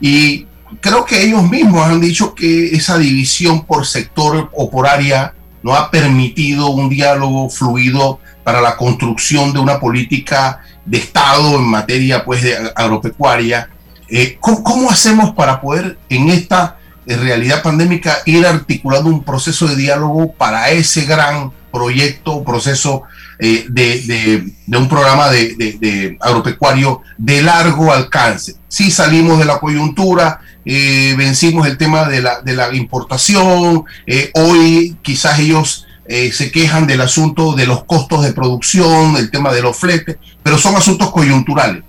y 0.00 0.44
creo 0.80 1.04
que 1.04 1.22
ellos 1.22 1.48
mismos 1.48 1.86
han 1.86 2.00
dicho 2.00 2.34
que 2.34 2.74
esa 2.74 2.98
división 2.98 3.64
por 3.64 3.86
sector 3.86 4.50
o 4.54 4.68
por 4.68 4.88
área 4.88 5.34
no 5.62 5.72
ha 5.76 5.88
permitido 5.88 6.70
un 6.70 6.88
diálogo 6.88 7.48
fluido 7.48 8.18
para 8.42 8.60
la 8.60 8.76
construcción 8.76 9.52
de 9.52 9.60
una 9.60 9.78
política 9.78 10.62
de 10.84 10.98
Estado 10.98 11.54
en 11.54 11.64
materia 11.64 12.24
pues, 12.24 12.42
de 12.42 12.56
agropecuaria. 12.74 13.70
Eh, 14.08 14.36
¿cómo, 14.40 14.64
¿Cómo 14.64 14.90
hacemos 14.90 15.30
para 15.30 15.60
poder 15.60 15.96
en 16.08 16.28
esta 16.28 16.78
realidad 17.16 17.62
pandémica 17.62 18.18
ir 18.26 18.46
articulando 18.46 19.08
un 19.08 19.24
proceso 19.24 19.66
de 19.66 19.76
diálogo 19.76 20.32
para 20.32 20.70
ese 20.70 21.04
gran 21.04 21.52
proyecto, 21.72 22.44
proceso 22.44 23.02
eh, 23.38 23.66
de, 23.68 24.52
un 24.76 24.88
programa 24.88 25.30
de, 25.30 26.16
agropecuario 26.20 27.02
de 27.16 27.42
largo 27.42 27.92
alcance. 27.92 28.56
Si 28.68 28.90
salimos 28.90 29.38
de 29.38 29.44
la 29.44 29.58
coyuntura, 29.58 30.40
eh, 30.64 31.14
vencimos 31.16 31.66
el 31.66 31.78
tema 31.78 32.08
de 32.08 32.20
la, 32.20 32.74
importación, 32.74 33.84
eh, 34.06 34.30
hoy 34.34 34.96
quizás 35.02 35.38
ellos 35.38 35.86
se 36.08 36.50
quejan 36.50 36.86
del 36.86 37.02
asunto 37.02 37.54
de 37.54 37.66
los 37.66 37.84
costos 37.84 38.22
de 38.24 38.32
producción, 38.32 39.16
el 39.16 39.30
tema 39.30 39.52
de 39.52 39.60
los 39.60 39.76
fletes, 39.76 40.16
pero 40.42 40.56
son 40.56 40.74
asuntos 40.74 41.10
coyunturales. 41.10 41.84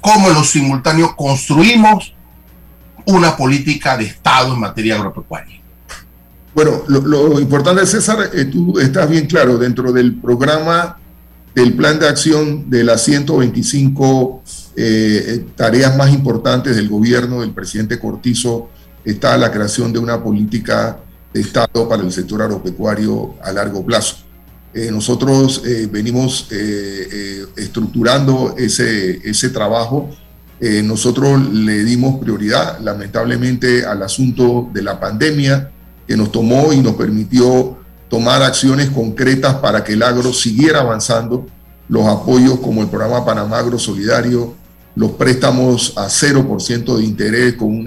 ¿Cómo 0.00 0.28
en 0.28 0.34
los 0.34 0.50
simultáneos 0.50 1.16
construimos 1.16 2.14
una 3.06 3.36
política 3.36 3.96
de 3.96 4.04
Estado 4.04 4.54
en 4.54 4.60
materia 4.60 4.96
agropecuaria. 4.96 5.60
Bueno, 6.54 6.82
lo, 6.88 7.38
importante, 7.38 7.84
César, 7.86 8.30
eh, 8.32 8.46
tú 8.46 8.78
estás 8.78 9.08
bien 9.08 9.26
claro, 9.26 9.58
dentro 9.58 9.92
del 9.92 10.14
programa 10.14 10.96
del 11.56 11.72
plan 11.72 11.98
de 11.98 12.06
acción 12.06 12.68
de 12.68 12.84
las 12.84 13.02
125 13.04 14.42
eh, 14.76 15.46
tareas 15.56 15.96
más 15.96 16.12
importantes 16.12 16.76
del 16.76 16.86
gobierno 16.86 17.40
del 17.40 17.52
presidente 17.52 17.98
Cortizo 17.98 18.68
está 19.02 19.38
la 19.38 19.50
creación 19.50 19.90
de 19.90 19.98
una 19.98 20.22
política 20.22 20.98
de 21.32 21.40
Estado 21.40 21.88
para 21.88 22.02
el 22.02 22.12
sector 22.12 22.42
agropecuario 22.42 23.36
a 23.42 23.52
largo 23.52 23.86
plazo. 23.86 24.16
Eh, 24.74 24.90
nosotros 24.90 25.62
eh, 25.64 25.88
venimos 25.90 26.46
estructurando 27.56 28.54
ese, 28.58 29.26
ese 29.26 29.48
trabajo. 29.48 30.10
Nosotros 30.60 31.52
le 31.52 31.84
dimos 31.84 32.18
prioridad, 32.18 32.78
lamentablemente, 32.80 33.84
al 33.84 34.02
asunto 34.02 34.70
de 34.72 34.82
la 34.82 34.98
pandemia 34.98 35.70
que 36.06 36.16
nos 36.16 36.32
tomó 36.32 36.72
y 36.72 36.78
nos 36.78 36.94
permitió 36.94 37.76
tomar 38.08 38.42
acciones 38.42 38.90
concretas 38.90 39.56
para 39.56 39.84
que 39.84 39.94
el 39.94 40.02
agro 40.02 40.32
siguiera 40.32 40.80
avanzando, 40.80 41.46
los 41.88 42.06
apoyos 42.06 42.58
como 42.60 42.82
el 42.82 42.88
programa 42.88 43.24
Panamá 43.24 43.58
Agro 43.58 43.78
Solidario, 43.78 44.54
los 44.94 45.12
préstamos 45.12 45.92
a 45.96 46.06
0% 46.06 46.96
de 46.96 47.04
interés 47.04 47.54
con 47.54 47.68
un 47.68 47.84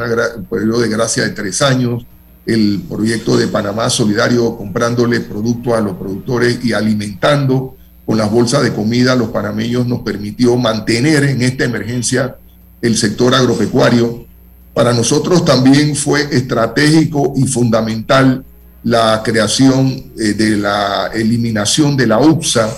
periodo 0.49 0.81
de 0.81 0.89
gracia 0.89 1.23
de 1.23 1.31
tres 1.31 1.61
años, 1.61 2.05
el 2.45 2.81
proyecto 2.87 3.35
de 3.35 3.47
Panamá 3.47 3.89
Solidario 3.89 4.55
comprándole 4.55 5.19
productos 5.21 5.73
a 5.73 5.81
los 5.81 5.97
productores 5.97 6.63
y 6.63 6.73
alimentando 6.73 7.75
con 8.05 8.17
las 8.17 8.31
bolsas 8.31 8.63
de 8.63 8.73
comida 8.73 9.13
a 9.13 9.15
los 9.15 9.29
panameños 9.29 9.85
nos 9.85 9.99
permitió 9.99 10.55
mantener 10.57 11.25
en 11.25 11.41
esta 11.43 11.65
emergencia 11.65 12.37
el 12.81 12.97
sector 12.97 13.33
agropecuario. 13.35 14.25
Para 14.73 14.93
nosotros 14.93 15.43
también 15.43 15.95
fue 15.95 16.27
estratégico 16.31 17.33
y 17.35 17.47
fundamental 17.47 18.43
la 18.83 19.21
creación 19.23 20.11
eh, 20.17 20.33
de 20.33 20.57
la 20.57 21.09
eliminación 21.13 21.97
de 21.97 22.07
la 22.07 22.19
UPSA, 22.19 22.69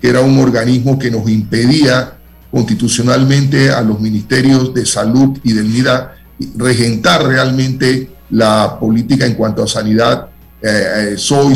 que 0.00 0.08
era 0.08 0.20
un 0.20 0.38
organismo 0.38 0.98
que 0.98 1.10
nos 1.10 1.28
impedía 1.28 2.16
constitucionalmente 2.50 3.70
a 3.70 3.82
los 3.82 4.00
ministerios 4.00 4.74
de 4.74 4.86
salud 4.86 5.38
y 5.44 5.52
del 5.52 5.66
MIDA 5.66 6.16
regentar 6.56 7.24
realmente 7.24 8.10
la 8.30 8.78
política 8.78 9.26
en 9.26 9.34
cuanto 9.34 9.62
a 9.62 9.68
sanidad, 9.68 10.28
eh, 10.62 11.12
eh 11.12 11.14
soy 11.16 11.54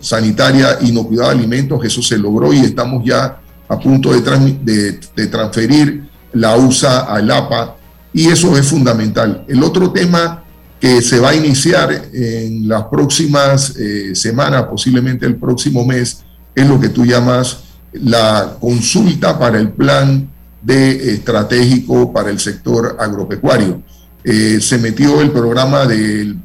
sanitaria, 0.00 0.78
inocuidad 0.82 1.26
de 1.26 1.30
alimentos, 1.30 1.84
eso 1.84 2.02
se 2.02 2.18
logró 2.18 2.52
y 2.52 2.60
estamos 2.60 3.04
ya 3.04 3.40
a 3.68 3.78
punto 3.78 4.12
de, 4.12 4.98
de, 5.14 5.26
transferir 5.28 6.09
la 6.32 6.56
USA 6.56 7.00
al 7.00 7.30
APA 7.30 7.76
y 8.12 8.28
eso 8.28 8.56
es 8.56 8.66
fundamental. 8.66 9.44
El 9.48 9.62
otro 9.62 9.92
tema 9.92 10.44
que 10.80 11.02
se 11.02 11.20
va 11.20 11.30
a 11.30 11.34
iniciar 11.34 12.08
en 12.12 12.66
las 12.66 12.84
próximas 12.84 13.76
eh, 13.76 14.14
semanas, 14.14 14.64
posiblemente 14.64 15.26
el 15.26 15.36
próximo 15.36 15.84
mes, 15.84 16.22
es 16.54 16.66
lo 16.66 16.80
que 16.80 16.88
tú 16.88 17.04
llamas 17.04 17.64
la 17.92 18.56
consulta 18.60 19.38
para 19.38 19.58
el 19.58 19.70
plan 19.70 20.28
de 20.62 21.14
estratégico 21.14 22.12
para 22.12 22.30
el 22.30 22.38
sector 22.38 22.96
agropecuario. 22.98 23.82
Eh, 24.22 24.58
se 24.60 24.78
metió 24.78 25.20
el 25.20 25.30
programa 25.30 25.86
del, 25.86 26.38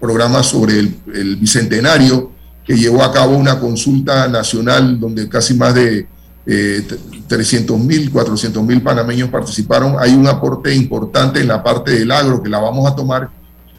programa 0.00 0.42
sobre 0.42 0.78
el, 0.78 1.36
bicentenario, 1.36 2.32
que 2.64 2.76
llevó 2.76 3.02
a 3.02 3.12
cabo 3.12 3.36
una 3.36 3.60
consulta 3.60 4.28
nacional 4.28 4.98
donde 4.98 5.28
casi 5.28 5.54
más 5.54 5.74
de 5.74 6.06
eh, 6.46 6.86
300 7.26 7.78
mil, 7.78 8.10
400 8.10 8.62
mil 8.62 8.82
panameños 8.82 9.28
participaron. 9.30 9.96
Hay 9.98 10.14
un 10.14 10.26
aporte 10.26 10.74
importante 10.74 11.40
en 11.40 11.48
la 11.48 11.62
parte 11.62 11.92
del 11.92 12.10
agro 12.10 12.42
que 12.42 12.48
la 12.48 12.58
vamos 12.58 12.90
a 12.90 12.94
tomar 12.94 13.30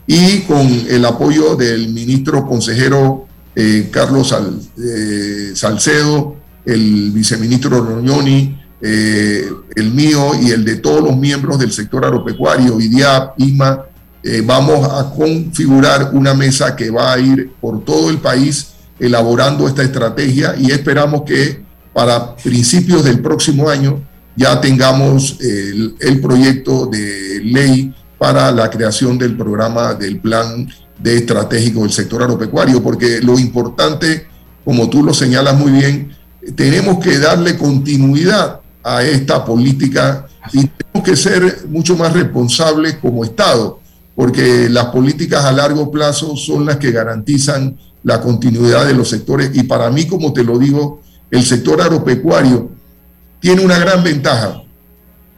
y 0.07 0.39
con 0.41 0.65
el 0.89 1.03
apoyo 1.05 1.55
del 1.55 1.89
ministro 1.89 2.47
consejero 2.47 3.27
eh, 3.53 3.89
Carlos 3.91 4.33
eh, 4.77 5.51
Salcedo, 5.53 6.37
el 6.63 7.11
viceministro 7.11 7.81
Roñoni, 7.81 8.57
eh, 8.79 9.49
el 9.75 9.91
mío 9.91 10.31
y 10.41 10.51
el 10.51 10.63
de 10.63 10.75
todos 10.75 11.03
los 11.03 11.17
miembros 11.17 11.59
del 11.59 11.71
sector 11.71 12.05
agropecuario, 12.05 12.79
IDIAP, 12.79 13.39
IMA, 13.39 13.83
vamos 14.43 14.85
a 14.91 15.09
configurar 15.09 16.11
una 16.13 16.33
mesa 16.33 16.75
que 16.75 16.89
va 16.89 17.13
a 17.13 17.19
ir 17.19 17.51
por 17.61 17.85
todo 17.85 18.09
el 18.09 18.17
país 18.17 18.73
elaborando 18.99 19.67
esta 19.67 19.83
estrategia 19.83 20.53
y 20.57 20.69
esperamos 20.71 21.21
que 21.21 21.63
para 21.97 22.35
principios 22.35 23.03
del 23.03 23.21
próximo 23.21 23.67
año 23.67 23.99
ya 24.35 24.61
tengamos 24.61 25.35
el, 25.41 26.21
proyecto 26.21 26.85
de 26.85 27.41
ley 27.43 27.91
para 28.19 28.51
la 28.51 28.69
creación 28.69 29.17
del 29.17 29.35
programa 29.35 29.95
del 29.95 30.19
plan 30.19 30.69
de 30.99 31.17
estratégico 31.17 31.81
del 31.81 31.91
sector 31.91 32.21
agropecuario, 32.21 32.83
porque 32.83 33.19
lo 33.23 33.39
importante, 33.39 34.27
como 34.63 34.87
tú 34.91 35.01
lo 35.01 35.11
señalas 35.11 35.57
muy 35.57 35.71
bien, 35.71 36.15
tenemos 36.55 37.03
que 37.03 37.17
darle 37.17 37.57
continuidad 37.57 38.61
a 38.83 39.01
esta 39.01 39.43
política 39.43 40.27
y 40.53 40.67
tenemos 40.67 41.03
que 41.03 41.15
ser 41.15 41.65
mucho 41.67 41.97
más 41.97 42.13
responsables 42.13 42.97
como 42.97 43.25
Estado, 43.25 43.79
porque 44.15 44.69
las 44.69 44.85
políticas 44.85 45.45
a 45.45 45.51
largo 45.51 45.89
plazo 45.89 46.35
son 46.35 46.63
las 46.63 46.77
que 46.77 46.91
garantizan 46.91 47.75
la 48.03 48.21
continuidad 48.21 48.85
de 48.85 48.93
los 48.93 49.09
sectores. 49.09 49.49
Y 49.55 49.63
para 49.63 49.89
mí, 49.89 50.05
como 50.05 50.31
te 50.31 50.43
lo 50.43 50.59
digo, 50.59 51.01
el 51.29 51.43
sector 51.43 51.81
agropecuario 51.81 52.69
tiene 53.39 53.63
una 53.63 53.77
gran 53.77 54.03
ventaja. 54.03 54.61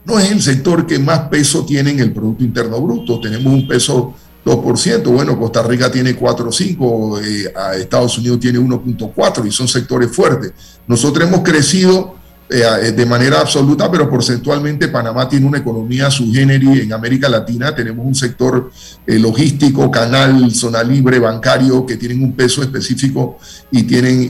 No 0.06 0.18
es 0.18 0.32
el 0.32 0.42
sector 0.42 0.88
que 0.88 0.98
más 1.00 1.28
peso 1.30 1.66
tiene 1.66 1.92
en 1.92 2.00
el 2.00 2.14
Producto 2.14 2.44
Interno 2.44 2.82
Bruto. 2.82 3.20
Tenemos 3.20 3.52
un 3.54 3.68
peso 3.68 4.14
2%. 4.46 5.04
Bueno, 5.12 5.38
Costa 5.38 5.62
Rica 5.64 5.92
tiene 5.92 6.18
4,5%, 6.18 7.22
eh, 7.24 7.82
Estados 7.82 8.18
Unidos 8.18 8.40
tiene 8.40 8.60
1.4% 8.60 9.46
y 9.48 9.52
son 9.52 9.68
sectores 9.68 10.12
fuertes. 10.12 10.54
Nosotros 10.88 11.28
hemos 11.28 11.42
crecido 11.42 12.16
eh, 12.50 12.64
eh, 12.82 12.92
de 12.94 13.06
manera 13.06 13.42
absoluta, 13.42 13.92
pero 13.92 14.10
porcentualmente 14.10 14.88
Panamá 14.88 15.30
tiene 15.30 15.46
una 15.46 15.60
economía 15.60 16.10
subgéneri 16.10 16.82
en 16.82 16.94
América 16.94 17.30
Latina. 17.30 17.74
Tenemos 17.76 18.06
un 18.06 18.16
sector 18.16 18.72
logístico, 19.06 19.92
canal, 19.92 20.52
zona 20.52 20.84
libre, 20.84 21.20
bancario, 21.20 21.86
que 21.86 21.98
tienen 21.98 22.24
un 22.24 22.34
peso 22.34 22.62
específico 22.62 23.38
y 23.72 23.84
tienen 23.84 24.30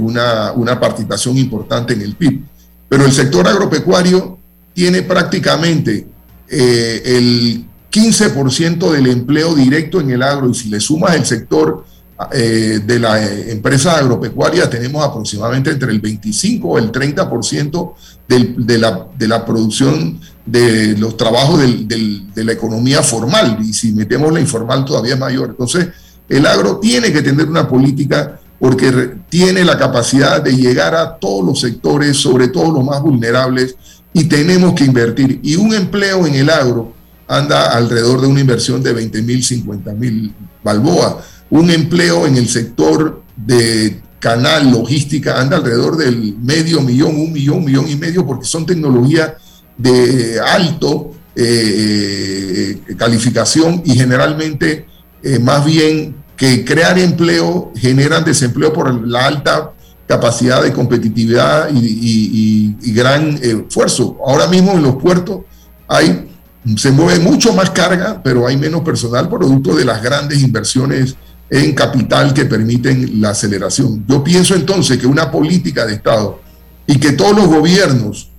una, 0.00 0.52
una 0.52 0.78
participación 0.78 1.36
importante 1.38 1.94
en 1.94 2.02
el 2.02 2.14
PIB. 2.14 2.40
Pero 2.88 3.04
el 3.04 3.12
sector 3.12 3.46
agropecuario 3.48 4.38
tiene 4.72 5.02
prácticamente 5.02 6.06
el 6.48 7.64
15% 7.94 8.90
del 8.90 9.06
empleo 9.06 9.54
directo 9.54 10.00
en 10.00 10.10
el 10.10 10.22
agro 10.22 10.50
y 10.50 10.54
si 10.54 10.68
le 10.68 10.80
sumas 10.80 11.14
el 11.14 11.24
sector 11.24 11.84
eh, 12.32 12.80
de 12.84 12.98
la 13.00 13.22
eh, 13.22 13.50
empresa 13.50 13.98
agropecuaria, 13.98 14.70
tenemos 14.70 15.04
aproximadamente 15.04 15.70
entre 15.70 15.90
el 15.90 16.00
25 16.00 16.68
o 16.68 16.78
el 16.78 16.92
30% 16.92 17.94
del, 18.28 18.66
de, 18.66 18.78
la, 18.78 19.08
de 19.16 19.28
la 19.28 19.44
producción 19.44 20.20
de 20.46 20.96
los 20.96 21.16
trabajos 21.16 21.60
de 21.60 22.44
la 22.44 22.52
economía 22.52 23.02
formal 23.02 23.58
y 23.62 23.72
si 23.72 23.92
metemos 23.92 24.32
la 24.32 24.40
informal 24.40 24.84
todavía 24.84 25.14
es 25.14 25.20
mayor. 25.20 25.50
Entonces, 25.50 25.88
el 26.28 26.46
agro 26.46 26.78
tiene 26.78 27.12
que 27.12 27.22
tener 27.22 27.48
una 27.48 27.68
política 27.68 28.38
porque 28.58 29.16
tiene 29.28 29.64
la 29.64 29.76
capacidad 29.76 30.40
de 30.40 30.56
llegar 30.56 30.94
a 30.94 31.16
todos 31.16 31.44
los 31.44 31.60
sectores, 31.60 32.16
sobre 32.16 32.48
todo 32.48 32.72
los 32.72 32.84
más 32.84 33.02
vulnerables, 33.02 33.76
y 34.12 34.24
tenemos 34.24 34.74
que 34.74 34.84
invertir. 34.84 35.40
Y 35.42 35.56
un 35.56 35.74
empleo 35.74 36.26
en 36.26 36.34
el 36.34 36.48
agro 36.48 36.92
anda 37.26 37.72
alrededor 37.72 38.20
de 38.20 38.26
una 38.26 38.40
inversión 38.40 38.82
de 38.82 38.92
20 38.92 39.22
mil, 39.22 39.44
50 39.44 39.92
mil 39.92 40.34
balboa. 40.62 41.20
Un 41.54 41.70
empleo 41.70 42.26
en 42.26 42.36
el 42.36 42.48
sector 42.48 43.22
de 43.36 44.00
canal, 44.18 44.72
logística, 44.72 45.40
anda 45.40 45.58
alrededor 45.58 45.96
del 45.96 46.36
medio 46.36 46.80
millón, 46.80 47.14
un 47.14 47.32
millón, 47.32 47.64
millón 47.64 47.88
y 47.88 47.94
medio, 47.94 48.26
porque 48.26 48.44
son 48.44 48.66
tecnologías 48.66 49.34
de 49.78 50.40
alto 50.40 51.12
eh, 51.36 52.80
eh, 52.88 52.94
calificación 52.96 53.82
y 53.84 53.94
generalmente 53.94 54.86
eh, 55.22 55.38
más 55.38 55.64
bien 55.64 56.16
que 56.36 56.64
crear 56.64 56.98
empleo 56.98 57.70
generan 57.76 58.24
desempleo 58.24 58.72
por 58.72 59.06
la 59.06 59.24
alta 59.24 59.74
capacidad 60.08 60.60
de 60.60 60.72
competitividad 60.72 61.68
y, 61.72 62.76
y 62.82 62.92
gran 62.92 63.38
esfuerzo. 63.40 64.18
Ahora 64.26 64.48
mismo 64.48 64.72
en 64.72 64.82
los 64.82 64.96
puertos 64.96 65.42
hay 65.86 66.30
se 66.76 66.90
mueve 66.90 67.20
mucho 67.20 67.52
más 67.52 67.70
carga, 67.70 68.20
pero 68.24 68.46
hay 68.46 68.56
menos 68.56 68.80
personal 68.80 69.28
producto 69.28 69.76
de 69.76 69.84
las 69.84 70.02
grandes 70.02 70.42
inversiones 70.42 71.14
en 71.50 71.74
capital 71.74 72.32
que 72.32 72.46
permiten 72.46 73.20
la 73.20 73.30
aceleración. 73.30 74.04
Yo 74.08 74.24
pienso 74.24 74.54
entonces 74.54 74.98
que 74.98 75.06
una 75.06 75.30
política 75.30 75.86
de 75.86 75.94
Estado 75.94 76.40
y 76.86 76.98
que 76.98 77.12
todos 77.12 77.36
los 77.36 77.46
gobiernos, 77.46 78.30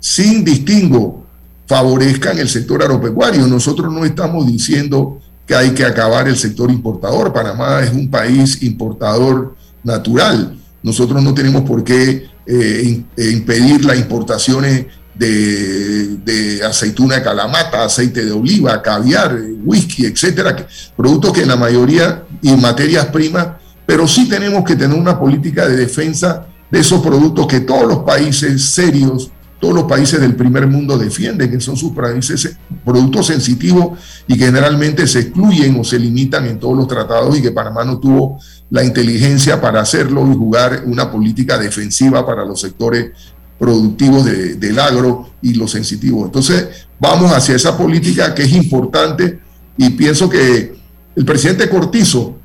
sin 0.00 0.44
distingo, 0.44 1.24
favorezcan 1.66 2.38
el 2.38 2.48
sector 2.48 2.82
agropecuario. 2.82 3.46
Nosotros 3.46 3.92
no 3.92 4.04
estamos 4.04 4.46
diciendo 4.46 5.20
que 5.46 5.54
hay 5.54 5.70
que 5.70 5.84
acabar 5.84 6.28
el 6.28 6.36
sector 6.36 6.70
importador. 6.70 7.32
Panamá 7.32 7.80
es 7.82 7.92
un 7.92 8.10
país 8.10 8.62
importador 8.62 9.54
natural. 9.82 10.56
Nosotros 10.82 11.22
no 11.22 11.34
tenemos 11.34 11.62
por 11.62 11.84
qué 11.84 12.26
eh, 12.46 13.02
impedir 13.16 13.84
las 13.84 13.98
importaciones 13.98 14.86
de, 15.14 16.60
aceituna 16.64 17.16
de 17.16 17.22
calamata, 17.22 17.84
aceite 17.84 18.24
de 18.24 18.32
oliva, 18.32 18.80
caviar, 18.82 19.38
whisky, 19.64 20.06
etcétera, 20.06 20.66
productos 20.96 21.32
que 21.32 21.42
en 21.42 21.48
la 21.48 21.56
mayoría 21.56 22.24
y 22.42 22.56
materias 22.56 23.06
primas, 23.06 23.48
pero 23.86 24.06
sí 24.06 24.28
tenemos 24.28 24.64
que 24.64 24.76
tener 24.76 24.98
una 24.98 25.18
política 25.18 25.66
de 25.66 25.76
defensa 25.76 26.46
de 26.70 26.80
esos 26.80 27.00
productos 27.00 27.46
que 27.46 27.60
todos 27.60 27.86
los 27.86 27.98
países 27.98 28.62
serios, 28.64 29.30
todos 29.60 29.74
los 29.74 29.84
países 29.84 30.20
del 30.20 30.36
primer 30.36 30.66
mundo 30.66 30.96
defienden, 30.96 31.50
que 31.50 31.60
son 31.60 31.76
sus 31.76 31.92
países, 31.92 32.56
productos 32.84 33.26
sensitivos 33.26 33.98
y 34.26 34.36
que 34.36 34.44
generalmente 34.44 35.06
se 35.06 35.20
excluyen 35.20 35.80
o 35.80 35.84
se 35.84 35.98
limitan 35.98 36.46
en 36.46 36.60
todos 36.60 36.76
los 36.76 36.86
tratados 36.86 37.36
y 37.36 37.42
que 37.42 37.50
Panamá 37.50 37.84
no 37.84 37.98
tuvo 37.98 38.38
la 38.70 38.84
inteligencia 38.84 39.60
para 39.60 39.80
hacerlo 39.80 40.30
y 40.30 40.36
jugar 40.36 40.82
una 40.86 41.10
política 41.10 41.58
defensiva 41.58 42.24
para 42.24 42.44
los 42.44 42.60
sectores 42.60 43.12
productivos 43.58 44.24
del 44.24 44.78
agro 44.78 45.30
y 45.42 45.54
los 45.54 45.72
sensitivos. 45.72 46.26
Entonces, 46.26 46.86
vamos 47.00 47.32
hacia 47.32 47.56
esa 47.56 47.76
política 47.76 48.34
que 48.34 48.42
es 48.42 48.52
importante 48.52 49.40
y 49.76 49.90
pienso 49.90 50.28
que 50.28 50.77
el 51.18 51.24
presidente 51.24 51.68
Cortizo 51.68 52.36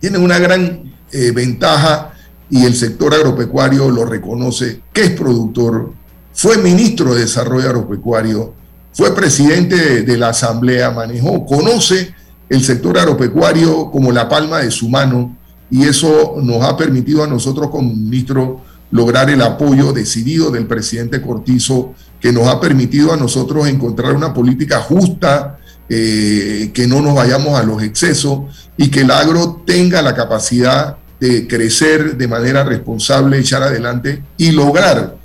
tiene 0.00 0.16
una 0.16 0.38
gran 0.38 0.90
eh, 1.12 1.32
ventaja 1.32 2.14
y 2.48 2.64
el 2.64 2.74
sector 2.74 3.12
agropecuario 3.12 3.90
lo 3.90 4.06
reconoce, 4.06 4.80
que 4.90 5.02
es 5.02 5.10
productor, 5.10 5.92
fue 6.32 6.56
ministro 6.56 7.14
de 7.14 7.20
Desarrollo 7.20 7.68
Agropecuario, 7.68 8.54
fue 8.94 9.14
presidente 9.14 10.00
de 10.00 10.16
la 10.16 10.30
Asamblea, 10.30 10.90
manejó, 10.92 11.44
conoce 11.44 12.14
el 12.48 12.64
sector 12.64 12.98
agropecuario 12.98 13.90
como 13.90 14.12
la 14.12 14.30
palma 14.30 14.60
de 14.60 14.70
su 14.70 14.88
mano 14.88 15.36
y 15.70 15.82
eso 15.86 16.36
nos 16.42 16.64
ha 16.64 16.78
permitido 16.78 17.22
a 17.22 17.26
nosotros 17.26 17.68
como 17.68 17.94
ministro 17.94 18.62
lograr 18.90 19.28
el 19.28 19.42
apoyo 19.42 19.92
decidido 19.92 20.50
del 20.50 20.66
presidente 20.66 21.20
Cortizo, 21.20 21.92
que 22.18 22.32
nos 22.32 22.48
ha 22.48 22.60
permitido 22.60 23.12
a 23.12 23.18
nosotros 23.18 23.68
encontrar 23.68 24.14
una 24.14 24.32
política 24.32 24.80
justa, 24.80 25.59
eh, 25.92 26.70
que 26.72 26.86
no 26.86 27.02
nos 27.02 27.16
vayamos 27.16 27.58
a 27.58 27.64
los 27.64 27.82
excesos 27.82 28.70
y 28.76 28.92
que 28.92 29.00
el 29.00 29.10
agro 29.10 29.64
tenga 29.66 30.00
la 30.02 30.14
capacidad 30.14 30.98
de 31.18 31.48
crecer 31.48 32.16
de 32.16 32.28
manera 32.28 32.62
responsable, 32.62 33.40
echar 33.40 33.64
adelante 33.64 34.22
y 34.36 34.52
lograr. 34.52 35.16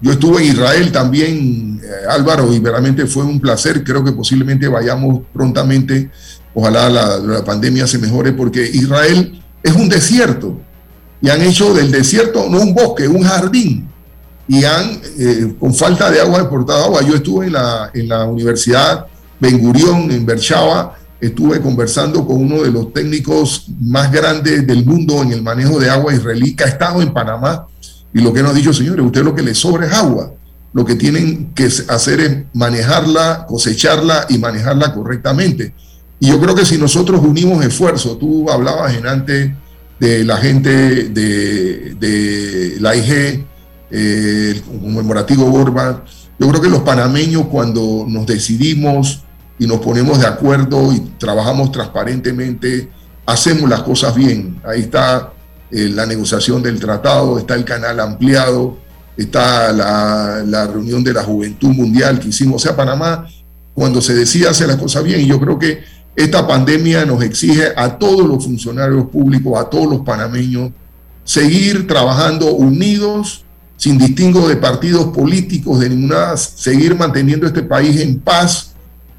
Yo 0.00 0.12
estuve 0.12 0.42
en 0.42 0.52
Israel 0.52 0.92
también, 0.92 1.80
eh, 1.82 2.06
Álvaro, 2.08 2.54
y 2.54 2.60
realmente 2.60 3.06
fue 3.06 3.24
un 3.24 3.40
placer. 3.40 3.82
Creo 3.82 4.04
que 4.04 4.12
posiblemente 4.12 4.68
vayamos 4.68 5.22
prontamente. 5.32 6.08
Ojalá 6.54 6.88
la, 6.88 7.44
pandemia 7.44 7.88
se 7.88 7.98
mejore 7.98 8.32
porque 8.32 8.62
Israel 8.62 9.42
es 9.60 9.72
un 9.72 9.88
desierto 9.88 10.60
y 11.20 11.30
han 11.30 11.42
hecho 11.42 11.74
del 11.74 11.90
desierto 11.90 12.48
no 12.48 12.60
un 12.60 12.74
bosque, 12.74 13.08
un 13.08 13.24
jardín. 13.24 13.88
Y 14.46 14.62
han, 14.62 15.00
eh, 15.18 15.52
con 15.58 15.74
falta 15.74 16.12
de 16.12 16.20
agua, 16.20 16.42
exportado 16.42 16.84
agua. 16.84 17.02
Yo 17.02 17.16
estuve 17.16 17.46
en 17.46 17.54
la, 17.54 17.90
en 17.92 18.08
la 18.08 18.24
Universidad 18.24 19.06
Ben 19.42 19.58
Gurión, 19.58 20.08
en 20.12 20.24
Berchava, 20.24 20.96
estuve 21.20 21.60
conversando 21.60 22.24
con 22.24 22.36
uno 22.36 22.62
de 22.62 22.70
los 22.70 22.92
técnicos 22.92 23.66
más 23.80 24.12
grandes 24.12 24.64
del 24.64 24.86
mundo 24.86 25.20
en 25.20 25.32
el 25.32 25.42
manejo 25.42 25.80
de 25.80 25.90
agua 25.90 26.14
israelí, 26.14 26.54
que 26.54 26.62
ha 26.62 26.68
estado 26.68 27.02
en 27.02 27.12
Panamá, 27.12 27.66
y 28.14 28.20
lo 28.20 28.32
que 28.32 28.40
nos 28.40 28.52
ha 28.52 28.54
dicho, 28.54 28.72
señores, 28.72 29.04
usted 29.04 29.24
lo 29.24 29.34
que 29.34 29.42
le 29.42 29.52
sobra 29.52 29.88
es 29.88 29.94
agua. 29.94 30.32
Lo 30.72 30.84
que 30.84 30.94
tienen 30.94 31.52
que 31.54 31.64
hacer 31.64 32.20
es 32.20 32.36
manejarla, 32.54 33.44
cosecharla 33.48 34.26
y 34.28 34.38
manejarla 34.38 34.94
correctamente. 34.94 35.74
Y 36.20 36.28
yo 36.28 36.40
creo 36.40 36.54
que 36.54 36.64
si 36.64 36.78
nosotros 36.78 37.20
unimos 37.24 37.64
esfuerzos, 37.64 38.20
tú 38.20 38.48
hablabas 38.48 38.94
en 38.94 39.08
antes 39.08 39.50
de 39.98 40.24
la 40.24 40.36
gente 40.36 41.08
de, 41.08 42.76
la 42.78 42.94
IG, 42.94 43.44
eh, 43.90 44.52
el 44.54 44.62
conmemorativo 44.62 45.46
Borba, 45.46 46.04
yo 46.38 46.48
creo 46.48 46.60
que 46.60 46.70
los 46.70 46.82
panameños 46.82 47.46
cuando 47.46 48.04
nos 48.08 48.24
decidimos 48.24 49.24
y 49.62 49.66
nos 49.68 49.78
ponemos 49.78 50.18
de 50.18 50.26
acuerdo 50.26 50.92
y 50.92 50.98
trabajamos 51.18 51.70
transparentemente, 51.70 52.88
hacemos 53.24 53.70
las 53.70 53.82
cosas 53.82 54.12
bien. 54.12 54.60
Ahí 54.64 54.80
está 54.80 55.32
eh, 55.70 55.88
la 55.88 56.04
negociación 56.04 56.60
del 56.64 56.80
tratado, 56.80 57.38
está 57.38 57.54
el 57.54 57.64
canal 57.64 58.00
ampliado, 58.00 58.78
está 59.16 59.70
la, 59.70 60.42
la, 60.44 60.66
reunión 60.66 61.04
de 61.04 61.12
la 61.12 61.22
Juventud 61.22 61.68
Mundial 61.68 62.18
que 62.18 62.30
hicimos. 62.30 62.56
O 62.56 62.58
sea, 62.66 62.74
Panamá, 62.74 63.28
cuando 63.72 64.02
se 64.02 64.14
decide 64.14 64.48
hacer 64.48 64.66
las 64.66 64.78
cosas 64.78 65.04
bien, 65.04 65.20
y 65.20 65.26
yo 65.26 65.38
creo 65.38 65.60
que 65.60 65.84
esta 66.16 66.44
pandemia 66.44 67.06
nos 67.06 67.22
exige 67.22 67.68
a 67.76 67.96
todos 67.98 68.26
los 68.26 68.42
funcionarios 68.42 69.06
públicos, 69.10 69.60
a 69.60 69.70
todos 69.70 69.86
los 69.86 70.00
panameños, 70.00 70.72
seguir 71.22 71.86
trabajando 71.86 72.52
unidos, 72.52 73.44
sin 73.76 73.96
distingo 73.96 74.48
de 74.48 74.56
partidos 74.56 75.14
políticos, 75.14 75.78
de 75.78 75.88
ninguna, 75.88 76.36
seguir 76.36 76.96
manteniendo 76.96 77.46
este 77.46 77.62
país 77.62 78.00
en 78.00 78.18
paz 78.18 78.71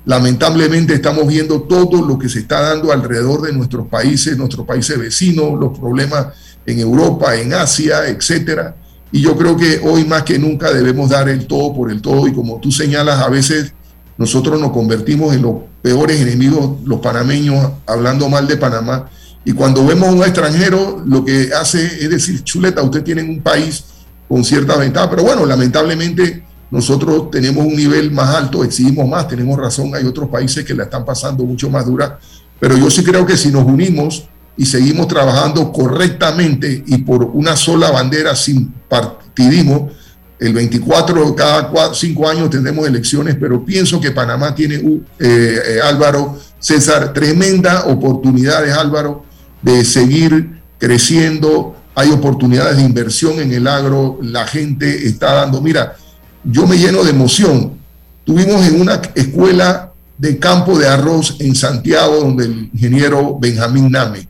Lamentablemente 0.05 0.93
estamos 0.93 1.27
viendo 1.27 1.61
todo 1.61 2.05
lo 2.05 2.19
que 2.19 2.27
se 2.27 2.39
está 2.39 2.61
dando 2.61 2.91
alrededor 2.91 3.41
de 3.41 3.53
nuestros 3.53 3.87
países, 3.87 4.37
nuestros 4.37 4.65
países 4.65 4.99
vecinos, 4.99 5.57
los 5.59 5.77
problemas 5.77 6.27
en 6.65 6.79
Europa, 6.79 7.35
en 7.35 7.53
Asia, 7.53 8.07
etcétera. 8.07 8.75
Y 9.11 9.21
yo 9.21 9.37
creo 9.37 9.55
que 9.55 9.79
hoy 9.83 10.03
más 10.05 10.23
que 10.23 10.37
nunca 10.37 10.73
debemos 10.73 11.09
dar 11.09 11.29
el 11.29 11.47
todo 11.47 11.73
por 11.73 11.91
el 11.91 12.01
todo. 12.01 12.27
Y 12.27 12.33
como 12.33 12.59
tú 12.59 12.71
señalas, 12.71 13.19
a 13.19 13.29
veces 13.29 13.73
nosotros 14.17 14.59
nos 14.59 14.71
convertimos 14.71 15.33
en 15.33 15.43
los 15.43 15.55
peores 15.81 16.19
enemigos, 16.19 16.81
los 16.83 16.99
panameños, 16.99 17.71
hablando 17.85 18.27
mal 18.27 18.47
de 18.47 18.57
Panamá. 18.57 19.09
Y 19.45 19.53
cuando 19.53 19.85
vemos 19.85 20.09
a 20.09 20.11
un 20.11 20.23
extranjero, 20.23 21.01
lo 21.05 21.23
que 21.23 21.51
hace 21.53 21.85
es 21.85 22.09
decir, 22.09 22.43
chuleta, 22.43 22.81
usted 22.81 23.03
tiene 23.03 23.23
un 23.23 23.41
país 23.41 23.85
con 24.27 24.43
cierta 24.43 24.75
ventaja. 24.77 25.09
Pero 25.09 25.23
bueno, 25.23 25.45
lamentablemente 25.45 26.42
nosotros 26.73 27.29
tenemos 27.29 27.63
un 27.67 27.75
nivel 27.75 28.09
más 28.09 28.33
alto, 28.33 28.63
exigimos 28.63 29.07
más, 29.07 29.27
tenemos 29.27 29.59
razón, 29.59 29.93
hay 29.93 30.05
otros 30.05 30.27
países 30.27 30.65
que 30.65 30.73
la 30.73 30.85
están 30.85 31.05
pasando 31.05 31.43
mucho 31.43 31.69
más 31.69 31.85
dura, 31.85 32.17
pero 32.59 32.75
yo 32.75 32.89
sí 32.89 33.03
creo 33.03 33.27
que 33.27 33.37
si 33.37 33.51
nos 33.51 33.63
unimos 33.63 34.23
y 34.57 34.65
seguimos 34.65 35.07
trabajando 35.07 35.71
correctamente 35.71 36.83
y 36.87 36.97
por 36.97 37.25
una 37.25 37.55
sola 37.55 37.91
bandera 37.91 38.35
sin 38.35 38.73
partidismo, 38.89 39.91
el 40.39 40.51
24 40.51 41.35
cada 41.35 41.93
cinco 41.93 42.27
años 42.27 42.49
tendremos 42.49 42.87
elecciones, 42.87 43.37
pero 43.39 43.63
pienso 43.63 44.01
que 44.01 44.09
Panamá 44.09 44.55
tiene, 44.55 44.77
eh, 44.77 44.99
eh, 45.19 45.79
Álvaro, 45.83 46.39
César, 46.57 47.13
tremenda 47.13 47.85
oportunidades, 47.85 48.75
Álvaro, 48.75 49.25
de 49.61 49.85
seguir 49.85 50.59
creciendo. 50.79 51.75
Hay 51.93 52.09
oportunidades 52.09 52.77
de 52.77 52.83
inversión 52.83 53.39
en 53.39 53.53
el 53.53 53.67
agro, 53.67 54.17
la 54.23 54.47
gente 54.47 55.05
está 55.05 55.33
dando, 55.33 55.61
mira, 55.61 55.97
yo 56.43 56.67
me 56.67 56.77
lleno 56.77 57.03
de 57.03 57.11
emoción. 57.11 57.77
Tuvimos 58.25 58.65
en 58.65 58.81
una 58.81 59.01
escuela 59.15 59.91
de 60.17 60.39
campo 60.39 60.77
de 60.77 60.87
arroz 60.87 61.37
en 61.39 61.55
Santiago, 61.55 62.15
donde 62.17 62.45
el 62.45 62.69
ingeniero 62.73 63.37
Benjamín 63.39 63.91
Name, 63.91 64.27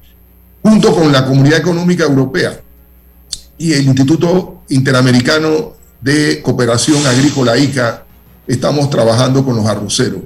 junto 0.61 0.95
con 0.95 1.11
la 1.11 1.25
Comunidad 1.25 1.59
Económica 1.59 2.03
Europea 2.03 2.59
y 3.57 3.73
el 3.73 3.85
Instituto 3.85 4.63
Interamericano 4.69 5.73
de 6.01 6.41
Cooperación 6.41 7.05
Agrícola 7.05 7.57
ICA, 7.57 8.03
estamos 8.47 8.89
trabajando 8.89 9.45
con 9.45 9.55
los 9.55 9.65
arroceros. 9.65 10.21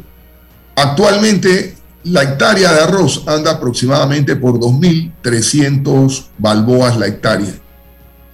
Actualmente, 0.75 1.75
la 2.03 2.23
hectárea 2.23 2.71
de 2.71 2.81
arroz 2.81 3.23
anda 3.27 3.51
aproximadamente 3.51 4.35
por 4.35 4.59
2.300 4.59 6.27
balboas 6.37 6.97
la 6.97 7.07
hectárea. 7.07 7.53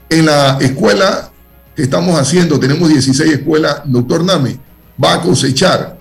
En 0.09 0.25
la 0.27 0.57
escuela 0.61 1.32
que 1.75 1.83
estamos 1.83 2.19
haciendo, 2.19 2.59
tenemos 2.59 2.89
16 2.89 3.33
escuelas, 3.33 3.81
doctor 3.85 4.23
Name, 4.23 4.59
va 5.03 5.13
a 5.13 5.21
cosechar 5.21 5.97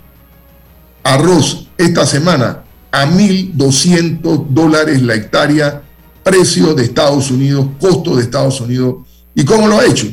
arroz 1.02 1.68
esta 1.78 2.06
semana 2.06 2.62
a 2.90 3.06
1.200 3.06 4.48
dólares 4.48 5.02
la 5.02 5.14
hectárea, 5.14 5.82
precio 6.22 6.74
de 6.74 6.84
Estados 6.84 7.30
Unidos, 7.30 7.66
costo 7.80 8.16
de 8.16 8.22
Estados 8.22 8.60
Unidos. 8.60 8.96
¿Y 9.34 9.44
cómo 9.44 9.66
lo 9.66 9.78
ha 9.78 9.86
hecho? 9.86 10.08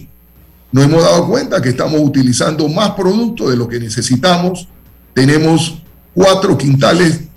Nos 0.71 0.85
hemos 0.85 1.03
dado 1.03 1.27
cuenta 1.27 1.61
que 1.61 1.69
estamos 1.69 1.99
utilizando 1.99 2.67
más 2.69 2.91
productos 2.91 3.49
de 3.49 3.57
lo 3.57 3.67
que 3.67 3.79
necesitamos. 3.79 4.67
Tenemos 5.13 5.81
cuatro 6.13 6.57
quintales 6.57 7.28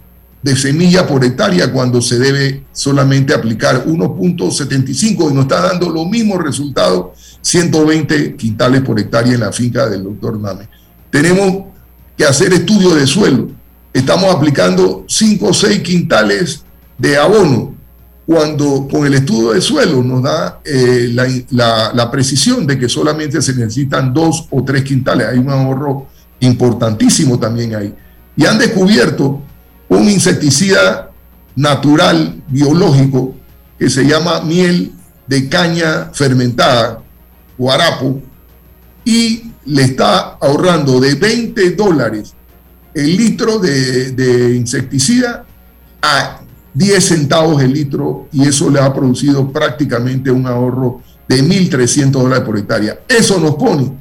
de 0.43 0.57
semilla 0.57 1.07
por 1.07 1.25
hectárea 1.25 1.73
cuando 1.73 2.03
se 2.03 2.19
debe 2.19 2.65
solamente 2.73 3.33
aplicar 3.33 3.87
1.75 3.87 5.31
y 5.31 5.35
nos 5.35 5.45
está 5.45 5.61
dando 5.61 5.89
los 5.89 6.07
mismos 6.07 6.43
resultados 6.43 7.39
120 7.41 8.37
quintales 8.37 8.83
por 8.83 8.99
hectárea 8.99 9.35
en 9.35 9.41
la 9.41 9.53
finca 9.53 9.89
del 9.89 10.03
doctor 10.03 10.39
Name. 10.39 10.69
Tenemos 11.11 11.67
que 12.17 12.25
hacer 12.25 12.53
estudio 12.53 12.95
de 12.95 13.07
suelo. 13.07 13.51
Estamos 13.93 14.35
aplicando 14.35 15.05
5 15.07 15.47
o 15.47 15.55
6 15.55 15.81
quintales 15.83 16.65
de 16.99 17.17
abono 17.17 17.75
cuando 18.27 18.89
con 18.91 19.05
el 19.07 19.15
estudio 19.15 19.53
de 19.53 19.61
suelo 19.61 20.03
nos 20.03 20.23
da 20.23 20.61
eh, 20.65 21.11
la, 21.13 21.93
la, 21.93 22.11
precisión 22.11 22.67
de 22.67 22.79
que 22.79 22.89
solamente 22.89 23.43
se 23.43 23.53
necesitan 23.55 24.13
2 24.15 24.49
o 24.51 24.65
3 24.65 24.83
quintales. 24.83 25.27
Hay 25.29 25.39
un 25.39 25.51
ahorro 25.51 26.07
importantísimo 26.41 27.39
también 27.39 27.75
ahí. 27.75 27.95
Y 28.37 28.47
han 28.47 28.59
descubierto 28.59 29.43
un 29.93 30.09
insecticida 30.09 31.11
natural, 31.55 32.43
biológico, 32.49 33.35
que 33.79 33.91
se 33.91 34.05
llama 34.05 34.41
miel 34.41 34.93
de 35.27 35.49
caña 35.49 36.11
fermentada, 36.13 37.03
Guarapo 37.59 38.21
y 39.05 39.51
le 39.67 39.83
está 39.83 40.37
ahorrando 40.41 40.99
de 40.99 41.15
20 41.15 41.71
dólares 41.73 42.35
el 42.95 43.17
litro 43.17 43.59
de, 43.59 44.55
insecticida 44.57 45.45
a 46.01 46.41
10 46.75 47.05
centavos 47.05 47.63
el 47.63 47.73
litro 47.73 48.29
y 48.33 48.49
eso 48.49 48.71
le 48.71 48.81
ha 48.81 48.93
producido 48.93 49.53
prácticamente 49.53 50.31
un 50.31 50.47
ahorro 50.47 51.03
de 51.29 51.43
1.300 51.43 52.11
dólares 52.11 52.45
por 52.45 52.59
hectárea. 52.59 53.01
Eso 53.09 53.39
nos 53.39 53.55
pone 53.57 53.93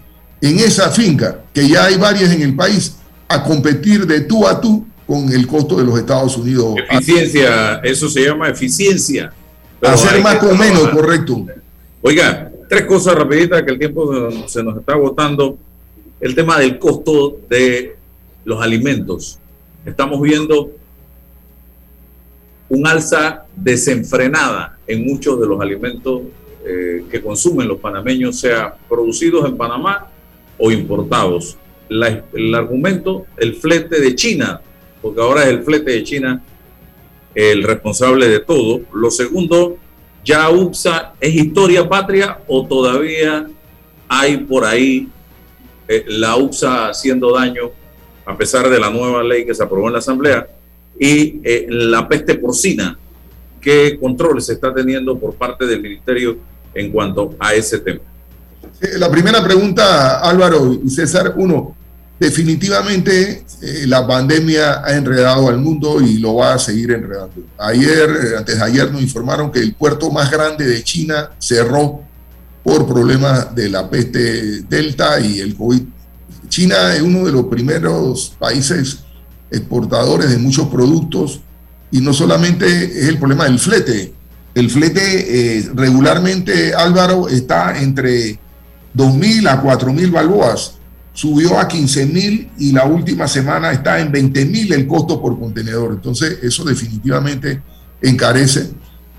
en 0.42 0.60
esa 0.60 0.90
finca, 0.90 1.42
que 1.54 1.68
ya 1.68 1.86
hay 1.86 1.98
varias 1.98 2.32
en 2.32 2.42
el 2.42 2.56
país, 2.56 2.96
a 3.28 3.44
competir 3.44 4.08
de 4.08 4.22
tú 4.22 4.48
a 4.48 4.60
tú 4.60 4.86
con 5.12 5.30
el 5.30 5.45
costo 5.45 5.76
de 5.76 5.84
los 5.84 6.00
Estados 6.00 6.38
Unidos. 6.38 6.74
Eficiencia, 6.89 7.82
eso 7.84 8.08
se 8.08 8.21
llama 8.21 8.47
eficiencia. 8.47 9.34
Hacer 9.82 10.21
más 10.24 10.38
con 10.38 10.58
menos, 10.58 10.88
correcto. 10.88 11.47
Oiga, 12.02 12.50
tres 12.69 12.86
cosas 12.86 13.15
rapiditas 13.15 13.62
que 13.63 13.71
el 13.71 13.78
tiempo 13.78 14.32
se 14.47 14.63
nos 14.63 14.78
está 14.78 14.93
agotando. 14.93 15.58
El 16.21 16.34
tema 16.34 16.58
del 16.60 16.80
costo 16.80 17.39
de 17.50 17.97
los 18.45 18.62
alimentos. 18.62 19.38
Estamos 19.86 20.21
viendo 20.21 20.71
un 22.69 22.88
alza 22.88 23.43
desenfrenada 23.54 24.78
en 24.88 25.06
muchos 25.06 25.41
de 25.41 25.45
los 25.45 25.60
alimentos 25.60 26.21
eh, 26.65 27.04
que 27.12 27.21
consumen 27.21 27.67
los 27.67 27.80
panameños, 27.80 28.39
sea 28.39 28.74
producidos 28.88 29.45
en 29.45 29.58
Panamá 29.58 30.08
o 30.58 30.71
importados. 30.71 31.58
el 31.89 32.56
argumento, 32.56 33.26
el 33.36 33.56
flete 33.56 34.00
de 34.00 34.15
China, 34.15 34.62
porque 35.02 35.22
ahora 35.22 35.44
es 35.44 35.50
el 35.50 35.64
flete 35.64 35.92
de 35.92 36.04
China 36.04 36.42
el 37.34 37.64
responsable 37.64 38.28
de 38.28 38.40
todo. 38.40 38.82
Lo 38.94 39.10
segundo, 39.10 39.78
ya 40.24 40.50
UPSA 40.50 41.14
es 41.20 41.34
historia 41.34 41.88
patria 41.88 42.40
o 42.48 42.66
todavía 42.66 43.48
hay 44.08 44.38
por 44.38 44.66
ahí 44.66 45.08
eh, 45.88 46.06
la 46.08 46.36
UPSA 46.36 46.90
haciendo 46.90 47.34
daño 47.34 47.72
a 48.26 48.38
pesar 48.38 48.70
de 48.70 48.80
la 48.80 48.90
nueva 48.90 49.24
ley 49.24 49.46
que 49.46 49.56
se 49.56 49.64
aprobó 49.64 49.88
en 49.88 49.94
la 49.94 50.00
Asamblea 50.00 50.48
y 51.00 51.40
eh, 51.44 51.66
la 51.70 52.08
peste 52.08 52.36
porcina. 52.36 52.98
¿Qué 53.60 53.98
controles 54.00 54.46
se 54.46 54.54
está 54.54 54.74
teniendo 54.74 55.18
por 55.18 55.36
parte 55.36 55.66
del 55.66 55.82
Ministerio 55.82 56.38
en 56.74 56.92
cuanto 56.92 57.36
a 57.40 57.54
ese 57.54 57.80
tema? 57.80 58.02
La 58.98 59.10
primera 59.12 59.44
pregunta, 59.44 60.20
Álvaro 60.20 60.80
y 60.84 60.90
César, 60.90 61.34
uno, 61.36 61.76
definitivamente 62.22 63.46
eh, 63.64 63.86
la 63.88 64.06
pandemia 64.06 64.86
ha 64.86 64.96
enredado 64.96 65.50
al 65.50 65.58
mundo 65.58 66.00
y 66.00 66.20
lo 66.20 66.36
va 66.36 66.54
a 66.54 66.60
seguir 66.60 66.92
enredando. 66.92 67.48
Ayer, 67.58 68.10
eh, 68.12 68.38
antes 68.38 68.60
de 68.60 68.64
ayer, 68.64 68.92
nos 68.92 69.02
informaron 69.02 69.52
que 69.52 69.58
el 69.58 69.74
puerto 69.74 70.12
más 70.12 70.30
grande 70.30 70.68
de 70.68 70.84
China 70.84 71.32
cerró 71.40 72.04
por 72.64 72.88
problemas 72.88 73.56
de 73.56 73.70
la 73.70 73.90
peste 73.90 74.62
delta 74.70 75.20
y 75.20 75.40
el 75.40 75.56
COVID. 75.56 75.82
China 76.48 76.94
es 76.94 77.02
uno 77.02 77.26
de 77.26 77.32
los 77.32 77.46
primeros 77.46 78.36
países 78.38 79.00
exportadores 79.50 80.30
de 80.30 80.38
muchos 80.38 80.68
productos 80.68 81.42
y 81.90 82.02
no 82.02 82.14
solamente 82.14 82.68
es 82.68 83.08
el 83.08 83.18
problema 83.18 83.46
del 83.46 83.58
flete. 83.58 84.14
El 84.54 84.70
flete 84.70 85.58
eh, 85.58 85.72
regularmente, 85.74 86.76
Álvaro, 86.76 87.28
está 87.30 87.82
entre 87.82 88.38
2.000 88.96 89.50
a 89.50 89.64
4.000 89.64 90.12
balboas. 90.12 90.81
Subió 91.13 91.60
a 91.60 91.67
15.000 91.67 92.52
y 92.58 92.71
la 92.71 92.86
última 92.86 93.28
semana 93.28 93.71
está 93.71 94.00
en 94.00 94.12
20.000 94.12 94.74
el 94.74 94.88
costo 94.88 95.21
por 95.21 95.38
contenedor. 95.38 95.93
Entonces, 95.93 96.39
eso 96.41 96.63
definitivamente 96.63 97.62
encarece. 98.02 98.69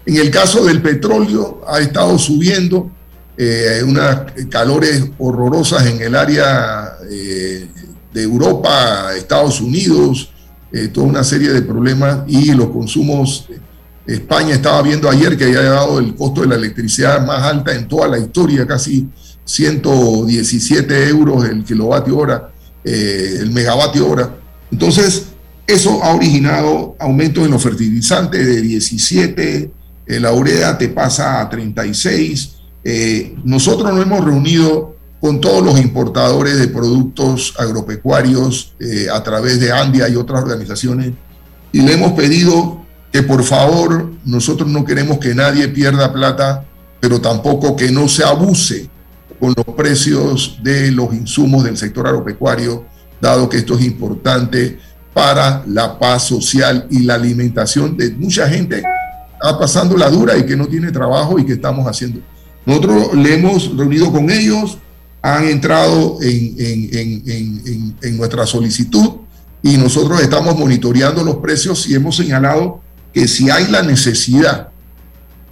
En 0.07 0.17
el 0.17 0.31
caso 0.31 0.65
del 0.65 0.81
petróleo, 0.83 1.63
ha 1.67 1.81
estado 1.81 2.19
subiendo 2.19 2.91
eh, 3.37 3.83
unas 3.87 4.33
calores 4.51 5.05
horrorosas 5.19 5.87
en 5.87 6.03
el 6.03 6.15
área 6.15 6.97
eh, 7.11 7.69
de 8.13 8.23
Europa, 8.23 9.15
Estados 9.17 9.61
Unidos, 9.61 10.31
eh, 10.73 10.89
toda 10.89 11.07
una 11.07 11.25
serie 11.25 11.51
de 11.51 11.63
problemas 11.63 12.25
y 12.27 12.53
los 12.53 12.69
consumos. 12.69 13.49
España 14.07 14.55
estaba 14.55 14.83
viendo 14.83 15.09
ayer 15.09 15.37
que 15.37 15.45
había 15.45 15.63
llegado 15.63 15.99
el 15.99 16.15
costo 16.15 16.41
de 16.43 16.49
la 16.49 16.57
electricidad 16.57 17.25
más 17.25 17.43
alta 17.43 17.75
en 17.75 17.87
toda 17.87 18.09
la 18.09 18.19
historia, 18.19 18.67
casi 18.67 19.09
117 19.45 21.09
euros 21.09 21.45
el 21.45 21.65
kilovatio 21.65 22.17
hora, 22.17 22.53
eh, 22.85 23.39
el 23.41 23.51
megavatio 23.51 24.09
hora. 24.09 24.37
Entonces, 24.71 25.27
eso 25.67 26.03
ha 26.03 26.15
originado 26.15 26.97
aumentos 26.99 27.45
en 27.45 27.51
los 27.53 27.63
fertilizantes 27.63 28.45
de 28.45 28.61
17, 28.61 29.71
la 30.07 30.33
urea 30.33 30.77
te 30.77 30.89
pasa 30.89 31.41
a 31.41 31.49
36. 31.49 32.57
nosotros 33.45 33.93
nos 33.93 34.05
hemos 34.05 34.25
reunido 34.25 34.93
con 35.23 35.41
todos 35.41 35.65
los 35.65 35.81
importadores 35.81 36.59
de 36.59 36.67
productos 36.67 37.55
agropecuarios 37.57 38.75
eh, 38.81 39.07
a 39.09 39.23
través 39.23 39.61
de 39.61 39.71
Andia 39.71 40.09
y 40.09 40.17
otras 40.17 40.43
organizaciones 40.43 41.13
y 41.71 41.81
le 41.81 41.93
hemos 41.93 42.15
pedido 42.15 42.85
que 43.13 43.23
por 43.23 43.45
favor 43.45 44.11
nosotros 44.25 44.69
no 44.69 44.85
queremos 44.85 45.19
que 45.19 45.33
nadie 45.33 45.69
pierda 45.69 46.13
plata, 46.13 46.65
pero 46.99 47.21
tampoco 47.21 47.77
que 47.77 47.93
no 47.93 48.09
se 48.09 48.25
abuse 48.25 48.91
con 49.43 49.55
los 49.57 49.75
precios 49.75 50.61
de 50.63 50.93
los 50.93 51.13
insumos 51.13 51.65
del 51.65 51.77
sector 51.77 52.07
agropecuario, 52.07 52.85
dado 53.21 53.49
que 53.49 53.57
esto 53.57 53.77
es 53.77 53.85
importante 53.85 54.79
para 55.13 55.65
la 55.67 55.99
paz 55.99 56.29
social 56.29 56.87
y 56.89 57.01
la 57.01 57.15
alimentación 57.15 57.97
de 57.97 58.13
mucha 58.13 58.49
gente 58.49 58.77
que 58.77 58.89
está 59.33 59.59
pasando 59.59 59.97
la 59.97 60.09
dura 60.11 60.39
y 60.39 60.47
que 60.47 60.57
no 60.57 60.69
tiene 60.69 60.93
trabajo 60.93 61.41
y 61.41 61.45
que 61.45 61.55
estamos 61.55 61.89
haciendo. 61.89 62.21
Nosotros 62.65 63.15
le 63.15 63.35
hemos 63.35 63.77
reunido 63.77 64.13
con 64.13 64.31
ellos, 64.31 64.79
han 65.21 65.49
entrado 65.49 66.19
en, 66.23 67.97
nuestra 68.17 68.47
solicitud 68.47 69.23
y 69.61 69.77
nosotros 69.77 70.21
estamos 70.21 70.57
monitoreando 70.57 71.25
los 71.25 71.39
precios 71.39 71.89
y 71.89 71.97
hemos 71.97 72.15
señalado 72.15 72.81
que 73.13 73.27
si 73.27 73.51
hay 73.51 73.67
la 73.67 73.83
necesidad 73.83 74.69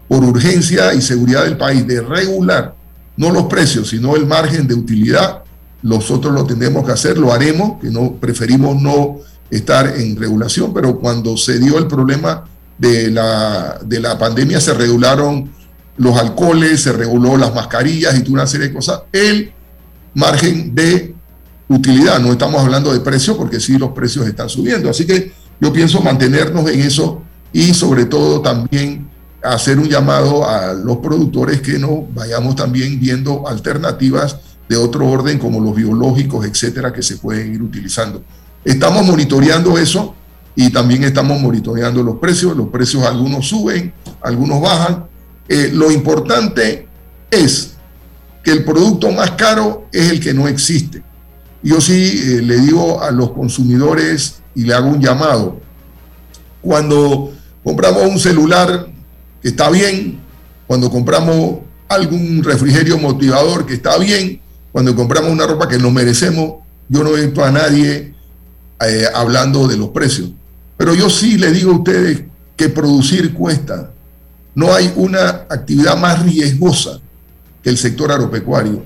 por 0.06 0.22
urgencia 0.22 0.94
y 0.94 1.02
seguridad 1.02 1.42
del 1.42 1.56
país 1.56 1.84
de 1.88 2.00
regular 2.02 2.78
no 3.20 3.30
los 3.30 3.44
precios, 3.44 3.90
sino 3.90 4.16
el 4.16 4.26
margen 4.26 4.66
de 4.66 4.72
utilidad, 4.72 5.42
nosotros 5.82 6.32
lo 6.32 6.46
tendremos 6.46 6.86
que 6.86 6.92
hacer, 6.92 7.18
lo 7.18 7.34
haremos, 7.34 7.78
que 7.78 7.90
no 7.90 8.14
preferimos 8.14 8.80
no 8.80 9.18
estar 9.50 9.94
en 9.94 10.16
regulación, 10.16 10.72
pero 10.72 10.98
cuando 10.98 11.36
se 11.36 11.58
dio 11.58 11.76
el 11.76 11.86
problema 11.86 12.44
de 12.78 13.10
la, 13.10 13.78
de 13.84 14.00
la 14.00 14.18
pandemia 14.18 14.58
se 14.58 14.72
regularon 14.72 15.50
los 15.98 16.16
alcoholes, 16.16 16.80
se 16.80 16.92
reguló 16.92 17.36
las 17.36 17.54
mascarillas 17.54 18.16
y 18.16 18.20
toda 18.20 18.32
una 18.32 18.46
serie 18.46 18.68
de 18.68 18.72
cosas. 18.72 19.02
El 19.12 19.52
margen 20.14 20.74
de 20.74 21.14
utilidad. 21.68 22.20
No 22.20 22.32
estamos 22.32 22.62
hablando 22.62 22.90
de 22.90 23.00
precio 23.00 23.36
porque 23.36 23.60
sí 23.60 23.76
los 23.76 23.90
precios 23.90 24.26
están 24.26 24.48
subiendo. 24.48 24.88
Así 24.88 25.04
que 25.04 25.30
yo 25.60 25.70
pienso 25.70 26.00
mantenernos 26.00 26.70
en 26.70 26.80
eso 26.80 27.22
y 27.52 27.74
sobre 27.74 28.06
todo 28.06 28.40
también 28.40 29.09
hacer 29.42 29.78
un 29.78 29.88
llamado 29.88 30.48
a 30.48 30.72
los 30.74 30.98
productores 30.98 31.60
que 31.60 31.78
no 31.78 32.06
vayamos 32.14 32.56
también 32.56 33.00
viendo 33.00 33.48
alternativas 33.48 34.36
de 34.68 34.76
otro 34.76 35.08
orden 35.08 35.38
como 35.38 35.60
los 35.60 35.74
biológicos, 35.74 36.46
etcétera, 36.46 36.92
que 36.92 37.02
se 37.02 37.16
pueden 37.16 37.54
ir 37.54 37.62
utilizando. 37.62 38.22
Estamos 38.64 39.04
monitoreando 39.04 39.76
eso 39.78 40.14
y 40.54 40.70
también 40.70 41.04
estamos 41.04 41.40
monitoreando 41.40 42.02
los 42.02 42.18
precios. 42.18 42.56
Los 42.56 42.68
precios 42.68 43.04
algunos 43.04 43.48
suben, 43.48 43.92
algunos 44.22 44.60
bajan. 44.60 45.06
Eh, 45.48 45.70
lo 45.72 45.90
importante 45.90 46.86
es 47.30 47.72
que 48.44 48.52
el 48.52 48.64
producto 48.64 49.10
más 49.10 49.32
caro 49.32 49.88
es 49.92 50.10
el 50.10 50.20
que 50.20 50.34
no 50.34 50.46
existe. 50.46 51.02
Yo 51.62 51.80
sí 51.80 51.92
eh, 52.24 52.42
le 52.42 52.58
digo 52.58 53.02
a 53.02 53.10
los 53.10 53.32
consumidores 53.32 54.40
y 54.54 54.62
le 54.62 54.74
hago 54.74 54.88
un 54.88 55.00
llamado. 55.00 55.60
Cuando 56.60 57.32
compramos 57.64 58.02
un 58.04 58.18
celular 58.18 58.89
que 59.42 59.48
está 59.48 59.70
bien, 59.70 60.20
cuando 60.66 60.90
compramos 60.90 61.60
algún 61.88 62.42
refrigerio 62.44 62.98
motivador 62.98 63.66
que 63.66 63.74
está 63.74 63.98
bien, 63.98 64.40
cuando 64.72 64.94
compramos 64.94 65.30
una 65.30 65.46
ropa 65.46 65.68
que 65.68 65.78
nos 65.78 65.92
merecemos, 65.92 66.54
yo 66.88 67.02
no 67.02 67.16
he 67.16 67.32
a 67.42 67.50
nadie 67.50 68.14
eh, 68.86 69.04
hablando 69.14 69.66
de 69.66 69.76
los 69.76 69.88
precios. 69.90 70.30
Pero 70.76 70.94
yo 70.94 71.10
sí 71.10 71.38
le 71.38 71.50
digo 71.50 71.72
a 71.72 71.76
ustedes 71.76 72.22
que 72.56 72.68
producir 72.68 73.34
cuesta. 73.34 73.90
No 74.54 74.72
hay 74.72 74.92
una 74.96 75.46
actividad 75.48 75.96
más 75.96 76.22
riesgosa 76.22 77.00
que 77.62 77.70
el 77.70 77.78
sector 77.78 78.10
agropecuario. 78.10 78.82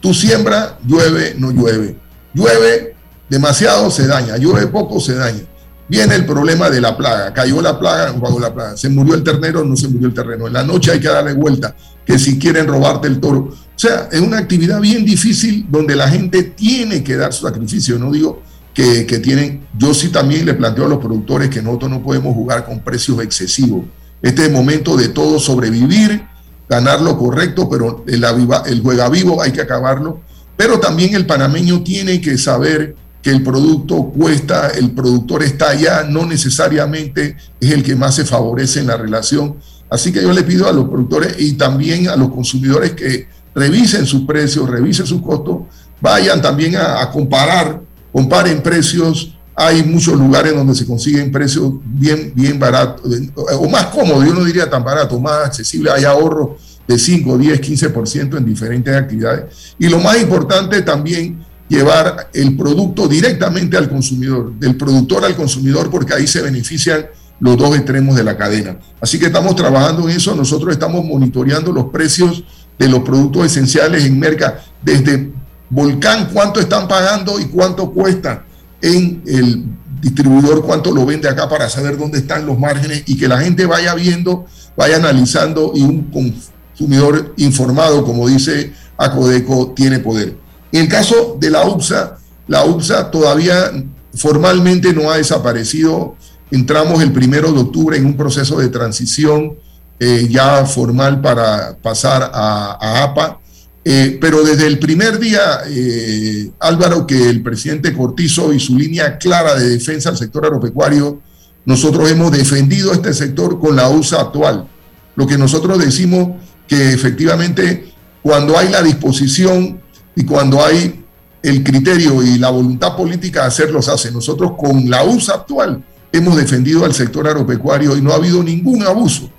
Tú 0.00 0.12
siembras, 0.12 0.74
llueve, 0.86 1.34
no 1.38 1.50
llueve. 1.50 1.96
Llueve 2.34 2.96
demasiado, 3.28 3.90
se 3.90 4.06
daña. 4.06 4.36
Llueve 4.36 4.66
poco, 4.66 5.00
se 5.00 5.14
daña. 5.14 5.42
Viene 5.88 6.16
el 6.16 6.26
problema 6.26 6.68
de 6.68 6.80
la 6.80 6.96
plaga. 6.96 7.32
Cayó 7.32 7.62
la 7.62 7.78
plaga, 7.78 8.12
no 8.12 8.38
la 8.38 8.52
plaga. 8.52 8.76
Se 8.76 8.88
murió 8.88 9.14
el 9.14 9.22
ternero, 9.22 9.64
no 9.64 9.76
se 9.76 9.88
murió 9.88 10.08
el 10.08 10.14
terreno. 10.14 10.46
En 10.46 10.52
la 10.52 10.64
noche 10.64 10.90
hay 10.90 11.00
que 11.00 11.08
darle 11.08 11.34
vuelta, 11.34 11.76
que 12.04 12.18
si 12.18 12.38
quieren 12.38 12.66
robarte 12.66 13.06
el 13.06 13.20
toro. 13.20 13.38
O 13.38 13.78
sea, 13.78 14.08
es 14.10 14.20
una 14.20 14.38
actividad 14.38 14.80
bien 14.80 15.04
difícil 15.04 15.66
donde 15.70 15.94
la 15.94 16.08
gente 16.08 16.42
tiene 16.42 17.04
que 17.04 17.16
dar 17.16 17.32
su 17.32 17.46
sacrificio. 17.46 17.98
No 17.98 18.10
digo 18.10 18.42
que, 18.74 19.06
que 19.06 19.18
tienen, 19.20 19.66
yo 19.78 19.94
sí 19.94 20.08
también 20.08 20.44
le 20.44 20.54
planteo 20.54 20.86
a 20.86 20.88
los 20.88 20.98
productores 20.98 21.50
que 21.50 21.62
nosotros 21.62 21.90
no 21.90 22.02
podemos 22.02 22.34
jugar 22.34 22.64
con 22.64 22.80
precios 22.80 23.20
excesivos. 23.22 23.84
Este 24.22 24.42
es 24.42 24.48
el 24.48 24.54
momento 24.54 24.96
de 24.96 25.08
todo 25.08 25.38
sobrevivir 25.38 26.26
ganar 26.68 27.00
lo 27.00 27.16
correcto, 27.16 27.68
pero 27.68 28.04
el, 28.08 28.24
el 28.66 28.82
juega 28.82 29.08
vivo 29.08 29.40
hay 29.40 29.52
que 29.52 29.60
acabarlo. 29.60 30.20
Pero 30.56 30.80
también 30.80 31.14
el 31.14 31.26
panameño 31.26 31.82
tiene 31.82 32.20
que 32.20 32.38
saber 32.38 32.96
que 33.26 33.32
el 33.32 33.42
producto 33.42 34.04
cuesta, 34.04 34.68
el 34.68 34.92
productor 34.92 35.42
está 35.42 35.70
allá, 35.70 36.04
no 36.08 36.24
necesariamente 36.24 37.36
es 37.58 37.72
el 37.72 37.82
que 37.82 37.96
más 37.96 38.14
se 38.14 38.24
favorece 38.24 38.78
en 38.78 38.86
la 38.86 38.96
relación 38.96 39.56
Así 39.88 40.12
que 40.12 40.22
yo 40.22 40.32
le 40.32 40.42
pido 40.42 40.68
a 40.68 40.72
los 40.72 40.88
productores 40.88 41.36
y 41.38 41.52
también 41.52 42.08
a 42.08 42.16
los 42.16 42.30
consumidores 42.30 42.92
que 42.92 43.28
revisen 43.54 44.04
sus 44.04 44.22
precios, 44.22 44.68
revisen 44.68 45.06
sus 45.06 45.22
costos, 45.22 45.62
vayan 46.00 46.42
también 46.42 46.76
a, 46.76 47.08
comparar, 47.10 47.80
comparen 48.12 48.62
precios. 48.62 49.32
Hay 49.54 49.82
muchos 49.84 50.18
lugares 50.18 50.54
donde 50.54 50.74
se 50.74 50.86
consiguen 50.86 51.30
precios 51.30 51.72
bien, 51.84 52.32
bien 52.34 52.58
baratos, 52.58 53.10
o 53.34 53.68
más 53.68 53.86
cómodos, 53.86 54.26
yo 54.26 54.34
no 54.34 54.44
diría 54.44 54.68
tan 54.68 54.84
barato, 54.84 55.18
más 55.18 55.46
accesible, 55.46 55.90
hay 55.90 56.04
ahorros 56.04 56.80
de 56.86 56.98
5, 56.98 57.38
10, 57.38 57.60
15% 57.60 58.36
en 58.36 58.44
diferentes 58.44 58.94
actividades. 58.94 59.74
Y 59.78 59.88
lo 59.88 59.98
más 59.98 60.20
importante 60.20 60.82
también, 60.82 61.44
llevar 61.68 62.28
el 62.32 62.56
producto 62.56 63.08
directamente 63.08 63.76
al 63.76 63.88
consumidor, 63.88 64.52
del 64.54 64.76
productor 64.76 65.24
al 65.24 65.34
consumidor, 65.34 65.90
porque 65.90 66.14
ahí 66.14 66.26
se 66.26 66.42
benefician 66.42 67.06
los 67.40 67.56
dos 67.56 67.76
extremos 67.76 68.16
de 68.16 68.24
la 68.24 68.36
cadena. 68.36 68.78
Así 69.00 69.18
que 69.18 69.26
estamos 69.26 69.56
trabajando 69.56 70.08
en 70.08 70.16
eso, 70.16 70.34
nosotros 70.34 70.72
estamos 70.72 71.04
monitoreando 71.04 71.72
los 71.72 71.86
precios 71.86 72.44
de 72.78 72.88
los 72.88 73.00
productos 73.00 73.46
esenciales 73.46 74.04
en 74.04 74.18
Merca, 74.18 74.60
desde 74.82 75.32
Volcán, 75.68 76.30
cuánto 76.32 76.60
están 76.60 76.86
pagando 76.86 77.40
y 77.40 77.46
cuánto 77.46 77.90
cuesta 77.90 78.44
en 78.80 79.22
el 79.26 79.64
distribuidor, 80.00 80.64
cuánto 80.64 80.92
lo 80.92 81.04
vende 81.04 81.28
acá 81.28 81.48
para 81.48 81.68
saber 81.68 81.98
dónde 81.98 82.18
están 82.18 82.46
los 82.46 82.58
márgenes 82.58 83.02
y 83.06 83.16
que 83.16 83.26
la 83.26 83.40
gente 83.40 83.66
vaya 83.66 83.94
viendo, 83.94 84.46
vaya 84.76 84.96
analizando 84.96 85.72
y 85.74 85.82
un 85.82 86.04
consumidor 86.04 87.34
informado, 87.38 88.04
como 88.04 88.28
dice 88.28 88.72
Acodeco, 88.96 89.72
tiene 89.74 89.98
poder. 89.98 90.45
En 90.72 90.82
el 90.82 90.88
caso 90.88 91.36
de 91.38 91.50
la 91.50 91.66
UPSA, 91.66 92.18
la 92.48 92.64
UPSA 92.64 93.10
todavía 93.10 93.72
formalmente 94.14 94.92
no 94.92 95.10
ha 95.10 95.16
desaparecido. 95.16 96.16
Entramos 96.50 97.02
el 97.02 97.12
primero 97.12 97.52
de 97.52 97.60
octubre 97.60 97.96
en 97.96 98.06
un 98.06 98.16
proceso 98.16 98.58
de 98.58 98.68
transición 98.68 99.54
eh, 99.98 100.26
ya 100.30 100.64
formal 100.66 101.20
para 101.20 101.76
pasar 101.76 102.30
a, 102.32 103.02
APA. 103.04 103.40
Eh, 103.84 104.18
pero 104.20 104.42
desde 104.42 104.66
el 104.66 104.78
primer 104.78 105.18
día, 105.18 105.60
eh, 105.68 106.50
Álvaro, 106.58 107.06
que 107.06 107.30
el 107.30 107.42
presidente 107.42 107.94
Cortizo 107.94 108.52
y 108.52 108.58
su 108.58 108.76
línea 108.76 109.16
clara 109.16 109.54
de 109.54 109.68
defensa 109.68 110.08
al 110.08 110.16
sector 110.16 110.44
agropecuario, 110.44 111.20
nosotros 111.64 112.10
hemos 112.10 112.32
defendido 112.32 112.92
este 112.92 113.14
sector 113.14 113.60
con 113.60 113.76
la 113.76 113.88
USA 113.88 114.22
actual. 114.22 114.66
Lo 115.14 115.26
que 115.26 115.38
nosotros 115.38 115.78
decimos 115.78 116.30
que 116.66 116.92
efectivamente 116.92 117.92
cuando 118.22 118.58
hay 118.58 118.68
la 118.68 118.82
disposición 118.82 119.80
y 120.16 120.24
cuando 120.24 120.64
hay 120.64 121.04
el 121.42 121.62
criterio 121.62 122.22
y 122.22 122.38
la 122.38 122.50
voluntad 122.50 122.96
política 122.96 123.42
de 123.42 123.48
hacerlo, 123.48 123.80
se 123.80 123.92
hace. 123.92 124.10
Nosotros 124.10 124.52
con 124.58 124.90
la 124.90 125.04
USA 125.04 125.34
actual 125.34 125.84
hemos 126.10 126.36
defendido 126.36 126.84
al 126.84 126.94
sector 126.94 127.28
agropecuario 127.28 127.96
y 127.96 128.02
no 128.02 128.10
ha 128.10 128.16
habido 128.16 128.42
ningún 128.42 128.82
abuso. 128.82 129.30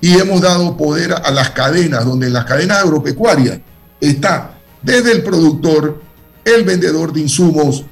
Y 0.00 0.12
hemos 0.18 0.42
dado 0.42 0.76
poder 0.76 1.14
a 1.14 1.30
las 1.30 1.50
cadenas, 1.50 2.04
donde 2.04 2.26
en 2.28 2.34
las 2.34 2.44
cadenas 2.44 2.84
agropecuarias 2.84 3.58
está 4.00 4.58
desde 4.82 5.10
el 5.10 5.24
productor, 5.24 6.00
el 6.44 6.64
vendedor 6.64 7.12
de 7.12 7.22
insumos, 7.22 7.84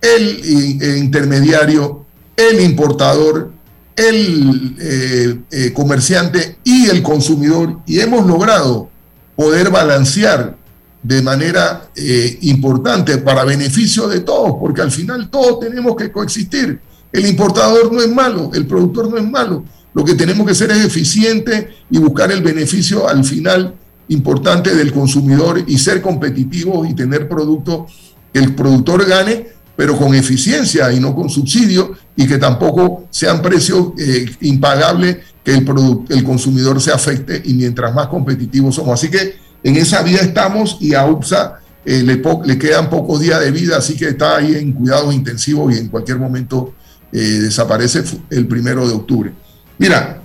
el 0.00 0.80
eh, 0.82 0.98
intermediario, 0.98 2.04
el 2.36 2.60
importador, 2.60 3.52
el 3.96 4.76
eh, 4.78 5.38
eh, 5.50 5.72
comerciante 5.72 6.58
y 6.64 6.88
el 6.88 7.02
consumidor 7.02 7.78
y 7.86 8.00
hemos 8.00 8.26
logrado 8.26 8.90
poder 9.36 9.70
balancear 9.70 10.56
de 11.02 11.22
manera 11.22 11.88
eh, 11.96 12.38
importante 12.42 13.18
para 13.18 13.44
beneficio 13.44 14.08
de 14.08 14.20
todos, 14.20 14.54
porque 14.60 14.82
al 14.82 14.90
final 14.90 15.28
todos 15.28 15.60
tenemos 15.60 15.96
que 15.96 16.12
coexistir. 16.12 16.80
El 17.12 17.26
importador 17.26 17.92
no 17.92 18.00
es 18.00 18.10
malo, 18.10 18.50
el 18.54 18.66
productor 18.66 19.10
no 19.10 19.18
es 19.18 19.28
malo. 19.28 19.64
Lo 19.94 20.04
que 20.04 20.14
tenemos 20.14 20.46
que 20.46 20.54
ser 20.54 20.70
es 20.70 20.84
eficiente 20.84 21.68
y 21.90 21.98
buscar 21.98 22.30
el 22.32 22.42
beneficio 22.42 23.08
al 23.08 23.24
final 23.24 23.74
importante 24.08 24.74
del 24.74 24.92
consumidor 24.92 25.62
y 25.66 25.78
ser 25.78 26.00
competitivos 26.00 26.88
y 26.88 26.94
tener 26.94 27.28
productos 27.28 28.14
que 28.32 28.38
el 28.38 28.54
productor 28.54 29.06
gane 29.06 29.52
pero 29.76 29.96
con 29.96 30.14
eficiencia 30.14 30.92
y 30.92 31.00
no 31.00 31.14
con 31.14 31.30
subsidio, 31.30 31.92
y 32.14 32.26
que 32.26 32.38
tampoco 32.38 33.06
sean 33.10 33.40
precios 33.40 33.92
eh, 33.98 34.26
impagables 34.42 35.18
que 35.42 35.52
el, 35.54 35.66
el 36.10 36.24
consumidor 36.24 36.80
se 36.80 36.92
afecte 36.92 37.40
y 37.44 37.54
mientras 37.54 37.94
más 37.94 38.06
competitivos 38.08 38.74
somos. 38.74 38.94
Así 38.94 39.10
que 39.10 39.34
en 39.62 39.76
esa 39.76 40.02
vía 40.02 40.20
estamos 40.20 40.78
y 40.80 40.94
a 40.94 41.06
UPSA 41.06 41.60
eh, 41.84 42.02
le, 42.02 42.58
quedan 42.58 42.90
pocos 42.90 43.20
días 43.20 43.40
de 43.40 43.50
vida, 43.50 43.76
así 43.76 43.96
que 43.96 44.08
está 44.08 44.36
ahí 44.36 44.54
en 44.54 44.72
cuidados 44.72 45.14
intensivos 45.14 45.74
y 45.74 45.78
en 45.78 45.88
cualquier 45.88 46.18
momento 46.18 46.74
eh, 47.12 47.18
desaparece 47.18 48.02
el 48.30 48.46
primero 48.46 48.86
de 48.86 48.94
octubre. 48.94 49.32
Mira, 49.78 50.20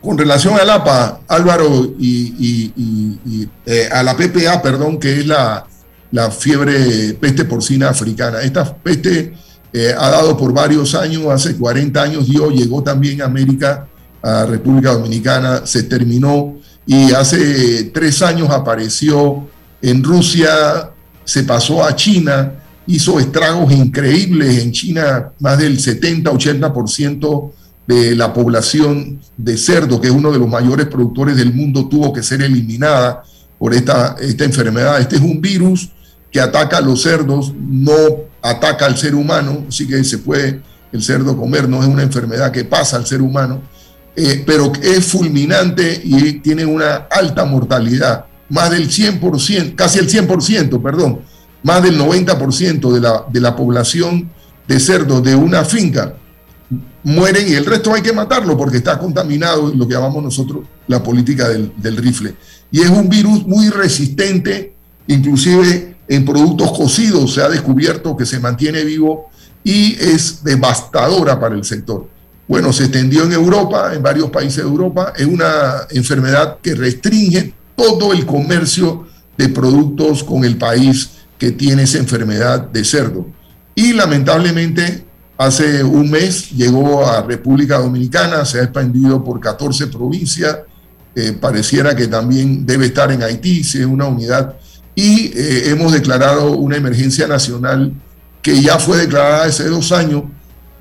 con 0.00 0.16
relación 0.16 0.58
al 0.58 0.70
APA, 0.70 1.20
Álvaro, 1.28 1.94
y, 1.98 2.72
y 2.74 3.48
a 3.92 4.02
la 4.02 4.16
PPA, 4.16 4.62
perdón, 4.62 4.98
que 4.98 5.20
es 5.20 5.26
la, 5.26 5.66
la 6.12 6.30
fiebre 6.30 7.14
peste 7.14 7.44
porcina 7.44 7.90
africana. 7.90 8.40
Esta 8.40 8.74
peste 8.74 9.34
eh, 9.72 9.94
ha 9.96 10.10
dado 10.10 10.36
por 10.36 10.52
varios 10.52 10.94
años, 10.94 11.26
hace 11.30 11.56
40 11.56 12.02
años 12.02 12.26
dio, 12.26 12.50
llegó 12.50 12.82
también 12.82 13.22
a 13.22 13.26
América, 13.26 13.86
a 14.22 14.44
República 14.44 14.92
Dominicana, 14.92 15.66
se 15.66 15.84
terminó 15.84 16.56
y 16.92 17.12
hace 17.12 17.84
tres 17.94 18.20
años 18.20 18.50
apareció 18.50 19.48
en 19.80 20.02
Rusia, 20.02 20.90
se 21.22 21.44
pasó 21.44 21.84
a 21.84 21.94
China, 21.94 22.54
hizo 22.84 23.20
estragos 23.20 23.72
increíbles 23.72 24.58
en 24.58 24.72
China, 24.72 25.30
más 25.38 25.56
del 25.58 25.78
70-80% 25.78 27.52
de 27.86 28.16
la 28.16 28.34
población 28.34 29.20
de 29.36 29.56
cerdo, 29.56 30.00
que 30.00 30.08
es 30.08 30.12
uno 30.12 30.32
de 30.32 30.40
los 30.40 30.48
mayores 30.48 30.86
productores 30.86 31.36
del 31.36 31.54
mundo, 31.54 31.86
tuvo 31.88 32.12
que 32.12 32.24
ser 32.24 32.42
eliminada 32.42 33.22
por 33.56 33.72
esta, 33.72 34.16
esta 34.20 34.42
enfermedad. 34.42 35.00
Este 35.00 35.14
es 35.14 35.22
un 35.22 35.40
virus 35.40 35.90
que 36.32 36.40
ataca 36.40 36.78
a 36.78 36.80
los 36.80 37.02
cerdos, 37.02 37.54
no 37.56 37.92
ataca 38.42 38.86
al 38.86 38.96
ser 38.96 39.14
humano, 39.14 39.64
así 39.68 39.86
que 39.86 40.02
se 40.02 40.18
puede 40.18 40.60
el 40.90 41.04
cerdo 41.04 41.36
comer, 41.36 41.68
no 41.68 41.80
es 41.84 41.88
una 41.88 42.02
enfermedad 42.02 42.50
que 42.50 42.64
pasa 42.64 42.96
al 42.96 43.06
ser 43.06 43.22
humano, 43.22 43.62
eh, 44.16 44.42
pero 44.46 44.72
es 44.82 45.06
fulminante 45.06 46.00
y 46.02 46.34
tiene 46.34 46.64
una 46.64 47.06
alta 47.10 47.44
mortalidad, 47.44 48.26
más 48.48 48.70
del 48.70 48.88
100%, 48.88 49.74
casi 49.74 49.98
el 49.98 50.08
100%, 50.08 50.82
perdón, 50.82 51.20
más 51.62 51.82
del 51.82 51.98
90% 51.98 52.92
de 52.92 53.00
la, 53.00 53.24
de 53.30 53.40
la 53.40 53.54
población 53.54 54.30
de 54.66 54.80
cerdos 54.80 55.22
de 55.22 55.34
una 55.34 55.64
finca 55.64 56.14
mueren 57.02 57.48
y 57.48 57.54
el 57.54 57.64
resto 57.64 57.94
hay 57.94 58.02
que 58.02 58.12
matarlo 58.12 58.56
porque 58.56 58.78
está 58.78 58.98
contaminado, 58.98 59.72
lo 59.74 59.86
que 59.86 59.94
llamamos 59.94 60.22
nosotros 60.22 60.64
la 60.86 61.02
política 61.02 61.48
del, 61.48 61.72
del 61.76 61.96
rifle. 61.96 62.34
Y 62.70 62.80
es 62.80 62.90
un 62.90 63.08
virus 63.08 63.46
muy 63.46 63.68
resistente, 63.70 64.74
inclusive 65.06 65.96
en 66.08 66.24
productos 66.24 66.72
cocidos 66.72 67.34
se 67.34 67.42
ha 67.42 67.48
descubierto 67.48 68.16
que 68.16 68.26
se 68.26 68.40
mantiene 68.40 68.84
vivo 68.84 69.30
y 69.62 69.94
es 69.94 70.42
devastadora 70.42 71.38
para 71.38 71.54
el 71.54 71.64
sector. 71.64 72.08
Bueno, 72.50 72.72
se 72.72 72.82
extendió 72.82 73.22
en 73.22 73.32
Europa, 73.32 73.94
en 73.94 74.02
varios 74.02 74.28
países 74.28 74.56
de 74.56 74.68
Europa, 74.68 75.12
es 75.16 75.24
una 75.24 75.86
enfermedad 75.88 76.58
que 76.60 76.74
restringe 76.74 77.54
todo 77.76 78.12
el 78.12 78.26
comercio 78.26 79.06
de 79.38 79.50
productos 79.50 80.24
con 80.24 80.44
el 80.44 80.56
país 80.56 81.10
que 81.38 81.52
tiene 81.52 81.84
esa 81.84 81.98
enfermedad 81.98 82.58
de 82.58 82.84
cerdo. 82.84 83.24
Y 83.76 83.92
lamentablemente 83.92 85.04
hace 85.38 85.84
un 85.84 86.10
mes 86.10 86.50
llegó 86.50 87.06
a 87.06 87.22
República 87.22 87.78
Dominicana, 87.78 88.44
se 88.44 88.58
ha 88.58 88.64
expandido 88.64 89.22
por 89.22 89.38
14 89.38 89.86
provincias, 89.86 90.58
eh, 91.14 91.32
pareciera 91.40 91.94
que 91.94 92.08
también 92.08 92.66
debe 92.66 92.86
estar 92.86 93.12
en 93.12 93.22
Haití, 93.22 93.62
si 93.62 93.78
es 93.78 93.86
una 93.86 94.06
unidad. 94.06 94.56
Y 94.96 95.26
eh, 95.36 95.70
hemos 95.70 95.92
declarado 95.92 96.50
una 96.56 96.76
emergencia 96.76 97.28
nacional 97.28 97.92
que 98.42 98.60
ya 98.60 98.80
fue 98.80 98.98
declarada 98.98 99.44
hace 99.44 99.68
dos 99.68 99.92
años 99.92 100.24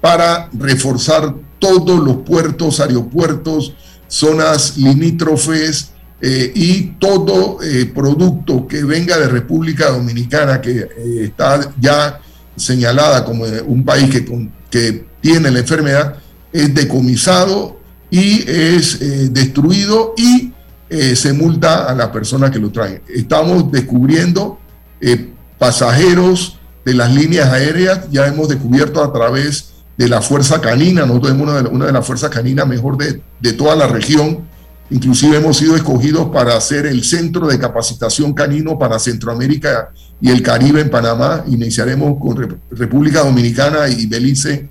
para 0.02 0.50
reforzar 0.52 1.36
todos 1.60 2.00
los 2.00 2.18
puertos, 2.18 2.80
aeropuertos, 2.80 3.74
zonas 4.08 4.78
limítrofes 4.78 5.92
eh, 6.22 6.52
y 6.56 6.82
todo 7.00 7.62
eh, 7.62 7.86
producto 7.86 8.68
que 8.68 8.84
venga 8.84 9.18
de 9.18 9.28
República 9.28 9.92
Dominicana, 9.92 10.60
que 10.60 10.88
está 11.22 11.74
ya 11.80 12.20
señalada 12.56 13.24
como 13.24 13.46
un 13.68 13.86
país 13.86 14.10
que, 14.10 14.50
que 14.70 15.06
tiene 15.22 15.52
la 15.52 15.60
enfermedad, 15.60 16.16
es 16.52 16.74
decomisado 16.74 17.80
y 18.10 18.44
es 18.50 19.00
destruido 19.32 20.16
y 20.18 20.52
eh, 20.90 21.16
se 21.16 21.34
multa 21.34 21.86
a 21.86 21.94
la 21.94 22.12
persona 22.12 22.50
que 22.50 22.58
lo 22.58 22.72
trae. 22.72 23.04
Estamos 23.08 23.72
descubriendo 23.72 24.60
eh, 25.00 25.30
pasajeros 25.60 26.58
de 26.84 26.96
las 26.96 27.14
líneas 27.14 27.50
aéreas, 27.50 28.10
ya 28.10 28.26
hemos 28.26 28.50
descubierto 28.50 29.04
a 29.04 29.14
través 29.14 29.74
de 30.00 30.08
la 30.08 30.22
Fuerza 30.22 30.62
Canina, 30.62 31.06
nosotros 31.06 31.34
tenemos 31.34 31.50
una 31.50 31.62
de, 31.62 31.76
una 31.76 31.86
de 31.88 31.92
las 31.92 32.08
fuerzas 32.08 32.30
caninas 32.30 32.66
mejor 32.66 32.96
de, 32.96 33.22
de 33.42 33.52
toda 33.52 33.76
la 33.76 33.86
región, 33.86 34.48
inclusive 34.90 35.36
hemos 35.36 35.58
sido 35.58 35.76
escogidos 35.76 36.30
para 36.30 36.56
hacer 36.56 36.86
el 36.86 37.04
centro 37.04 37.48
de 37.48 37.60
capacitación 37.60 38.34
canino 38.34 38.80
para 38.80 38.98
Centroamérica 38.98 39.90
y 40.22 40.30
el 40.30 40.42
Caribe 40.42 40.80
en 40.80 40.90
Panamá. 40.90 41.44
Iniciaremos 41.48 42.18
con 42.18 42.58
República 42.72 43.26
Dominicana 43.26 43.90
y 43.90 44.06
Belice 44.06 44.70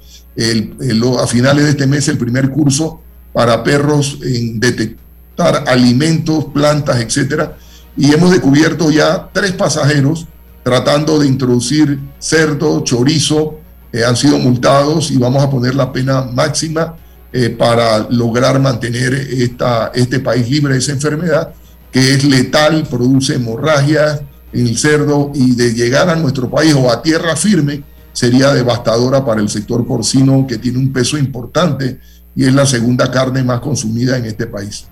a 1.20 1.26
finales 1.26 1.64
de 1.64 1.70
este 1.72 1.86
mes 1.86 2.08
el 2.08 2.16
primer 2.16 2.48
curso 2.48 3.02
para 3.34 3.62
perros 3.62 4.18
en 4.22 4.58
transportar 4.58 5.68
alimentos, 5.68 6.46
plantas, 6.54 7.00
etcétera. 7.00 7.54
Y 7.98 8.14
hemos 8.14 8.30
descubierto 8.30 8.90
ya 8.90 9.28
tres 9.30 9.52
pasajeros 9.52 10.26
tratando 10.62 11.18
de 11.18 11.26
introducir 11.26 11.98
cerdo, 12.18 12.82
chorizo, 12.82 13.57
eh, 13.92 14.04
han 14.04 14.16
sido 14.16 14.38
multados 14.38 15.10
y 15.10 15.16
vamos 15.16 15.42
a 15.42 15.50
poner 15.50 15.74
la 15.74 15.92
pena 15.92 16.22
máxima 16.22 16.96
eh, 17.32 17.50
para 17.50 18.06
lograr 18.10 18.60
mantener 18.60 19.12
esta, 19.14 19.90
este 19.94 20.20
país 20.20 20.48
libre 20.48 20.74
de 20.74 20.78
esa 20.78 20.92
enfermedad 20.92 21.52
que 21.90 22.14
es 22.14 22.24
letal, 22.24 22.86
produce 22.88 23.34
hemorragias 23.34 24.20
en 24.52 24.66
el 24.66 24.78
cerdo 24.78 25.30
y 25.34 25.54
de 25.54 25.74
llegar 25.74 26.08
a 26.08 26.16
nuestro 26.16 26.50
país 26.50 26.74
o 26.74 26.90
a 26.90 27.02
tierra 27.02 27.36
firme 27.36 27.82
sería 28.12 28.52
devastadora 28.52 29.24
para 29.24 29.40
el 29.40 29.48
sector 29.48 29.86
porcino 29.86 30.46
que 30.46 30.58
tiene 30.58 30.78
un 30.78 30.92
peso 30.92 31.16
importante 31.16 32.00
y 32.34 32.44
es 32.44 32.52
la 32.52 32.66
segunda 32.66 33.10
carne 33.10 33.42
más 33.42 33.60
consumida 33.60 34.16
en 34.16 34.24
este 34.24 34.46
país. 34.46 34.86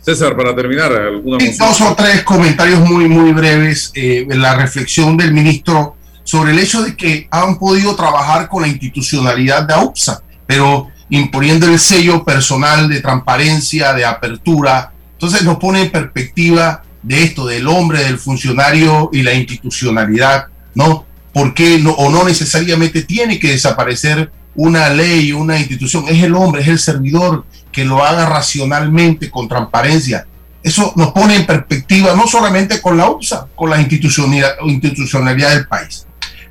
César, 0.00 0.36
para 0.36 0.54
terminar, 0.54 0.92
alguna 0.92 1.38
dos 1.58 1.80
o 1.80 1.94
tres 1.94 2.22
comentarios 2.22 2.80
muy, 2.80 3.08
muy 3.08 3.32
breves. 3.32 3.90
Eh, 3.94 4.26
la 4.30 4.54
reflexión 4.54 5.16
del 5.16 5.34
ministro 5.34 5.96
sobre 6.28 6.50
el 6.50 6.58
hecho 6.58 6.82
de 6.82 6.94
que 6.94 7.26
han 7.30 7.58
podido 7.58 7.96
trabajar 7.96 8.50
con 8.50 8.60
la 8.60 8.68
institucionalidad 8.68 9.62
de 9.62 9.72
AUPSA, 9.72 10.20
pero 10.46 10.88
imponiendo 11.08 11.66
el 11.66 11.78
sello 11.78 12.22
personal 12.22 12.86
de 12.86 13.00
transparencia, 13.00 13.94
de 13.94 14.04
apertura. 14.04 14.92
Entonces 15.14 15.40
nos 15.42 15.56
pone 15.56 15.80
en 15.80 15.90
perspectiva 15.90 16.82
de 17.02 17.22
esto, 17.22 17.46
del 17.46 17.66
hombre, 17.66 18.04
del 18.04 18.18
funcionario 18.18 19.08
y 19.10 19.22
la 19.22 19.32
institucionalidad, 19.32 20.48
¿no? 20.74 21.06
Porque 21.32 21.78
no, 21.78 21.92
o 21.92 22.10
no 22.10 22.24
necesariamente 22.24 23.04
tiene 23.04 23.38
que 23.38 23.52
desaparecer 23.52 24.30
una 24.54 24.90
ley, 24.90 25.32
una 25.32 25.58
institución, 25.58 26.04
es 26.08 26.22
el 26.22 26.34
hombre, 26.34 26.60
es 26.60 26.68
el 26.68 26.78
servidor 26.78 27.46
que 27.72 27.86
lo 27.86 28.04
haga 28.04 28.26
racionalmente, 28.26 29.30
con 29.30 29.48
transparencia. 29.48 30.26
Eso 30.62 30.92
nos 30.94 31.12
pone 31.12 31.36
en 31.36 31.46
perspectiva 31.46 32.14
no 32.14 32.26
solamente 32.26 32.82
con 32.82 32.98
la 32.98 33.08
UPSA, 33.08 33.46
con 33.56 33.70
la 33.70 33.80
institucionalidad, 33.80 34.50
institucionalidad 34.66 35.54
del 35.54 35.66
país. 35.66 36.04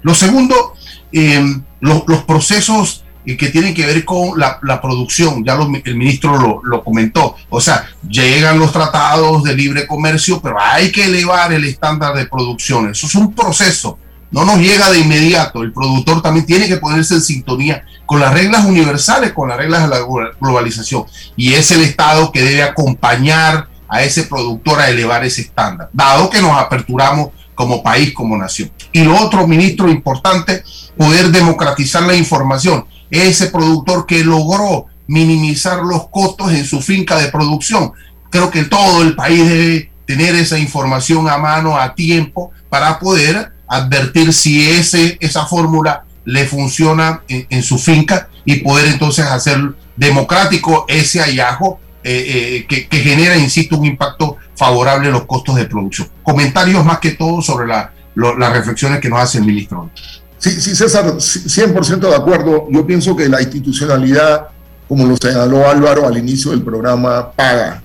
Lo 0.08 0.16
segundo, 0.16 0.74
eh, 1.12 1.44
los, 1.82 2.24
procesos 2.24 3.04
eh, 3.26 3.36
que 3.36 3.50
tienen 3.50 3.74
que 3.74 3.86
ver 3.86 4.06
con 4.06 4.40
la, 4.40 4.82
producción, 4.82 5.44
ya 5.44 5.60
el 5.84 5.96
ministro 5.98 6.38
lo, 6.38 6.62
lo, 6.64 6.82
comentó, 6.82 7.36
o 7.50 7.60
sea, 7.60 7.90
llegan 8.08 8.58
los 8.58 8.72
tratados 8.72 9.44
de 9.44 9.54
libre 9.54 9.86
comercio, 9.86 10.40
pero 10.42 10.56
hay 10.62 10.94
que 10.94 11.04
elevar 11.04 11.52
el 11.52 11.66
estándar 11.66 12.16
de 12.16 12.26
producción, 12.26 12.90
eso 12.90 13.06
es 13.06 13.16
un 13.16 13.36
proceso, 13.36 14.00
no 14.32 14.46
nos 14.46 14.60
llega 14.60 14.90
de 14.92 15.00
inmediato. 15.00 15.62
El 15.62 15.74
productor 15.74 16.22
también 16.22 16.46
tiene 16.46 16.70
que 16.70 16.78
ponerse 16.78 17.16
en 17.16 17.22
sintonía 17.22 17.84
con 18.06 18.22
las 18.22 18.34
reglas 18.34 18.64
universales, 18.64 19.34
con 19.34 19.50
las 19.50 19.58
reglas 19.58 19.84
de 19.84 19.90
la 19.90 20.06
globalización. 20.40 21.04
Y 21.36 21.54
es 21.54 21.70
el 21.72 21.82
Estado 21.82 22.32
que 22.32 22.42
debe 22.42 22.64
acompañar 22.64 23.68
a 23.90 24.04
ese 24.04 24.24
productor 24.24 24.80
a 24.80 24.90
elevar 24.90 25.26
ese 25.26 25.42
estándar, 25.42 25.90
dado 25.92 26.30
que 26.30 26.42
nos 26.42 26.58
aperturamos 26.58 27.30
como 27.58 27.82
país, 27.82 28.14
como 28.14 28.38
nación. 28.38 28.72
Y 28.92 29.04
lo 29.04 29.18
otro, 29.18 29.48
ministro, 29.48 29.90
importante, 29.90 30.64
poder 30.96 31.32
democratizar 31.32 32.04
la 32.04 32.16
información. 32.16 32.86
Ese 33.10 33.48
productor 33.48 34.06
que 34.06 34.24
logró 34.24 34.86
minimizar 35.08 35.80
los 35.80 36.08
costos 36.10 36.52
en 36.52 36.64
su 36.64 36.82
finca 36.84 37.18
de 37.18 37.30
producción. 37.30 37.94
Creo 38.30 38.52
que 38.52 38.66
todo 38.66 39.02
el 39.02 39.16
país 39.16 39.50
debe 39.50 39.92
tener 40.06 40.36
esa 40.36 40.60
información 40.60 41.28
a 41.28 41.40
mano, 41.40 41.80
a 41.80 41.96
tiempo, 41.96 42.52
para 42.70 43.00
poder 43.00 43.54
advertir 43.68 44.32
si 44.34 44.70
ese, 44.70 45.18
esa 45.20 45.48
fórmula 45.48 46.04
le 46.26 46.46
funciona 46.46 47.24
en, 47.28 47.64
su 47.64 47.80
finca 47.80 48.30
y 48.46 48.58
poder 48.58 48.86
entonces 48.90 49.26
hacer 49.26 49.74
democrático 49.96 50.86
ese 50.88 51.22
hallazgo 51.22 51.80
eh, 52.08 52.66
eh, 52.70 52.88
que, 52.90 52.98
genera, 52.98 53.38
insisto, 53.38 53.78
un 53.78 53.86
impacto 53.86 54.38
favorable 54.56 55.08
en 55.08 55.14
los 55.14 55.26
costos 55.26 55.56
de 55.56 55.66
producción. 55.66 56.08
Comentarios 56.24 56.84
más 56.86 57.00
que 57.00 57.12
todo 57.12 57.42
sobre 57.42 57.68
la, 57.68 57.92
las 58.16 58.54
reflexiones 58.54 59.00
que 59.00 59.10
nos 59.10 59.20
hace 59.20 59.40
el 59.40 59.46
ministro. 59.46 59.90
Sí, 60.38 60.52
sí, 60.52 60.76
César, 60.76 61.06
100% 61.16 62.00
de 62.00 62.16
acuerdo. 62.16 62.68
Yo 62.70 62.86
pienso 62.86 63.16
que 63.16 63.28
la 63.28 63.42
institucionalidad, 63.42 64.48
como 64.88 65.06
lo 65.06 65.18
señaló 65.18 65.68
Álvaro 65.68 66.08
al 66.08 66.18
inicio 66.18 66.52
del 66.52 66.62
programa, 66.62 67.32
paga. 67.32 67.82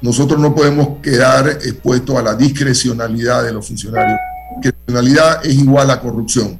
Nosotros 0.00 0.40
no 0.40 0.54
podemos 0.54 1.00
quedar 1.02 1.48
expuestos 1.48 2.16
a 2.16 2.22
la 2.22 2.34
discrecionalidad 2.34 3.44
de 3.44 3.52
los 3.52 3.66
funcionarios 3.66 4.18
criminalidad 4.60 5.44
es 5.44 5.54
igual 5.54 5.90
a 5.90 6.00
corrupción. 6.00 6.58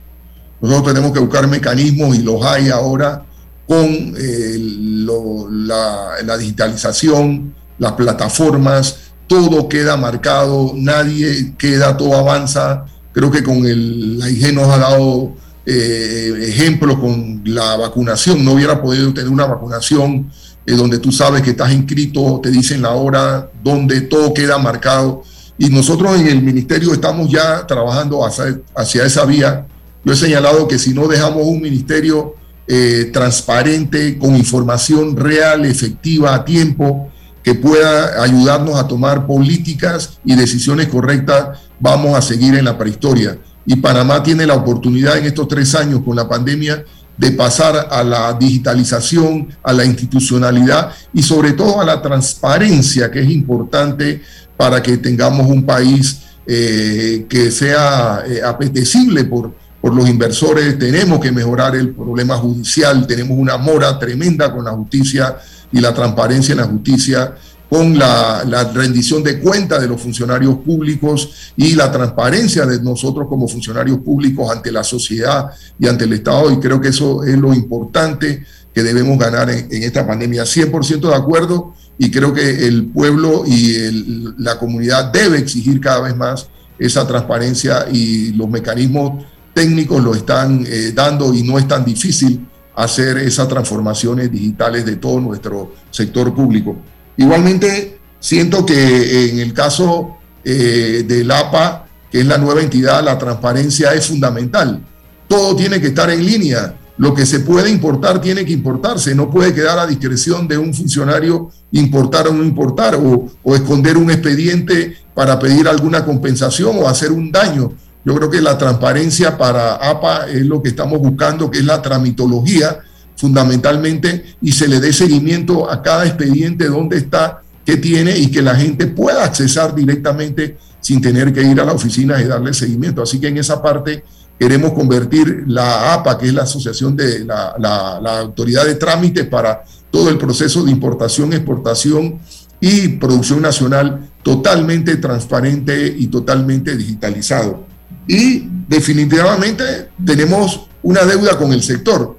Nosotros 0.61 0.95
tenemos 0.95 1.12
que 1.12 1.20
buscar 1.20 1.47
mecanismos 1.47 2.16
y 2.16 2.22
los 2.22 2.43
hay 2.45 2.70
ahora 2.70 3.22
con 3.66 4.14
eh, 4.18 4.56
la, 4.58 6.36
digitalización, 6.38 7.54
las 7.78 7.92
plataformas, 7.92 8.98
todo 9.26 9.68
queda 9.68 9.96
marcado, 9.96 10.72
nadie 10.74 11.54
queda, 11.58 11.96
todo 11.96 12.16
avanza. 12.16 12.84
Creo 13.12 13.30
que 13.30 13.42
con 13.42 13.66
el, 13.66 14.18
la 14.18 14.30
IG 14.30 14.54
nos 14.54 14.68
ha 14.68 14.78
dado 14.78 15.34
eh, 15.64 16.46
ejemplos 16.48 16.98
con 16.98 17.42
la 17.44 17.76
vacunación. 17.76 18.44
No 18.44 18.52
hubiera 18.52 18.80
podido 18.80 19.12
tener 19.12 19.30
una 19.30 19.46
vacunación 19.46 20.30
eh, 20.64 20.74
donde 20.74 20.98
tú 20.98 21.10
sabes 21.10 21.42
que 21.42 21.50
estás 21.50 21.72
inscrito, 21.72 22.40
te 22.42 22.50
dicen 22.50 22.82
la 22.82 22.90
hora, 22.90 23.50
donde 23.62 24.02
todo 24.02 24.32
queda 24.32 24.58
marcado 24.58 25.24
y 25.58 25.70
nosotros 25.70 26.20
en 26.20 26.26
el 26.26 26.42
ministerio 26.42 26.92
estamos 26.92 27.30
ya 27.30 27.66
trabajando 27.66 28.20
hacia, 28.24 29.04
esa 29.04 29.24
vía. 29.24 29.66
Yo 30.04 30.12
he 30.12 30.16
señalado 30.16 30.68
que 30.68 30.78
si 30.78 30.92
no 30.92 31.08
dejamos 31.08 31.46
un 31.46 31.60
ministerio 31.62 32.34
eh, 32.68 33.10
transparente, 33.12 34.18
con 34.18 34.36
información 34.36 35.16
real, 35.16 35.64
efectiva, 35.64 36.34
a 36.34 36.44
tiempo, 36.44 37.10
que 37.42 37.54
pueda 37.54 38.22
ayudarnos 38.22 38.74
a 38.76 38.88
tomar 38.88 39.26
políticas 39.26 40.18
y 40.24 40.34
decisiones 40.34 40.88
correctas, 40.88 41.60
vamos 41.78 42.16
a 42.16 42.22
seguir 42.22 42.56
en 42.56 42.64
la 42.64 42.76
prehistoria. 42.76 43.38
Y 43.64 43.76
Panamá 43.76 44.22
tiene 44.22 44.46
la 44.46 44.54
oportunidad 44.54 45.16
en 45.16 45.26
estos 45.26 45.46
tres 45.46 45.74
años 45.76 46.00
con 46.04 46.16
la 46.16 46.28
pandemia 46.28 46.84
de 47.16 47.30
pasar 47.30 47.88
a 47.90 48.02
la 48.02 48.32
digitalización, 48.34 49.48
a 49.62 49.72
la 49.72 49.84
institucionalidad 49.84 50.92
y 51.12 51.22
sobre 51.22 51.52
todo 51.52 51.80
a 51.80 51.84
la 51.84 52.02
transparencia, 52.02 53.10
que 53.10 53.20
es 53.20 53.30
importante 53.30 54.22
para 54.56 54.82
que 54.82 54.98
tengamos 54.98 55.46
un 55.46 55.64
país 55.64 56.22
eh, 56.46 57.26
que 57.28 57.50
sea 57.50 58.22
eh, 58.26 58.40
apetecible 58.44 59.24
por, 59.24 59.54
por 59.87 59.95
los 59.95 60.09
inversores. 60.09 60.76
Tenemos 60.80 61.20
que 61.20 61.30
mejorar 61.30 61.76
el 61.76 61.95
problema 61.95 62.37
judicial, 62.39 63.07
tenemos 63.07 63.39
una 63.39 63.57
mora 63.57 63.97
tremenda 64.01 64.53
con 64.53 64.64
la 64.64 64.72
justicia 64.72 65.37
y 65.70 65.78
la 65.78 65.95
transparencia 65.95 66.55
en 66.55 66.59
la 66.59 66.66
justicia 66.66 67.37
con 67.70 67.97
la, 67.97 68.43
la, 68.45 68.64
rendición 68.64 69.22
de 69.22 69.39
cuentas 69.39 69.80
de 69.80 69.87
los 69.87 70.01
funcionarios 70.01 70.57
públicos 70.59 71.53
y 71.57 71.76
la 71.76 71.93
transparencia 71.93 72.66
de 72.66 72.82
nosotros 72.82 73.28
como 73.28 73.47
funcionarios 73.47 73.99
públicos 74.01 74.51
ante 74.51 74.72
la 74.72 74.82
sociedad 74.82 75.51
y 75.78 75.87
ante 75.87 76.03
el 76.03 76.14
Estado. 76.14 76.51
Y 76.51 76.59
creo 76.59 76.80
que 76.80 76.89
eso 76.89 77.22
es 77.22 77.39
lo 77.39 77.55
importante 77.55 78.45
que 78.74 78.82
debemos 78.82 79.16
ganar 79.16 79.49
en, 79.51 79.68
en 79.70 79.84
esta 79.84 80.05
pandemia. 80.05 80.43
100% 80.43 81.09
de 81.09 81.14
acuerdo 81.14 81.74
y 81.97 82.11
creo 82.11 82.34
que 82.34 82.66
el 82.66 82.87
pueblo 82.87 83.45
y 83.47 84.34
la 84.39 84.59
comunidad 84.59 85.12
debe 85.12 85.39
exigir 85.39 85.80
cada 85.80 86.01
vez 86.01 86.16
más 86.16 86.49
esa 86.76 87.07
transparencia 87.07 87.87
y 87.93 88.32
los 88.32 88.49
mecanismos 88.49 89.24
técnicos 89.57 90.04
lo 90.04 90.14
están 90.14 90.66
eh, 90.68 90.92
dando 90.94 91.32
y 91.32 91.42
no 91.42 91.59
es 91.59 91.66
tan 91.66 91.82
difícil 91.82 92.46
hacer 92.74 93.16
esas 93.16 93.48
transformaciones 93.48 94.30
digitales 94.30 94.84
de 94.84 94.96
todo 94.96 95.18
nuestro 95.18 95.72
sector 95.90 96.34
público. 96.34 96.76
Igualmente, 97.16 97.98
siento 98.20 98.66
que 98.66 99.30
en 99.30 99.38
el 99.38 99.54
caso 99.54 100.18
eh, 100.44 101.07
del 101.09 101.30
APA, 101.30 101.86
que 102.12 102.20
es 102.20 102.26
la 102.26 102.36
nueva 102.36 102.61
entidad, 102.61 103.02
la 103.02 103.16
transparencia 103.16 103.94
es 103.94 104.07
fundamental. 104.07 104.84
Todo 105.26 105.57
tiene 105.57 105.80
que 105.80 105.86
estar 105.86 106.11
en 106.11 106.26
línea 106.26 106.74
lo 106.98 107.14
que 107.14 107.26
se 107.26 107.40
puede 107.40 107.70
importar 107.70 108.20
tiene 108.20 108.44
que 108.44 108.52
importarse, 108.52 109.14
no 109.14 109.30
puede 109.30 109.52
quedar 109.52 109.78
a 109.78 109.86
discreción 109.86 110.48
de 110.48 110.57
un 110.57 110.72
funcionario 110.72 111.50
importar 111.72 112.26
o 112.28 112.32
no 112.32 112.42
importar, 112.42 112.94
o, 112.94 113.28
esconder 113.54 113.98
un 113.98 114.11
expediente 114.11 114.96
para 115.14 115.38
pedir 115.38 115.68
alguna 115.68 116.04
compensación 116.04 116.76
o 116.78 116.88
hacer 116.88 117.12
un 117.12 117.30
daño. 117.30 117.72
Yo 118.07 118.14
creo 118.14 118.30
que 118.30 118.40
la 118.40 118.57
transparencia 118.57 119.36
para 119.36 119.74
APA 119.74 120.28
es 120.28 120.46
lo 120.46 120.62
que 120.62 120.70
estamos 120.70 120.98
buscando, 121.00 121.50
que 121.50 121.59
es 121.59 121.64
la 121.64 121.82
tramitología 121.82 122.78
fundamentalmente, 123.16 124.36
y 124.40 124.52
se 124.52 124.68
le 124.68 124.80
dé 124.80 124.94
seguimiento 124.94 125.70
a 125.70 125.82
cada 125.82 126.07
expediente, 126.07 126.68
dónde 126.68 126.96
está, 126.96 127.42
qué 127.66 127.76
tiene, 127.76 128.16
y 128.16 128.30
que 128.30 128.40
la 128.40 128.54
gente 128.54 128.86
pueda 128.86 129.24
accesar 129.24 129.74
directamente 129.74 130.57
sin 130.80 131.02
tener 131.02 131.32
que 131.32 131.42
ir 131.42 131.61
a 131.61 131.64
la 131.64 131.72
oficina 131.72 132.18
y 132.22 132.24
darle 132.24 132.54
seguimiento. 132.54 133.02
Así 133.02 133.20
que 133.20 133.28
en 133.28 133.38
esa 133.38 133.61
parte 133.61 134.04
Queremos 134.38 134.74
convertir 134.74 135.44
la 135.46 135.94
APA, 135.94 136.18
que 136.18 136.26
es 136.26 136.34
la 136.34 136.42
Asociación 136.42 136.94
de 136.94 137.24
la, 137.24 138.18
Autoridad 138.20 138.66
de 138.66 138.74
Trámite 138.74 139.24
para 139.24 139.64
todo 139.90 140.11
el 140.11 140.18
proceso 140.18 140.62
de 140.62 140.70
importación, 140.70 141.32
exportación 141.32 142.18
y 142.61 142.88
producción 142.88 143.40
nacional, 143.40 144.11
totalmente 144.22 144.96
transparente 144.96 145.94
y 145.98 146.09
totalmente 146.09 146.76
digitalizado. 146.76 147.64
Y 148.07 148.48
definitivamente 148.68 149.90
tenemos 150.04 150.66
una 150.82 151.04
deuda 151.04 151.36
con 151.36 151.52
el 151.52 151.62
sector. 151.62 152.16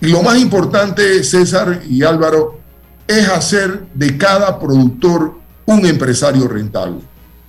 Y 0.00 0.08
lo 0.08 0.22
más 0.22 0.38
importante, 0.38 1.22
César 1.22 1.82
y 1.88 2.02
Álvaro, 2.02 2.60
es 3.06 3.28
hacer 3.28 3.86
de 3.94 4.16
cada 4.16 4.58
productor 4.58 5.38
un 5.66 5.86
empresario 5.86 6.48
rentable. 6.48 7.00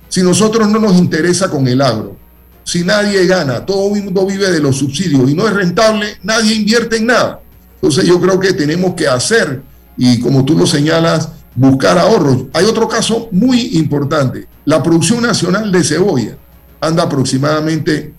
Si 0.08 0.22
nosotros 0.22 0.68
no 0.68 0.78
nos 0.78 0.96
interesa 0.96 1.50
con 1.50 1.66
el 1.68 1.80
agro, 1.82 2.16
si 2.64 2.84
nadie 2.84 3.26
gana, 3.26 3.64
todo 3.64 3.94
el 3.94 4.04
mundo 4.04 4.26
vive 4.26 4.50
de 4.50 4.60
los 4.60 4.76
subsidios 4.76 5.30
y 5.30 5.34
no 5.34 5.46
es 5.46 5.54
rentable, 5.54 6.18
nadie 6.22 6.54
invierte 6.54 6.96
en 6.96 7.06
nada. 7.06 7.40
Entonces 7.76 8.04
yo 8.04 8.20
creo 8.20 8.38
que 8.38 8.52
tenemos 8.52 8.94
que 8.94 9.06
hacer, 9.06 9.62
y 9.96 10.20
como 10.20 10.44
tú 10.44 10.56
lo 10.56 10.66
señalas, 10.66 11.30
buscar 11.54 11.98
ahorros. 11.98 12.44
Hay 12.52 12.64
otro 12.64 12.88
caso 12.88 13.28
muy 13.32 13.78
importante. 13.78 14.46
La 14.64 14.82
producción 14.82 15.22
nacional 15.22 15.72
de 15.72 15.82
cebolla 15.82 16.36
anda 16.80 17.04
aproximadamente 17.04 18.14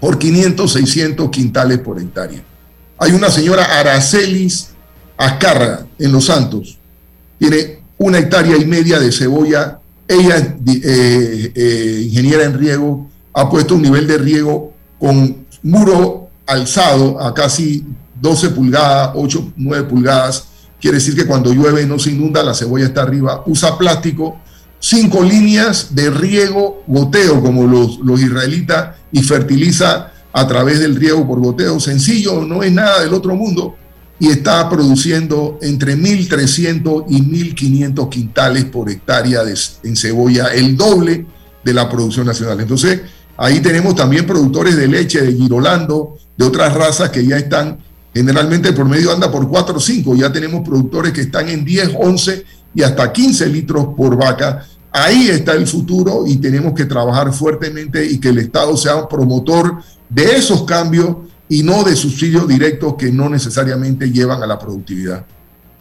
por 0.00 0.18
500, 0.18 0.72
600 0.72 1.30
quintales 1.30 1.78
por 1.78 2.00
hectárea. 2.00 2.42
Hay 2.98 3.12
una 3.12 3.30
señora 3.30 3.64
Aracelis 3.64 4.70
Azcárraga 5.16 5.86
en 5.98 6.12
Los 6.12 6.26
Santos. 6.26 6.78
Tiene 7.38 7.80
una 7.98 8.18
hectárea 8.18 8.56
y 8.56 8.64
media 8.64 8.98
de 8.98 9.12
cebolla. 9.12 9.78
Ella 10.08 10.56
eh, 10.66 11.52
eh, 11.54 12.02
ingeniera 12.04 12.44
en 12.44 12.58
riego, 12.58 13.08
ha 13.32 13.48
puesto 13.48 13.76
un 13.76 13.82
nivel 13.82 14.06
de 14.06 14.18
riego 14.18 14.72
con 14.98 15.46
muro 15.62 16.28
alzado 16.46 17.20
a 17.20 17.32
casi 17.32 17.84
12 18.20 18.50
pulgadas, 18.50 19.12
8, 19.14 19.52
9 19.56 19.84
pulgadas 19.84 20.44
Quiere 20.82 20.96
decir 20.96 21.14
que 21.14 21.26
cuando 21.26 21.52
llueve 21.52 21.86
no 21.86 21.96
se 21.96 22.10
inunda, 22.10 22.42
la 22.42 22.54
cebolla 22.54 22.86
está 22.86 23.02
arriba. 23.02 23.44
Usa 23.46 23.78
plástico, 23.78 24.40
cinco 24.82 25.22
líneas 25.22 25.94
de 25.94 26.10
riego, 26.10 26.82
goteo, 26.88 27.40
como 27.40 27.66
los, 27.66 28.00
los 28.00 28.20
israelitas, 28.20 28.96
y 29.12 29.22
fertiliza 29.22 30.12
a 30.32 30.46
través 30.48 30.80
del 30.80 30.96
riego 30.96 31.26
por 31.26 31.40
goteo. 31.40 31.78
Sencillo, 31.78 32.44
no 32.44 32.62
es 32.62 32.72
nada 32.72 33.00
del 33.02 33.14
otro 33.14 33.36
mundo. 33.36 33.76
Y 34.18 34.28
está 34.28 34.68
produciendo 34.68 35.58
entre 35.62 35.96
1.300 35.96 37.06
y 37.08 37.22
1.500 37.22 38.08
quintales 38.08 38.64
por 38.64 38.90
hectárea 38.90 39.44
de, 39.44 39.56
en 39.84 39.96
cebolla, 39.96 40.48
el 40.48 40.76
doble 40.76 41.26
de 41.64 41.74
la 41.74 41.88
producción 41.88 42.26
nacional. 42.26 42.60
Entonces, 42.60 43.02
ahí 43.36 43.60
tenemos 43.60 43.94
también 43.94 44.26
productores 44.26 44.76
de 44.76 44.88
leche 44.88 45.22
de 45.22 45.32
Girolando, 45.32 46.18
de 46.36 46.44
otras 46.44 46.74
razas 46.74 47.10
que 47.10 47.24
ya 47.24 47.36
están 47.36 47.78
Generalmente 48.14 48.68
el 48.68 48.74
promedio 48.74 49.10
anda 49.10 49.30
por 49.30 49.48
4 49.48 49.74
o 49.74 49.80
5. 49.80 50.16
Ya 50.16 50.30
tenemos 50.30 50.66
productores 50.68 51.12
que 51.12 51.22
están 51.22 51.48
en 51.48 51.64
10, 51.64 51.92
11 51.98 52.44
y 52.74 52.82
hasta 52.82 53.12
15 53.12 53.46
litros 53.48 53.88
por 53.96 54.16
vaca. 54.16 54.66
Ahí 54.90 55.28
está 55.28 55.52
el 55.54 55.66
futuro 55.66 56.24
y 56.26 56.36
tenemos 56.36 56.74
que 56.74 56.84
trabajar 56.84 57.32
fuertemente 57.32 58.04
y 58.04 58.20
que 58.20 58.28
el 58.28 58.38
Estado 58.38 58.76
sea 58.76 58.96
un 58.96 59.08
promotor 59.08 59.82
de 60.08 60.36
esos 60.36 60.64
cambios 60.64 61.16
y 61.48 61.62
no 61.62 61.82
de 61.82 61.96
subsidios 61.96 62.46
directos 62.46 62.94
que 62.94 63.10
no 63.10 63.28
necesariamente 63.28 64.10
llevan 64.10 64.42
a 64.42 64.46
la 64.46 64.58
productividad. 64.58 65.24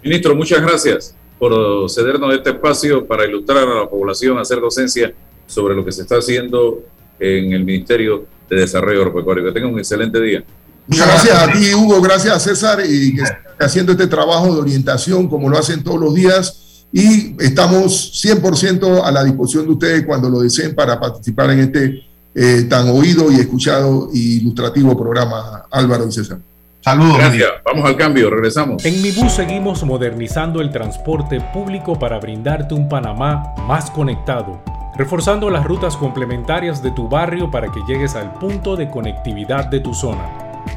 Ministro, 0.04 0.36
muchas 0.36 0.62
gracias 0.62 1.16
por 1.38 1.90
cedernos 1.90 2.34
este 2.34 2.52
espacio 2.52 3.06
para 3.06 3.26
ilustrar 3.26 3.68
a 3.68 3.82
la 3.82 3.90
población, 3.90 4.38
hacer 4.38 4.60
docencia 4.60 5.14
sobre 5.48 5.76
lo 5.76 5.84
que 5.84 5.92
se 5.92 6.04
está 6.04 6.16
haciendo 6.18 6.82
en 7.20 7.54
el 7.54 7.64
Ministerio 7.64 8.26
de 8.50 8.58
Desarrollo 8.58 9.00
Agropecuario. 9.00 9.46
Que 9.46 9.52
tengan 9.52 9.74
un 9.74 9.80
excelente 9.80 10.22
día. 10.22 10.44
Muchas 10.88 11.08
gracias 11.08 11.38
a 11.38 11.52
ti, 11.52 11.74
Hugo, 11.74 12.02
gracias 12.02 12.36
a 12.36 12.40
César, 12.40 12.84
y 12.86 13.16
que 13.16 13.24
haciendo 13.60 13.92
este 13.92 14.08
trabajo 14.08 14.54
de 14.54 14.62
orientación 14.62 15.28
como 15.28 15.50
lo 15.50 15.58
hacen 15.58 15.84
todos 15.84 16.00
los 16.00 16.14
días. 16.14 16.61
Y 16.92 17.36
estamos 17.42 18.12
100% 18.24 19.02
a 19.04 19.12
la 19.12 19.24
disposición 19.24 19.66
de 19.66 19.72
ustedes 19.72 20.06
cuando 20.06 20.30
lo 20.30 20.42
deseen 20.42 20.76
para 20.76 21.00
participar 21.00 21.52
en 21.52 21.60
este 21.60 22.04
eh, 22.34 22.66
tan 22.70 22.90
oído 22.90 23.32
y 23.32 23.36
escuchado 23.36 24.10
y 24.14 24.38
ilustrativo 24.38 24.98
programa, 24.98 25.66
Álvaro 25.70 26.08
y 26.08 26.12
César. 26.12 26.40
Saludos. 26.82 27.18
Gracias. 27.18 27.50
Vamos 27.64 27.86
al 27.86 27.96
cambio, 27.96 28.30
regresamos. 28.30 28.84
En 28.84 29.02
Mi 29.02 29.12
Bus 29.12 29.34
seguimos 29.34 29.84
modernizando 29.84 30.62
el 30.62 30.72
transporte 30.72 31.40
público 31.54 32.00
para 32.00 32.20
brindarte 32.20 32.74
un 32.74 32.90
Panamá 32.90 33.54
más 33.68 33.92
conectado, 33.92 34.60
reforzando 34.98 35.50
las 35.50 35.66
rutas 35.66 35.96
complementarias 35.96 36.82
de 36.82 36.92
tu 36.92 37.08
barrio 37.08 37.52
para 37.52 37.72
que 37.72 37.82
llegues 37.88 38.16
al 38.16 38.34
punto 38.34 38.76
de 38.76 38.90
conectividad 38.90 39.66
de 39.66 39.80
tu 39.80 39.94
zona. 39.94 40.28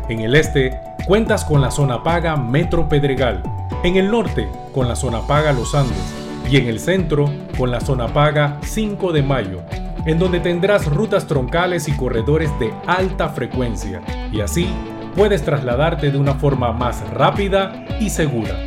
En 0.09 0.21
el 0.21 0.35
este, 0.35 0.79
cuentas 1.07 1.45
con 1.45 1.63
la 1.63 1.71
zona 1.71 2.03
paga 2.03 2.37
Metro 2.37 2.87
Pedregal. 2.89 3.43
En 3.85 3.97
el 3.97 4.11
norte, 4.11 4.49
con 4.73 4.89
la 4.89 4.97
zona 4.97 5.27
paga 5.27 5.53
Los 5.53 5.75
Andes. 5.75 6.15
Y 6.51 6.57
en 6.57 6.69
el 6.69 6.81
centro, 6.81 7.31
con 7.59 7.71
la 7.71 7.83
zona 7.83 8.09
paga 8.09 8.57
5 8.63 9.13
de 9.13 9.23
Mayo, 9.23 9.61
en 10.07 10.19
donde 10.19 10.41
tendrás 10.41 10.87
rutas 10.87 11.27
troncales 11.27 11.87
y 11.87 11.93
corredores 11.93 12.51
de 12.59 12.73
alta 12.87 13.29
frecuencia. 13.29 14.01
Y 14.33 14.41
así, 14.41 14.71
puedes 15.15 15.45
trasladarte 15.45 16.11
de 16.11 16.17
una 16.17 16.33
forma 16.33 16.73
más 16.73 17.07
rápida 17.11 17.85
y 18.01 18.09
segura. 18.09 18.59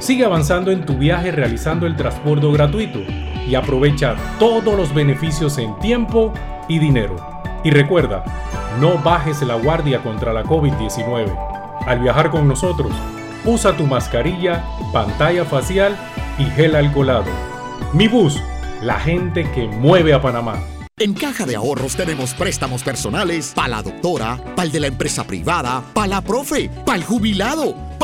Sigue 0.00 0.24
avanzando 0.24 0.72
en 0.72 0.84
tu 0.84 0.94
viaje 0.94 1.30
realizando 1.30 1.86
el 1.86 1.94
transporte 1.94 2.50
gratuito 2.50 2.98
y 3.48 3.54
aprovecha 3.54 4.16
todos 4.40 4.76
los 4.76 4.92
beneficios 4.92 5.58
en 5.58 5.78
tiempo 5.78 6.32
y 6.66 6.80
dinero. 6.80 7.14
Y 7.62 7.70
recuerda, 7.70 8.24
no 8.80 8.98
bajes 8.98 9.42
la 9.42 9.54
guardia 9.54 10.02
contra 10.02 10.32
la 10.32 10.42
COVID-19. 10.42 11.32
Al 11.86 12.00
viajar 12.00 12.32
con 12.32 12.48
nosotros, 12.48 12.90
usa 13.46 13.76
tu 13.76 13.86
mascarilla, 13.86 14.64
pantalla 14.92 15.44
facial 15.44 15.96
y 16.38 16.44
gel 16.46 16.74
alcoholado. 16.74 17.30
Mi 17.92 18.08
bus, 18.08 18.42
la 18.82 18.98
gente 18.98 19.50
que 19.52 19.68
mueve 19.68 20.12
a 20.12 20.20
Panamá. 20.20 20.58
En 20.98 21.12
Caja 21.12 21.44
de 21.44 21.56
Ahorros 21.56 21.94
tenemos 21.94 22.32
préstamos 22.34 22.82
personales 22.82 23.52
para 23.54 23.68
la 23.68 23.82
doctora, 23.82 24.40
para 24.56 24.64
el 24.64 24.72
de 24.72 24.80
la 24.80 24.86
empresa 24.86 25.24
privada, 25.24 25.84
para 25.92 26.06
la 26.06 26.20
profe, 26.22 26.70
para 26.86 26.96
el 26.98 27.04
jubilado, 27.04 27.74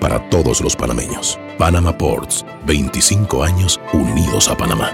para 0.00 0.28
todos 0.30 0.60
los 0.60 0.76
panameños. 0.76 1.38
Panama 1.58 1.96
Ports, 1.96 2.44
25 2.66 3.42
años 3.42 3.80
unidos 3.92 4.48
a 4.48 4.56
Panamá. 4.56 4.90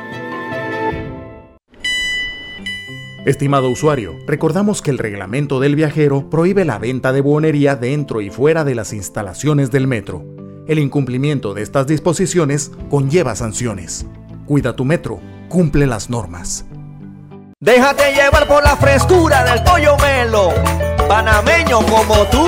Estimado 3.24 3.70
usuario, 3.70 4.18
recordamos 4.26 4.82
que 4.82 4.90
el 4.90 4.98
reglamento 4.98 5.58
del 5.58 5.76
viajero 5.76 6.28
prohíbe 6.28 6.66
la 6.66 6.78
venta 6.78 7.10
de 7.10 7.22
buonería 7.22 7.74
dentro 7.74 8.20
y 8.20 8.28
fuera 8.28 8.64
de 8.64 8.74
las 8.74 8.92
instalaciones 8.92 9.70
del 9.70 9.86
metro. 9.86 10.26
El 10.68 10.78
incumplimiento 10.78 11.54
de 11.54 11.62
estas 11.62 11.86
disposiciones 11.86 12.70
conlleva 12.90 13.34
sanciones. 13.34 14.06
Cuida 14.44 14.76
tu 14.76 14.84
metro, 14.84 15.20
cumple 15.48 15.86
las 15.86 16.10
normas. 16.10 16.66
Déjate 17.60 18.12
llevar 18.12 18.46
por 18.46 18.62
la 18.62 18.76
frescura 18.76 19.42
del 19.42 19.62
pollo 19.62 19.96
melo, 19.96 20.50
panameño 21.08 21.78
como 21.86 22.26
tú. 22.30 22.44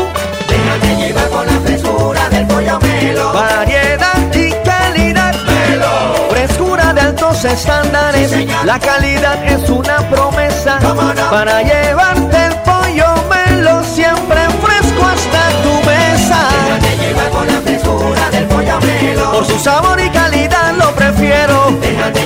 Déjate 0.67 0.97
llevar 0.97 1.29
por 1.29 1.47
la 1.47 1.61
frescura 1.61 2.29
del 2.29 2.47
pollo 2.49 2.81
melo. 2.81 3.33
Variedad 3.33 4.35
y 4.35 4.51
calidad. 4.65 5.35
Melo. 5.45 6.29
Frescura 6.31 6.93
de 6.93 7.01
altos 7.03 7.45
estándares. 7.45 8.33
la 8.65 8.79
calidad 8.81 9.45
es 9.45 9.71
una 9.71 9.99
promesa. 10.11 10.79
Para 11.31 11.63
llevarte 11.63 12.47
el 12.47 12.55
pollo 12.63 13.07
melo 13.31 13.85
siempre 13.85 14.41
fresco 14.61 15.05
hasta 15.05 15.51
tu 15.63 15.73
mesa. 15.89 16.49
Déjate 16.51 16.97
llevar 16.97 17.31
por 17.31 17.47
la 17.47 17.61
frescura 17.61 18.31
del 18.33 18.45
pollo 18.47 18.81
melo. 18.81 19.33
Por 19.33 19.47
su 19.47 19.59
sabor 19.61 20.01
y 20.01 20.11
calidad 20.11 20.73
lo 20.77 20.91
prefiero. 20.97 21.71
Déjate 21.81 22.26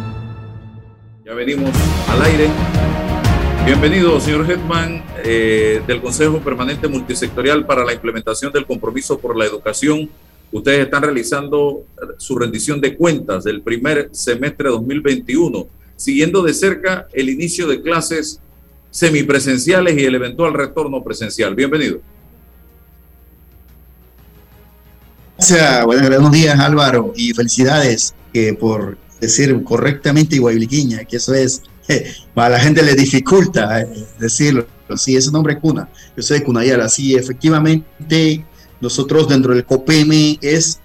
venimos 1.33 1.71
al 2.09 2.21
aire. 2.23 2.49
Bienvenido, 3.65 4.19
señor 4.19 4.49
Hetman, 4.49 5.03
eh, 5.23 5.81
del 5.87 6.01
Consejo 6.01 6.39
Permanente 6.39 6.87
Multisectorial 6.87 7.65
para 7.65 7.85
la 7.85 7.93
Implementación 7.93 8.51
del 8.51 8.65
Compromiso 8.65 9.19
por 9.19 9.37
la 9.37 9.45
Educación. 9.45 10.09
Ustedes 10.51 10.85
están 10.85 11.03
realizando 11.03 11.85
su 12.17 12.37
rendición 12.37 12.81
de 12.81 12.97
cuentas 12.97 13.43
del 13.43 13.61
primer 13.61 14.09
semestre 14.11 14.69
2021, 14.69 15.67
siguiendo 15.95 16.43
de 16.43 16.53
cerca 16.53 17.07
el 17.13 17.29
inicio 17.29 17.67
de 17.67 17.81
clases 17.81 18.41
semipresenciales 18.89 19.97
y 19.97 20.03
el 20.03 20.15
eventual 20.15 20.53
retorno 20.53 21.01
presencial. 21.03 21.55
Bienvenido. 21.55 21.99
Gracias, 25.37 25.85
buenos 25.85 26.31
días 26.31 26.59
Álvaro 26.59 27.13
y 27.15 27.33
felicidades 27.33 28.13
que 28.31 28.53
por 28.53 28.97
decir 29.21 29.63
correctamente 29.63 30.35
iguabliquiña, 30.35 31.05
que 31.05 31.17
eso 31.17 31.33
es, 31.33 31.61
para 32.33 32.49
la 32.49 32.59
gente 32.59 32.81
le 32.83 32.95
dificulta 32.95 33.81
eh, 33.81 34.05
decirlo. 34.19 34.67
Sí, 34.97 35.15
ese 35.15 35.31
nombre 35.31 35.57
cuna. 35.57 35.87
Yo 36.17 36.23
soy 36.23 36.39
de 36.39 36.43
Cunayala. 36.43 36.89
Sí, 36.89 37.15
efectivamente, 37.15 38.43
nosotros 38.81 39.29
dentro 39.29 39.53
del 39.53 39.63
COPEME 39.63 40.37
es, 40.41 40.81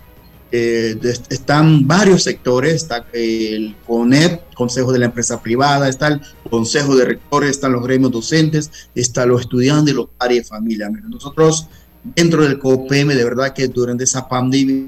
eh, 0.53 0.97
están 1.28 1.89
varios 1.89 2.22
sectores. 2.22 2.74
Está 2.74 3.05
el 3.12 3.74
CONEP, 3.84 4.55
Consejo 4.55 4.93
de 4.93 5.01
la 5.01 5.07
Empresa 5.07 5.43
Privada, 5.43 5.89
está 5.89 6.07
el 6.07 6.20
Consejo 6.49 6.95
de 6.95 7.05
Rectores, 7.05 7.51
están 7.51 7.72
los 7.72 7.82
gremios 7.82 8.12
docentes, 8.12 8.70
están 8.95 9.30
los 9.30 9.41
estudiantes 9.41 9.93
los 9.93 10.09
padres 10.16 10.39
de 10.39 10.45
familia. 10.45 10.89
Nosotros 10.89 11.66
dentro 12.14 12.45
del 12.45 12.61
COPEME, 12.61 13.16
de 13.16 13.24
verdad 13.24 13.53
que 13.53 13.66
durante 13.66 14.05
esa 14.05 14.28
pandemia 14.28 14.87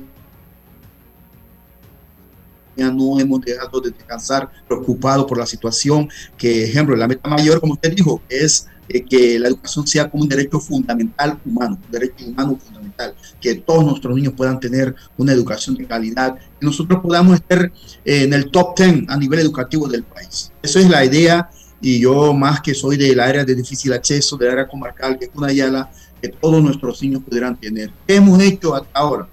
no 2.79 3.18
hemos 3.18 3.41
dejado 3.41 3.81
de 3.81 3.91
descansar 3.91 4.51
preocupado 4.66 5.26
por 5.26 5.39
la 5.39 5.47
situación, 5.47 6.09
que 6.37 6.64
ejemplo, 6.64 6.97
la 6.97 7.09
meta 7.09 7.29
mayor, 7.29 7.61
como 7.61 7.74
usted 7.74 7.95
dijo, 7.95 8.22
es 8.29 8.68
eh, 8.89 9.05
que 9.05 9.39
la 9.39 9.49
educación 9.49 9.87
sea 9.87 10.09
como 10.09 10.22
un 10.22 10.29
derecho 10.29 10.59
fundamental 10.61 11.39
humano, 11.45 11.79
un 11.85 11.93
derecho 11.93 12.24
humano 12.26 12.59
fundamental, 12.64 13.14
que 13.41 13.57
todos 13.57 13.85
nuestros 13.85 14.14
niños 14.14 14.33
puedan 14.35 14.59
tener 14.59 14.95
una 15.16 15.33
educación 15.33 15.76
de 15.76 15.87
calidad 15.87 16.37
y 16.61 16.64
nosotros 16.64 17.01
podamos 17.03 17.35
estar 17.35 17.70
eh, 18.05 18.22
en 18.22 18.33
el 18.33 18.51
top 18.51 18.79
10 18.79 19.09
a 19.09 19.16
nivel 19.16 19.41
educativo 19.41 19.89
del 19.89 20.05
país. 20.05 20.53
Eso 20.62 20.79
es 20.79 20.89
la 20.89 21.05
idea 21.05 21.51
y 21.81 22.01
yo 22.01 22.33
más 22.33 22.61
que 22.61 22.74
soy 22.74 22.97
del 22.97 23.20
área 23.20 23.45
de 23.45 23.55
difícil 23.55 23.93
acceso, 23.93 24.37
del 24.37 24.51
área 24.51 24.68
comarcal, 24.68 25.18
que 25.18 25.26
es 25.26 25.31
una 25.35 25.53
yala, 25.53 25.91
que 26.20 26.29
todos 26.29 26.62
nuestros 26.62 27.01
niños 27.03 27.22
pudieran 27.22 27.57
tener. 27.57 27.93
¿Qué 28.07 28.16
hemos 28.16 28.41
hecho 28.43 28.74
hasta 28.74 28.99
ahora? 28.99 29.29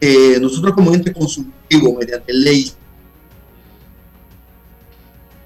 Eh, 0.00 0.38
nosotros 0.40 0.74
como 0.74 0.92
ente 0.94 1.12
consultivo, 1.68 1.98
mediante 1.98 2.32
ley 2.32 2.72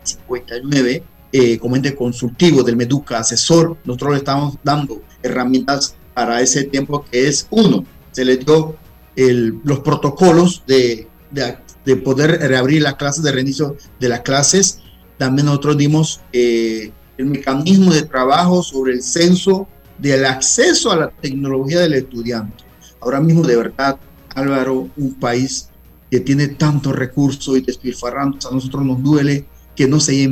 59, 0.02 1.02
eh, 1.32 1.58
como 1.58 1.76
ente 1.76 1.94
consultivo 1.94 2.62
del 2.62 2.76
Meduca 2.76 3.18
asesor, 3.18 3.76
nosotros 3.84 4.12
le 4.12 4.18
estamos 4.18 4.56
dando 4.62 5.02
herramientas 5.22 5.94
para 6.14 6.40
ese 6.40 6.64
tiempo 6.64 7.04
que 7.04 7.28
es 7.28 7.46
uno, 7.50 7.84
se 8.10 8.24
le 8.24 8.36
dio 8.36 8.76
los 9.16 9.80
protocolos 9.80 10.62
de, 10.66 11.06
de, 11.30 11.96
poder 11.96 12.38
reabrir 12.40 12.82
las 12.82 12.94
clases, 12.94 13.22
de 13.22 13.32
reinicio 13.32 13.76
de 13.98 14.08
las 14.08 14.20
clases. 14.20 14.78
También 15.18 15.46
nosotros 15.46 15.76
dimos 15.76 16.20
eh, 16.32 16.90
el 17.18 17.26
mecanismo 17.26 17.92
de 17.92 18.02
trabajo 18.02 18.62
sobre 18.62 18.94
el 18.94 19.02
censo 19.02 19.68
del 19.98 20.24
acceso 20.24 20.90
a 20.90 20.96
la 20.96 21.10
tecnología 21.10 21.80
del 21.80 21.94
estudiante. 21.94 22.64
Ahora 23.00 23.20
mismo, 23.20 23.42
de 23.42 23.56
verdad, 23.56 23.98
Álvaro, 24.34 24.88
un 24.96 25.14
país 25.14 25.69
que 26.10 26.20
tiene 26.20 26.48
tantos 26.48 26.94
recursos 26.94 27.56
y 27.56 27.60
despilfarrando, 27.60 28.36
a 28.48 28.52
nosotros 28.52 28.84
nos 28.84 29.02
duele 29.02 29.44
que 29.76 29.86
no 29.86 30.00
se 30.00 30.12
haya 30.12 30.22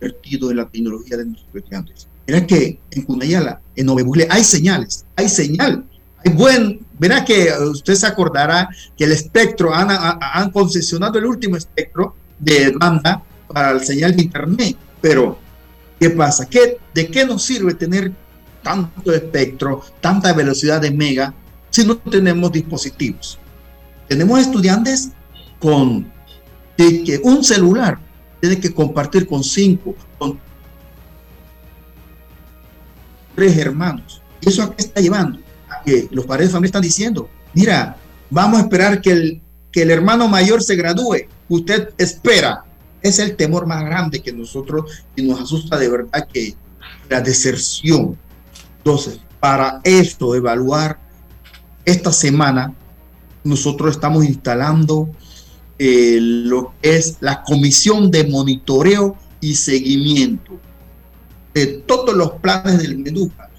invertido 0.00 0.50
en 0.50 0.56
la 0.56 0.68
tecnología 0.68 1.18
de 1.18 1.26
nuestros 1.26 1.54
estudiantes. 1.54 2.08
Verá 2.26 2.46
que 2.46 2.80
en 2.90 3.02
Cunayala, 3.02 3.60
en 3.76 3.86
Novebule, 3.86 4.26
hay 4.30 4.42
señales, 4.42 5.04
hay 5.16 5.28
señal. 5.28 5.84
Hay 6.24 6.32
buen, 6.32 6.80
verá 6.98 7.24
que 7.24 7.48
usted 7.70 7.94
se 7.94 8.06
acordará 8.06 8.68
que 8.96 9.04
el 9.04 9.12
espectro, 9.12 9.74
han, 9.74 9.88
han 9.90 10.50
concesionado 10.50 11.18
el 11.18 11.26
último 11.26 11.56
espectro 11.56 12.14
de 12.38 12.72
banda 12.78 13.22
para 13.48 13.72
el 13.72 13.84
señal 13.84 14.16
de 14.16 14.22
internet. 14.22 14.76
Pero, 15.00 15.38
¿qué 15.98 16.10
pasa? 16.10 16.48
¿Qué, 16.48 16.78
¿De 16.94 17.08
qué 17.08 17.26
nos 17.26 17.42
sirve 17.42 17.74
tener 17.74 18.12
tanto 18.62 19.12
espectro, 19.12 19.82
tanta 20.00 20.32
velocidad 20.32 20.80
de 20.80 20.92
mega, 20.92 21.34
si 21.72 21.84
no 21.84 21.96
tenemos 21.96 22.52
dispositivos? 22.52 23.38
Tenemos 24.06 24.40
estudiantes 24.40 25.10
con 25.58 26.12
que 26.76 27.20
un 27.22 27.42
celular 27.42 27.98
tiene 28.40 28.58
que 28.58 28.72
compartir 28.74 29.26
con 29.26 29.42
cinco, 29.42 29.94
con 30.18 30.38
tres 33.34 33.56
hermanos. 33.56 34.20
¿Y 34.40 34.48
eso 34.48 34.62
a 34.62 34.74
qué 34.74 34.82
está 34.82 35.00
llevando? 35.00 35.38
A 35.68 35.82
que 35.82 36.08
los 36.10 36.26
padres 36.26 36.48
de 36.48 36.52
familia 36.52 36.68
están 36.68 36.82
diciendo, 36.82 37.28
mira, 37.54 37.96
vamos 38.30 38.58
a 38.58 38.62
esperar 38.62 39.00
que 39.00 39.12
el, 39.12 39.42
que 39.70 39.82
el 39.82 39.90
hermano 39.90 40.28
mayor 40.28 40.62
se 40.62 40.76
gradúe. 40.76 41.28
Usted 41.48 41.90
espera. 41.96 42.64
Es 43.00 43.18
el 43.18 43.34
temor 43.34 43.66
más 43.66 43.84
grande 43.84 44.20
que 44.20 44.32
nosotros 44.32 45.04
y 45.16 45.22
nos 45.22 45.40
asusta 45.40 45.76
de 45.76 45.88
verdad 45.88 46.28
que 46.32 46.54
la 47.08 47.20
deserción. 47.20 48.16
Entonces, 48.78 49.18
para 49.40 49.80
esto, 49.82 50.36
evaluar 50.36 51.00
esta 51.84 52.12
semana, 52.12 52.74
nosotros 53.44 53.96
estamos 53.96 54.24
instalando 54.24 55.10
eh, 55.78 56.18
lo 56.20 56.74
que 56.80 56.96
es 56.96 57.16
la 57.20 57.42
comisión 57.42 58.10
de 58.10 58.24
monitoreo 58.24 59.16
y 59.40 59.54
seguimiento 59.54 60.52
de 61.54 61.66
todos 61.66 62.14
los 62.14 62.32
planes 62.32 62.78
del 62.78 62.98
MEDUCA. 62.98 63.50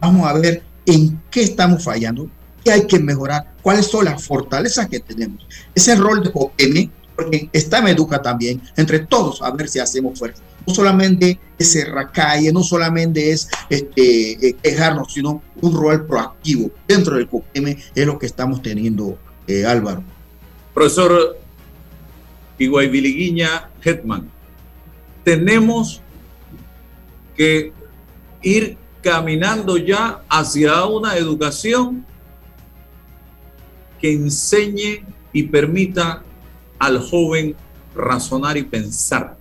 Vamos 0.00 0.26
a 0.26 0.32
ver 0.34 0.62
en 0.86 1.20
qué 1.30 1.42
estamos 1.42 1.84
fallando, 1.84 2.30
qué 2.64 2.72
hay 2.72 2.86
que 2.86 2.98
mejorar, 2.98 3.54
cuáles 3.62 3.86
son 3.86 4.06
las 4.06 4.24
fortalezas 4.24 4.88
que 4.88 5.00
tenemos. 5.00 5.46
Ese 5.74 5.94
rol 5.96 6.22
de 6.22 6.30
OPM, 6.32 6.90
porque 7.16 7.50
está 7.52 7.82
Meduca 7.82 8.22
también, 8.22 8.62
entre 8.76 9.00
todos, 9.00 9.42
a 9.42 9.50
ver 9.50 9.68
si 9.68 9.78
hacemos 9.78 10.18
fuerza. 10.18 10.42
No 10.66 10.74
solamente 10.74 11.38
es 11.58 11.72
cerrar 11.72 12.12
calle, 12.12 12.52
no 12.52 12.62
solamente 12.62 13.30
es 13.30 13.48
este, 13.68 14.48
eh, 14.48 14.56
quejarnos, 14.62 15.12
sino 15.12 15.42
un 15.60 15.74
rol 15.74 16.06
proactivo 16.06 16.70
dentro 16.86 17.16
del 17.16 17.28
COPM 17.28 17.76
es 17.94 18.06
lo 18.06 18.18
que 18.18 18.26
estamos 18.26 18.62
teniendo, 18.62 19.18
eh, 19.46 19.64
Álvaro. 19.64 20.02
Profesor 20.74 21.38
Iguaybiliguiña 22.58 23.70
Hetman, 23.82 24.30
tenemos 25.24 26.00
que 27.36 27.72
ir 28.42 28.76
caminando 29.02 29.76
ya 29.76 30.22
hacia 30.28 30.84
una 30.84 31.16
educación 31.16 32.04
que 34.00 34.12
enseñe 34.12 35.04
y 35.32 35.44
permita 35.44 36.22
al 36.78 37.00
joven 37.00 37.54
razonar 37.94 38.56
y 38.56 38.64
pensar. 38.64 39.39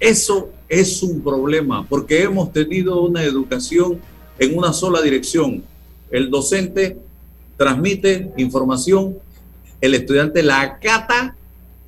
Eso 0.00 0.50
es 0.68 1.02
un 1.02 1.22
problema 1.22 1.86
porque 1.88 2.22
hemos 2.22 2.52
tenido 2.52 3.02
una 3.02 3.24
educación 3.24 4.00
en 4.38 4.56
una 4.56 4.72
sola 4.72 5.02
dirección. 5.02 5.64
El 6.10 6.30
docente 6.30 6.98
transmite 7.56 8.32
información, 8.36 9.18
el 9.80 9.94
estudiante 9.94 10.42
la 10.42 10.60
acata 10.60 11.36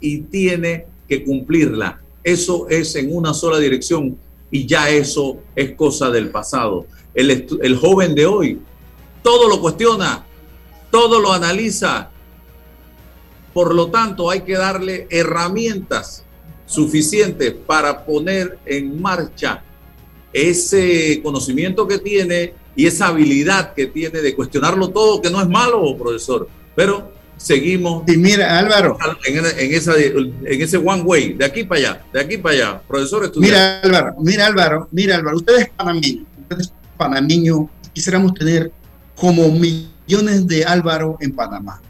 y 0.00 0.18
tiene 0.22 0.86
que 1.08 1.24
cumplirla. 1.24 2.00
Eso 2.24 2.68
es 2.68 2.96
en 2.96 3.14
una 3.14 3.32
sola 3.32 3.58
dirección 3.58 4.16
y 4.50 4.66
ya 4.66 4.90
eso 4.90 5.38
es 5.54 5.72
cosa 5.72 6.10
del 6.10 6.30
pasado. 6.30 6.86
El, 7.14 7.46
el 7.62 7.76
joven 7.76 8.14
de 8.14 8.26
hoy 8.26 8.58
todo 9.22 9.48
lo 9.48 9.60
cuestiona, 9.60 10.24
todo 10.90 11.20
lo 11.20 11.32
analiza. 11.32 12.10
Por 13.52 13.74
lo 13.74 13.90
tanto, 13.90 14.30
hay 14.30 14.42
que 14.42 14.54
darle 14.54 15.06
herramientas 15.10 16.24
suficientes 16.70 17.52
para 17.66 18.04
poner 18.04 18.58
en 18.64 19.02
marcha 19.02 19.60
ese 20.32 21.20
conocimiento 21.20 21.86
que 21.88 21.98
tiene 21.98 22.54
y 22.76 22.86
esa 22.86 23.08
habilidad 23.08 23.74
que 23.74 23.86
tiene 23.86 24.20
de 24.20 24.36
cuestionarlo 24.36 24.88
todo, 24.90 25.20
que 25.20 25.30
no 25.30 25.40
es 25.42 25.48
malo, 25.48 25.96
profesor, 25.98 26.48
pero 26.76 27.10
seguimos. 27.36 28.04
Y 28.08 28.16
mira, 28.16 28.56
Álvaro. 28.56 28.96
En, 29.26 29.74
esa, 29.74 29.98
en 29.98 30.62
ese 30.62 30.76
one 30.76 31.02
way, 31.02 31.32
de 31.32 31.44
aquí 31.44 31.64
para 31.64 31.80
allá, 31.80 32.04
de 32.12 32.20
aquí 32.20 32.38
para 32.38 32.54
allá, 32.54 32.82
profesor 32.86 33.24
estudiante. 33.24 33.56
Mira, 33.56 33.80
Álvaro, 33.80 34.14
mira, 34.20 34.46
Álvaro, 34.46 34.88
mira, 34.92 35.16
Álvaro, 35.16 35.38
ustedes 35.38 35.70
panameños, 35.76 36.24
ustedes 36.42 36.72
panameños, 36.96 37.60
quisiéramos 37.92 38.32
tener 38.34 38.70
como 39.16 39.50
millones 39.50 40.46
de 40.46 40.64
Álvaro 40.64 41.18
en 41.20 41.32
Panamá. 41.32 41.82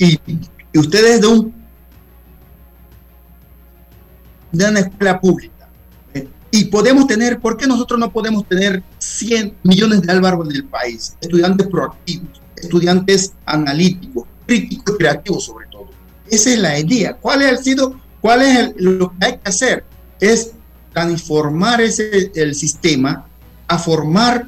Y, 0.00 0.18
y 0.72 0.78
ustedes 0.78 1.20
de 1.20 1.26
un 1.28 1.57
de 4.52 4.68
una 4.68 4.80
escuela 4.80 5.20
pública. 5.20 5.68
Eh, 6.14 6.28
y 6.50 6.64
podemos 6.66 7.06
tener, 7.06 7.38
¿por 7.40 7.56
qué 7.56 7.66
nosotros 7.66 7.98
no 7.98 8.12
podemos 8.12 8.46
tener 8.48 8.82
100 8.98 9.56
millones 9.62 10.02
de 10.02 10.12
Álvaro 10.12 10.44
en 10.44 10.52
el 10.52 10.64
país? 10.64 11.16
Estudiantes 11.20 11.66
proactivos, 11.66 12.40
estudiantes 12.56 13.32
analíticos, 13.44 14.26
crítico 14.46 14.94
y 14.94 14.96
creativo 14.96 15.40
sobre 15.40 15.66
todo. 15.66 15.88
Esa 16.30 16.50
es 16.50 16.58
la 16.58 16.78
idea. 16.78 17.14
¿Cuál 17.14 17.42
es 17.42 17.52
el 17.52 17.58
sido? 17.58 18.00
¿Cuál 18.20 18.42
es 18.42 18.72
lo 18.76 19.10
que 19.10 19.26
hay 19.26 19.32
que 19.32 19.48
hacer? 19.48 19.84
Es 20.20 20.52
transformar 20.92 21.80
ese, 21.80 22.32
el 22.34 22.54
sistema 22.54 23.26
a 23.66 23.78
formar 23.78 24.46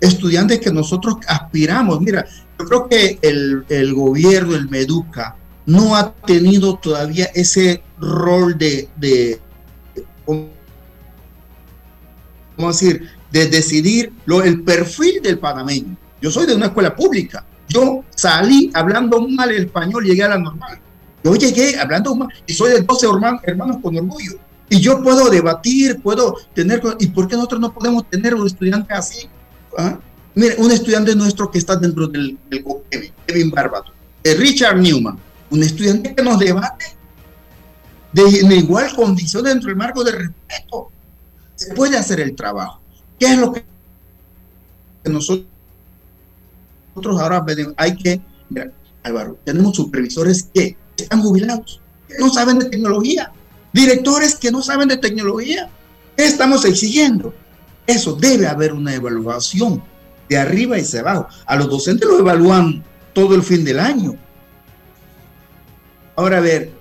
estudiantes 0.00 0.60
que 0.60 0.70
nosotros 0.70 1.16
aspiramos. 1.26 2.00
Mira, 2.00 2.26
yo 2.58 2.66
creo 2.66 2.88
que 2.88 3.18
el, 3.22 3.64
el 3.68 3.94
gobierno, 3.94 4.54
el 4.54 4.68
Meduca, 4.68 5.36
no 5.66 5.96
ha 5.96 6.12
tenido 6.12 6.76
todavía 6.76 7.26
ese 7.34 7.82
rol 8.04 8.56
de, 8.58 8.88
de 8.96 9.40
¿cómo 10.24 10.48
decir? 12.68 13.08
De 13.30 13.48
decidir 13.48 14.12
lo, 14.26 14.42
el 14.42 14.62
perfil 14.62 15.22
del 15.22 15.38
panameño. 15.38 15.96
Yo 16.20 16.30
soy 16.30 16.46
de 16.46 16.54
una 16.54 16.66
escuela 16.66 16.94
pública. 16.94 17.44
Yo 17.68 18.04
salí 18.14 18.70
hablando 18.74 19.26
mal 19.28 19.50
el 19.50 19.64
español, 19.64 20.04
llegué 20.04 20.22
a 20.22 20.28
la 20.28 20.38
normal. 20.38 20.78
Yo 21.22 21.34
llegué 21.34 21.78
hablando 21.78 22.14
mal 22.14 22.28
y 22.46 22.52
soy 22.52 22.72
de 22.72 22.82
12 22.82 23.06
hermanos, 23.44 23.78
con 23.82 23.96
orgullo. 23.96 24.32
Y 24.68 24.80
yo 24.80 25.02
puedo 25.02 25.30
debatir, 25.30 26.00
puedo 26.00 26.36
tener... 26.54 26.82
¿Y 26.98 27.06
por 27.08 27.28
qué 27.28 27.36
nosotros 27.36 27.60
no 27.60 27.72
podemos 27.72 28.08
tener 28.08 28.34
un 28.34 28.46
estudiante 28.46 28.92
así? 28.92 29.28
¿Ah? 29.76 29.98
Un 30.34 30.70
estudiante 30.70 31.14
nuestro 31.14 31.50
que 31.50 31.58
está 31.58 31.76
dentro 31.76 32.08
del, 32.08 32.36
del 32.50 32.64
Kevin 33.26 33.50
Barbato, 33.50 33.92
Richard 34.24 34.78
Newman, 34.78 35.16
un 35.50 35.62
estudiante 35.62 36.14
que 36.14 36.22
nos 36.22 36.38
debate 36.38 36.86
de, 38.14 38.56
igual 38.56 38.94
condición 38.94 39.44
dentro 39.44 39.68
del 39.68 39.76
marco 39.76 40.04
de 40.04 40.12
respeto. 40.12 40.90
Se 41.56 41.74
puede 41.74 41.98
hacer 41.98 42.20
el 42.20 42.34
trabajo. 42.34 42.80
¿Qué 43.18 43.26
es 43.26 43.38
lo 43.38 43.52
que 43.52 43.64
nosotros 45.04 45.46
ahora 46.96 47.44
hay 47.76 47.96
que, 47.96 48.20
mira, 48.48 48.70
tenemos 49.44 49.76
supervisores 49.76 50.48
que 50.54 50.76
están 50.96 51.22
jubilados, 51.22 51.80
que 52.08 52.14
no 52.18 52.30
saben 52.32 52.58
de 52.58 52.66
tecnología, 52.66 53.32
directores 53.72 54.36
que 54.36 54.50
no 54.50 54.62
saben 54.62 54.88
de 54.88 54.96
tecnología. 54.96 55.68
¿Qué 56.16 56.24
estamos 56.24 56.64
exigiendo? 56.64 57.34
Eso 57.86 58.14
debe 58.14 58.46
haber 58.46 58.72
una 58.72 58.94
evaluación 58.94 59.82
de 60.28 60.38
arriba 60.38 60.78
y 60.78 60.82
hacia 60.82 61.00
abajo. 61.00 61.28
A 61.44 61.56
los 61.56 61.68
docentes 61.68 62.08
lo 62.08 62.20
evalúan 62.20 62.82
todo 63.12 63.34
el 63.34 63.42
fin 63.42 63.64
del 63.64 63.80
año. 63.80 64.16
Ahora, 66.16 66.38
a 66.38 66.40
ver, 66.40 66.72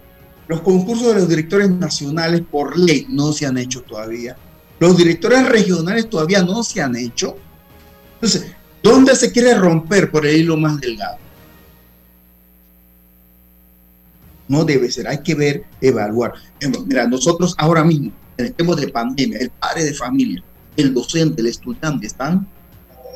los 0.54 0.62
concursos 0.62 1.08
de 1.08 1.16
los 1.16 1.30
directores 1.30 1.70
nacionales 1.70 2.42
por 2.50 2.78
ley 2.78 3.06
no 3.10 3.34
se 3.34 3.46
han 3.46 3.58
hecho 3.58 3.82
todavía. 3.82 4.36
Los 4.80 4.98
directores 4.98 5.48
regionales 5.48 6.10
todavía 6.10 6.44
no 6.44 6.64
se 6.64 6.82
han 6.82 6.96
hecho. 6.96 7.36
Entonces, 8.16 8.54
¿Dónde 8.84 9.16
se 9.16 9.32
quiere 9.32 9.56
romper 9.56 10.12
por 10.12 10.26
el 10.26 10.36
hilo 10.36 10.58
más 10.58 10.80
delgado? 10.82 11.16
No 14.50 14.66
debe 14.66 14.92
ser, 14.92 15.08
hay 15.08 15.20
que 15.24 15.34
ver, 15.34 15.64
evaluar. 15.80 16.34
Mira, 16.86 17.08
nosotros 17.08 17.56
ahora 17.58 17.86
mismo, 17.86 18.12
en 18.38 18.48
el 18.48 18.54
tiempo 18.54 18.76
de 18.76 18.90
pandemia, 18.90 19.40
el 19.40 19.50
padre 19.52 19.86
de 19.86 19.94
familia, 19.94 20.44
el 20.76 20.94
docente, 20.94 21.42
el 21.42 21.48
estudiante, 21.48 22.08
están... 22.08 22.46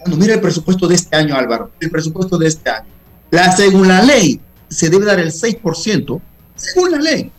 Mira 0.05 0.35
el 0.35 0.41
presupuesto 0.41 0.87
de 0.87 0.95
este 0.95 1.17
año, 1.17 1.35
Álvaro, 1.35 1.71
el 1.81 1.91
presupuesto 1.91 2.37
de 2.37 2.47
este 2.47 2.69
año. 2.69 2.87
La, 3.29 3.51
según 3.51 3.89
la 3.89 4.01
ley, 4.03 4.39
se 4.69 4.89
debe 4.89 5.05
dar 5.05 5.19
el 5.19 5.33
6%, 5.33 6.21
según 6.57 6.91
la 6.91 6.97
ley. 6.97 7.31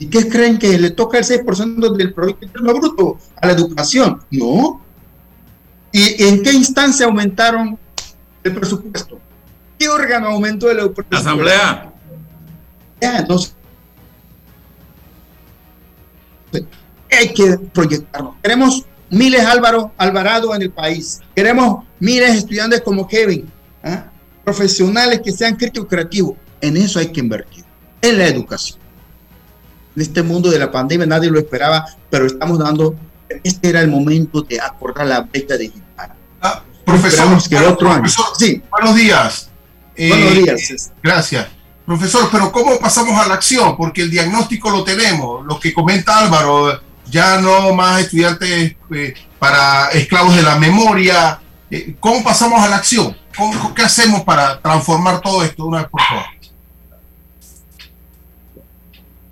¿Y 0.00 0.06
qué 0.06 0.28
creen 0.28 0.58
que 0.58 0.78
le 0.78 0.90
toca 0.90 1.18
el 1.18 1.24
6% 1.24 1.96
del 1.96 2.12
Producto 2.12 2.44
Interno 2.44 2.74
Bruto 2.74 3.18
a 3.40 3.46
la 3.46 3.52
educación? 3.52 4.20
No, 4.30 4.80
¿Y 5.92 6.22
en 6.22 6.42
qué 6.42 6.52
instancia 6.52 7.06
aumentaron 7.06 7.78
el 8.44 8.54
presupuesto? 8.54 9.18
¿Qué 9.78 9.88
órgano 9.88 10.28
aumentó 10.28 10.70
el 10.70 10.76
presupuesto? 10.76 11.16
Asamblea. 11.16 11.92
Ya, 13.00 13.18
entonces, 13.18 13.54
hay 17.10 17.32
que 17.32 17.58
proyectarnos. 17.72 18.34
Queremos 18.42 18.84
miles 19.08 19.44
Álvaro 19.44 19.92
Alvarado 19.96 20.54
en 20.54 20.62
el 20.62 20.70
país. 20.70 21.20
Queremos 21.34 21.84
miles 21.98 22.34
estudiantes 22.34 22.82
como 22.82 23.06
Kevin, 23.06 23.50
¿ah? 23.82 24.10
profesionales 24.44 25.20
que 25.24 25.32
sean 25.32 25.56
críticos 25.56 25.88
creativos. 25.88 26.36
En 26.60 26.76
eso 26.76 26.98
hay 26.98 27.12
que 27.12 27.20
invertir, 27.20 27.64
en 28.02 28.18
la 28.18 28.26
educación. 28.26 28.78
En 29.96 30.02
este 30.02 30.22
mundo 30.22 30.50
de 30.50 30.58
la 30.58 30.70
pandemia 30.70 31.06
nadie 31.06 31.30
lo 31.30 31.38
esperaba, 31.38 31.86
pero 32.10 32.26
estamos 32.26 32.58
dando, 32.58 32.94
este 33.42 33.70
era 33.70 33.80
el 33.80 33.88
momento 33.88 34.42
de 34.42 34.60
acordar 34.60 35.06
la 35.06 35.20
brecha 35.20 35.56
digital. 35.56 36.12
Ah, 36.40 36.62
profesor, 36.84 37.48
que 37.48 37.56
el 37.56 37.64
otro 37.64 37.90
año. 37.90 38.08
sí. 38.38 38.62
buenos 38.70 38.94
días. 38.94 39.50
buenos 39.96 40.18
eh, 40.18 40.42
días. 40.42 40.92
Gracias. 41.02 41.48
Profesor, 41.84 42.28
pero 42.30 42.52
¿cómo 42.52 42.78
pasamos 42.78 43.18
a 43.18 43.26
la 43.26 43.34
acción? 43.34 43.74
Porque 43.74 44.02
el 44.02 44.10
diagnóstico 44.10 44.68
lo 44.70 44.84
tenemos, 44.84 45.44
lo 45.46 45.58
que 45.58 45.72
comenta 45.72 46.18
Álvaro, 46.18 46.78
ya 47.06 47.40
no 47.40 47.72
más 47.72 48.02
estudiantes 48.02 48.76
eh, 48.94 49.14
para 49.38 49.88
esclavos 49.92 50.36
de 50.36 50.42
la 50.42 50.56
memoria. 50.56 51.40
Eh, 51.70 51.96
¿Cómo 51.98 52.22
pasamos 52.22 52.60
a 52.60 52.68
la 52.68 52.76
acción? 52.76 53.16
¿Qué 53.74 53.82
hacemos 53.82 54.22
para 54.22 54.60
transformar 54.60 55.20
todo 55.20 55.42
esto 55.42 55.64
una 55.64 55.78
vez 55.78 55.88
por 55.88 56.02
todas? 56.08 56.26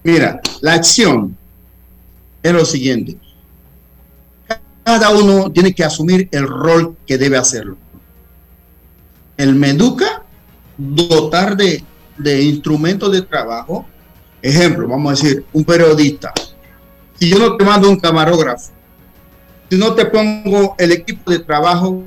Mira, 0.07 0.41
la 0.61 0.75
acción 0.75 1.37
es 2.41 2.53
lo 2.53 2.65
siguiente. 2.65 3.17
Cada 4.85 5.11
uno 5.11 5.51
tiene 5.51 5.75
que 5.75 5.83
asumir 5.83 6.29
el 6.31 6.47
rol 6.47 6.97
que 7.05 7.19
debe 7.19 7.37
hacerlo. 7.37 7.77
El 9.37 9.57
Meduca, 9.57 10.23
dotar 10.79 11.57
de, 11.57 11.83
de 12.17 12.41
instrumentos 12.41 13.11
de 13.11 13.23
trabajo. 13.23 13.85
Ejemplo, 14.41 14.87
vamos 14.87 15.09
a 15.09 15.25
decir, 15.25 15.45
un 15.53 15.65
periodista 15.65 16.33
si 17.19 17.29
yo 17.29 17.41
no 17.41 17.57
te 17.57 17.65
mando 17.65 17.91
un 17.91 17.99
camarógrafo, 17.99 18.71
si 19.69 19.77
no 19.77 19.93
te 19.93 20.07
pongo 20.07 20.77
el 20.79 20.93
equipo 20.93 21.33
de 21.33 21.41
trabajo, 21.41 22.05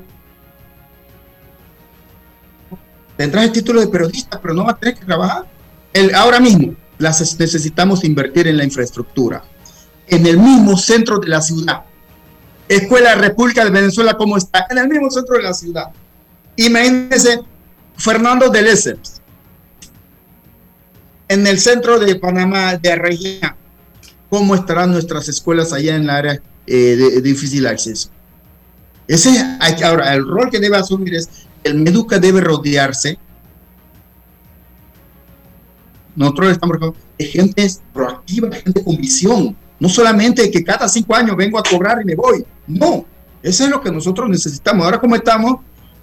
tendrás 3.14 3.44
el 3.44 3.52
título 3.52 3.80
de 3.80 3.88
periodista, 3.88 4.40
pero 4.40 4.54
no 4.54 4.64
vas 4.64 4.76
a 4.76 4.78
tener 4.78 4.94
que 4.94 5.04
trabajar. 5.04 5.44
El, 5.92 6.14
ahora 6.14 6.40
mismo 6.40 6.74
las 7.00 7.38
necesitamos 7.38 8.04
invertir 8.04 8.46
en 8.46 8.56
la 8.56 8.64
infraestructura. 8.64 9.42
En 10.06 10.26
el 10.26 10.38
mismo 10.38 10.76
centro 10.76 11.18
de 11.18 11.28
la 11.28 11.40
ciudad. 11.40 11.82
Escuela 12.68 13.16
República 13.16 13.64
de 13.64 13.70
Venezuela, 13.70 14.16
¿cómo 14.16 14.36
está? 14.36 14.66
En 14.70 14.78
el 14.78 14.88
mismo 14.88 15.10
centro 15.10 15.36
de 15.36 15.42
la 15.42 15.54
ciudad. 15.54 15.90
Imagínense 16.56 17.40
Fernando 17.96 18.48
de 18.48 18.62
Lesseps, 18.62 19.20
en 21.28 21.46
el 21.46 21.60
centro 21.60 21.98
de 22.00 22.16
Panamá, 22.16 22.76
de 22.76 22.92
Arrejá, 22.92 23.56
cómo 24.28 24.54
estarán 24.54 24.90
nuestras 24.90 25.28
escuelas 25.28 25.72
allá 25.72 25.94
en 25.96 26.02
el 26.02 26.10
área 26.10 26.42
eh, 26.66 26.96
de, 26.96 27.20
difícil 27.20 27.66
acceso. 27.66 28.10
Ese, 29.06 29.40
ahora, 29.84 30.14
el 30.14 30.26
rol 30.26 30.50
que 30.50 30.58
debe 30.58 30.76
asumir 30.76 31.14
es, 31.14 31.28
el 31.62 31.76
Meduca 31.76 32.18
debe 32.18 32.40
rodearse. 32.40 33.18
Nosotros 36.16 36.52
estamos 36.52 36.78
de 37.18 37.24
gente 37.24 37.68
proactiva, 37.92 38.50
gente 38.52 38.82
con 38.82 38.96
visión. 38.96 39.56
No 39.78 39.88
solamente 39.88 40.50
que 40.50 40.62
cada 40.62 40.88
cinco 40.88 41.14
años 41.14 41.36
vengo 41.36 41.58
a 41.58 41.62
cobrar 41.62 42.00
y 42.02 42.04
me 42.04 42.14
voy. 42.14 42.44
No, 42.66 43.04
eso 43.42 43.64
es 43.64 43.70
lo 43.70 43.80
que 43.80 43.90
nosotros 43.90 44.28
necesitamos. 44.28 44.84
Ahora 44.84 45.00
como 45.00 45.16
estamos, 45.16 45.56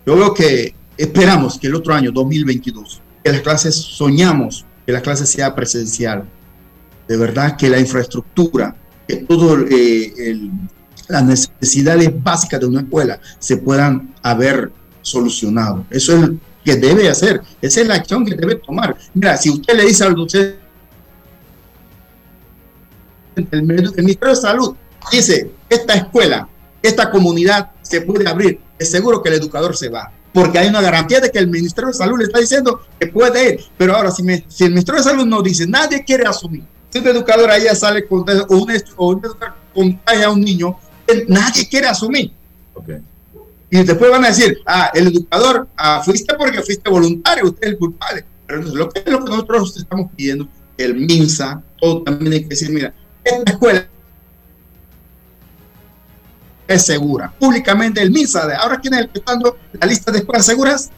yo 0.05 0.16
veo 0.16 0.34
que 0.34 0.74
esperamos 0.97 1.60
que 1.60 1.68
el 1.68 1.76
otro 1.76 1.93
año, 1.93 2.12
2022, 2.12 3.01
que 3.24 3.32
las 3.32 3.41
clases, 3.41 3.76
soñamos 3.76 4.66
que 4.86 4.91
la 4.91 5.01
clase 5.01 5.26
sea 5.26 5.53
presencial 5.53 6.26
de 7.08 7.18
verdad 7.18 7.55
que 7.55 7.70
la 7.70 7.80
infraestructura, 7.80 8.76
que 9.08 9.18
todas 9.18 9.66
eh, 9.72 10.49
las 11.08 11.24
necesidades 11.24 12.12
básicas 12.22 12.60
de 12.60 12.66
una 12.66 12.82
escuela 12.82 13.20
se 13.39 13.58
puedan 13.58 14.14
haber 14.22 14.72
solucionado. 15.01 15.86
Eso 15.89 16.16
es 16.16 16.22
lo 16.22 16.36
que 16.68 16.76
debe 16.76 17.07
hacer, 17.07 17.41
esa 17.61 17.80
es 17.80 17.88
la 17.88 17.95
acción 17.95 18.26
que 18.26 18.36
debe 18.36 18.55
tomar. 18.55 18.97
Mira, 19.13 19.38
si 19.38 19.49
usted 19.49 19.74
le 19.74 19.86
dice 19.86 20.03
al 20.03 20.15
docente, 20.15 20.59
el 23.38 23.63
Ministerio 23.63 24.36
de 24.36 24.36
Salud 24.36 24.76
dice, 25.09 25.49
esta 25.70 25.93
escuela, 25.93 26.49
esta 26.84 27.09
comunidad 27.09 27.72
se 27.84 28.01
puede 28.01 28.28
abrir, 28.28 28.59
es 28.78 28.91
seguro 28.91 29.24
que 29.24 29.30
el 29.30 29.36
educador 29.36 29.78
se 29.78 29.88
va 29.88 30.11
porque 30.34 30.59
hay 30.59 30.68
una 30.68 30.82
garantía 30.82 31.22
de 31.22 31.32
que 31.32 31.39
el 31.39 31.47
Ministerio 31.47 31.88
de 31.88 31.93
Salud 31.93 32.20
le 32.20 32.26
está 32.26 32.39
diciendo 32.39 32.82
que 32.99 33.07
puede 33.07 33.53
ir. 33.53 33.59
Pero 33.76 33.95
ahora, 33.95 34.11
si, 34.11 34.24
si 34.49 34.65
el 34.65 34.72
Ministerio 34.72 35.01
de 35.01 35.09
Salud 35.09 35.26
no 35.26 35.41
dice, 35.41 35.65
nadie 35.65 36.03
quiere 36.03 36.28
asumir, 36.28 36.63
si 36.89 36.99
un 36.99 37.07
educador 37.07 37.49
ahí 37.49 37.63
sale 37.74 38.05
con, 38.05 38.20
un, 38.20 38.72
o 38.97 39.13
educador 39.13 39.55
contagia 39.74 40.28
a 40.28 40.30
un 40.30 40.41
niño, 40.41 40.78
nadie 41.28 41.68
quiere 41.68 41.88
asumir. 41.88 42.32
Y 43.70 43.84
después 43.84 44.09
van 44.09 44.24
a 44.24 44.30
decir, 44.30 44.59
ah, 44.65 44.91
el 44.93 45.07
educador, 45.07 45.68
ah, 45.76 46.01
fuiste 46.03 46.34
porque 46.36 46.61
fuiste 46.61 46.89
voluntario, 46.89 47.45
usted 47.45 47.63
es 47.63 47.70
el 47.72 47.78
culpable. 47.78 48.26
Pero 48.45 48.61
lo 48.61 48.89
que, 48.89 49.03
lo 49.11 49.24
que 49.24 49.30
nosotros 49.30 49.76
estamos 49.78 50.09
pidiendo, 50.15 50.47
el 50.78 50.95
MINSA, 50.95 51.61
todo 51.80 52.03
también 52.03 52.34
hay 52.34 52.41
que 52.43 52.49
decir, 52.49 52.70
mira, 52.70 52.93
esta 53.24 53.51
escuela 53.51 53.88
es 56.68 56.86
segura. 56.86 57.34
Públicamente 57.38 58.01
el 58.01 58.11
MINSA, 58.11 58.47
de 58.47 58.55
ahora 58.55 58.80
quién 58.80 58.93
es 58.93 59.01
el 59.01 59.09
que 59.09 59.20
está 59.20 59.34
dando 59.34 59.57
la 59.74 59.88
lista 59.88 60.11
de 60.11 60.20
escuelas 60.20 60.45
seguras, 60.45 60.89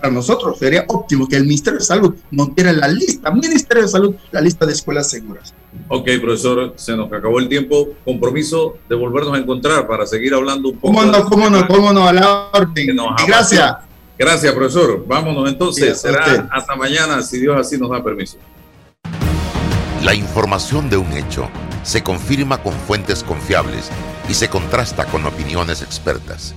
para 0.00 0.12
nosotros 0.12 0.58
sería 0.58 0.84
óptimo 0.88 1.26
que 1.26 1.36
el 1.36 1.44
Ministerio 1.44 1.78
de 1.78 1.84
Salud 1.84 2.14
nos 2.30 2.54
diera 2.54 2.72
la 2.72 2.88
lista, 2.88 3.30
Ministerio 3.30 3.82
de 3.82 3.88
Salud, 3.88 4.14
la 4.30 4.40
lista 4.40 4.64
de 4.64 4.72
escuelas 4.72 5.08
seguras. 5.10 5.54
Ok, 5.88 6.08
profesor, 6.20 6.74
se 6.76 6.96
nos 6.96 7.12
acabó 7.12 7.38
el 7.38 7.48
tiempo. 7.48 7.90
Compromiso 8.04 8.78
de 8.88 8.96
volvernos 8.96 9.34
a 9.34 9.38
encontrar 9.38 9.86
para 9.86 10.06
seguir 10.06 10.34
hablando 10.34 10.70
un 10.70 10.78
poco. 10.78 10.94
¿Cómo 10.94 11.04
no, 11.10 11.24
cómo 11.24 11.50
no, 11.50 11.66
cómo 11.66 11.92
no, 11.92 12.06
a 12.06 12.12
la 12.12 12.48
orden. 12.52 12.96
Gracias. 13.26 13.76
Gracias, 14.18 14.52
profesor. 14.54 15.04
Vámonos 15.06 15.48
entonces. 15.48 16.00
Será 16.00 16.48
hasta 16.50 16.74
mañana, 16.74 17.22
si 17.22 17.38
Dios 17.38 17.56
así 17.58 17.78
nos 17.78 17.90
da 17.90 18.02
permiso. 18.02 18.38
La 20.02 20.14
información 20.14 20.88
de 20.88 20.96
un 20.96 21.12
hecho 21.12 21.48
se 21.82 22.02
confirma 22.02 22.62
con 22.62 22.72
fuentes 22.72 23.22
confiables 23.22 23.90
y 24.28 24.34
se 24.34 24.48
contrasta 24.48 25.04
con 25.04 25.24
opiniones 25.26 25.82
expertas. 25.82 26.54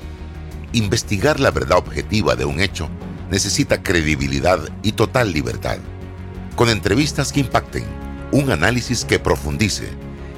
Investigar 0.71 1.39
la 1.39 1.51
verdad 1.51 1.79
objetiva 1.79 2.35
de 2.35 2.45
un 2.45 2.59
hecho 2.59 2.89
necesita 3.29 3.81
credibilidad 3.83 4.59
y 4.83 4.93
total 4.93 5.33
libertad. 5.33 5.77
Con 6.55 6.69
entrevistas 6.69 7.31
que 7.31 7.41
impacten, 7.41 7.85
un 8.31 8.51
análisis 8.51 9.05
que 9.05 9.19
profundice 9.19 9.89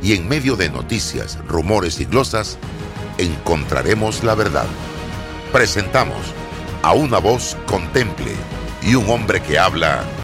y 0.02 0.14
en 0.14 0.28
medio 0.28 0.56
de 0.56 0.70
noticias, 0.70 1.38
rumores 1.48 2.00
y 2.00 2.06
glosas, 2.06 2.58
encontraremos 3.18 4.24
la 4.24 4.36
verdad. 4.36 4.66
Presentamos 5.52 6.34
a 6.82 6.94
una 6.94 7.20
voz 7.20 7.58
contemple 7.68 8.32
y 8.82 8.96
un 8.96 9.10
hombre 9.10 9.42
que 9.42 9.60
habla 9.60 10.04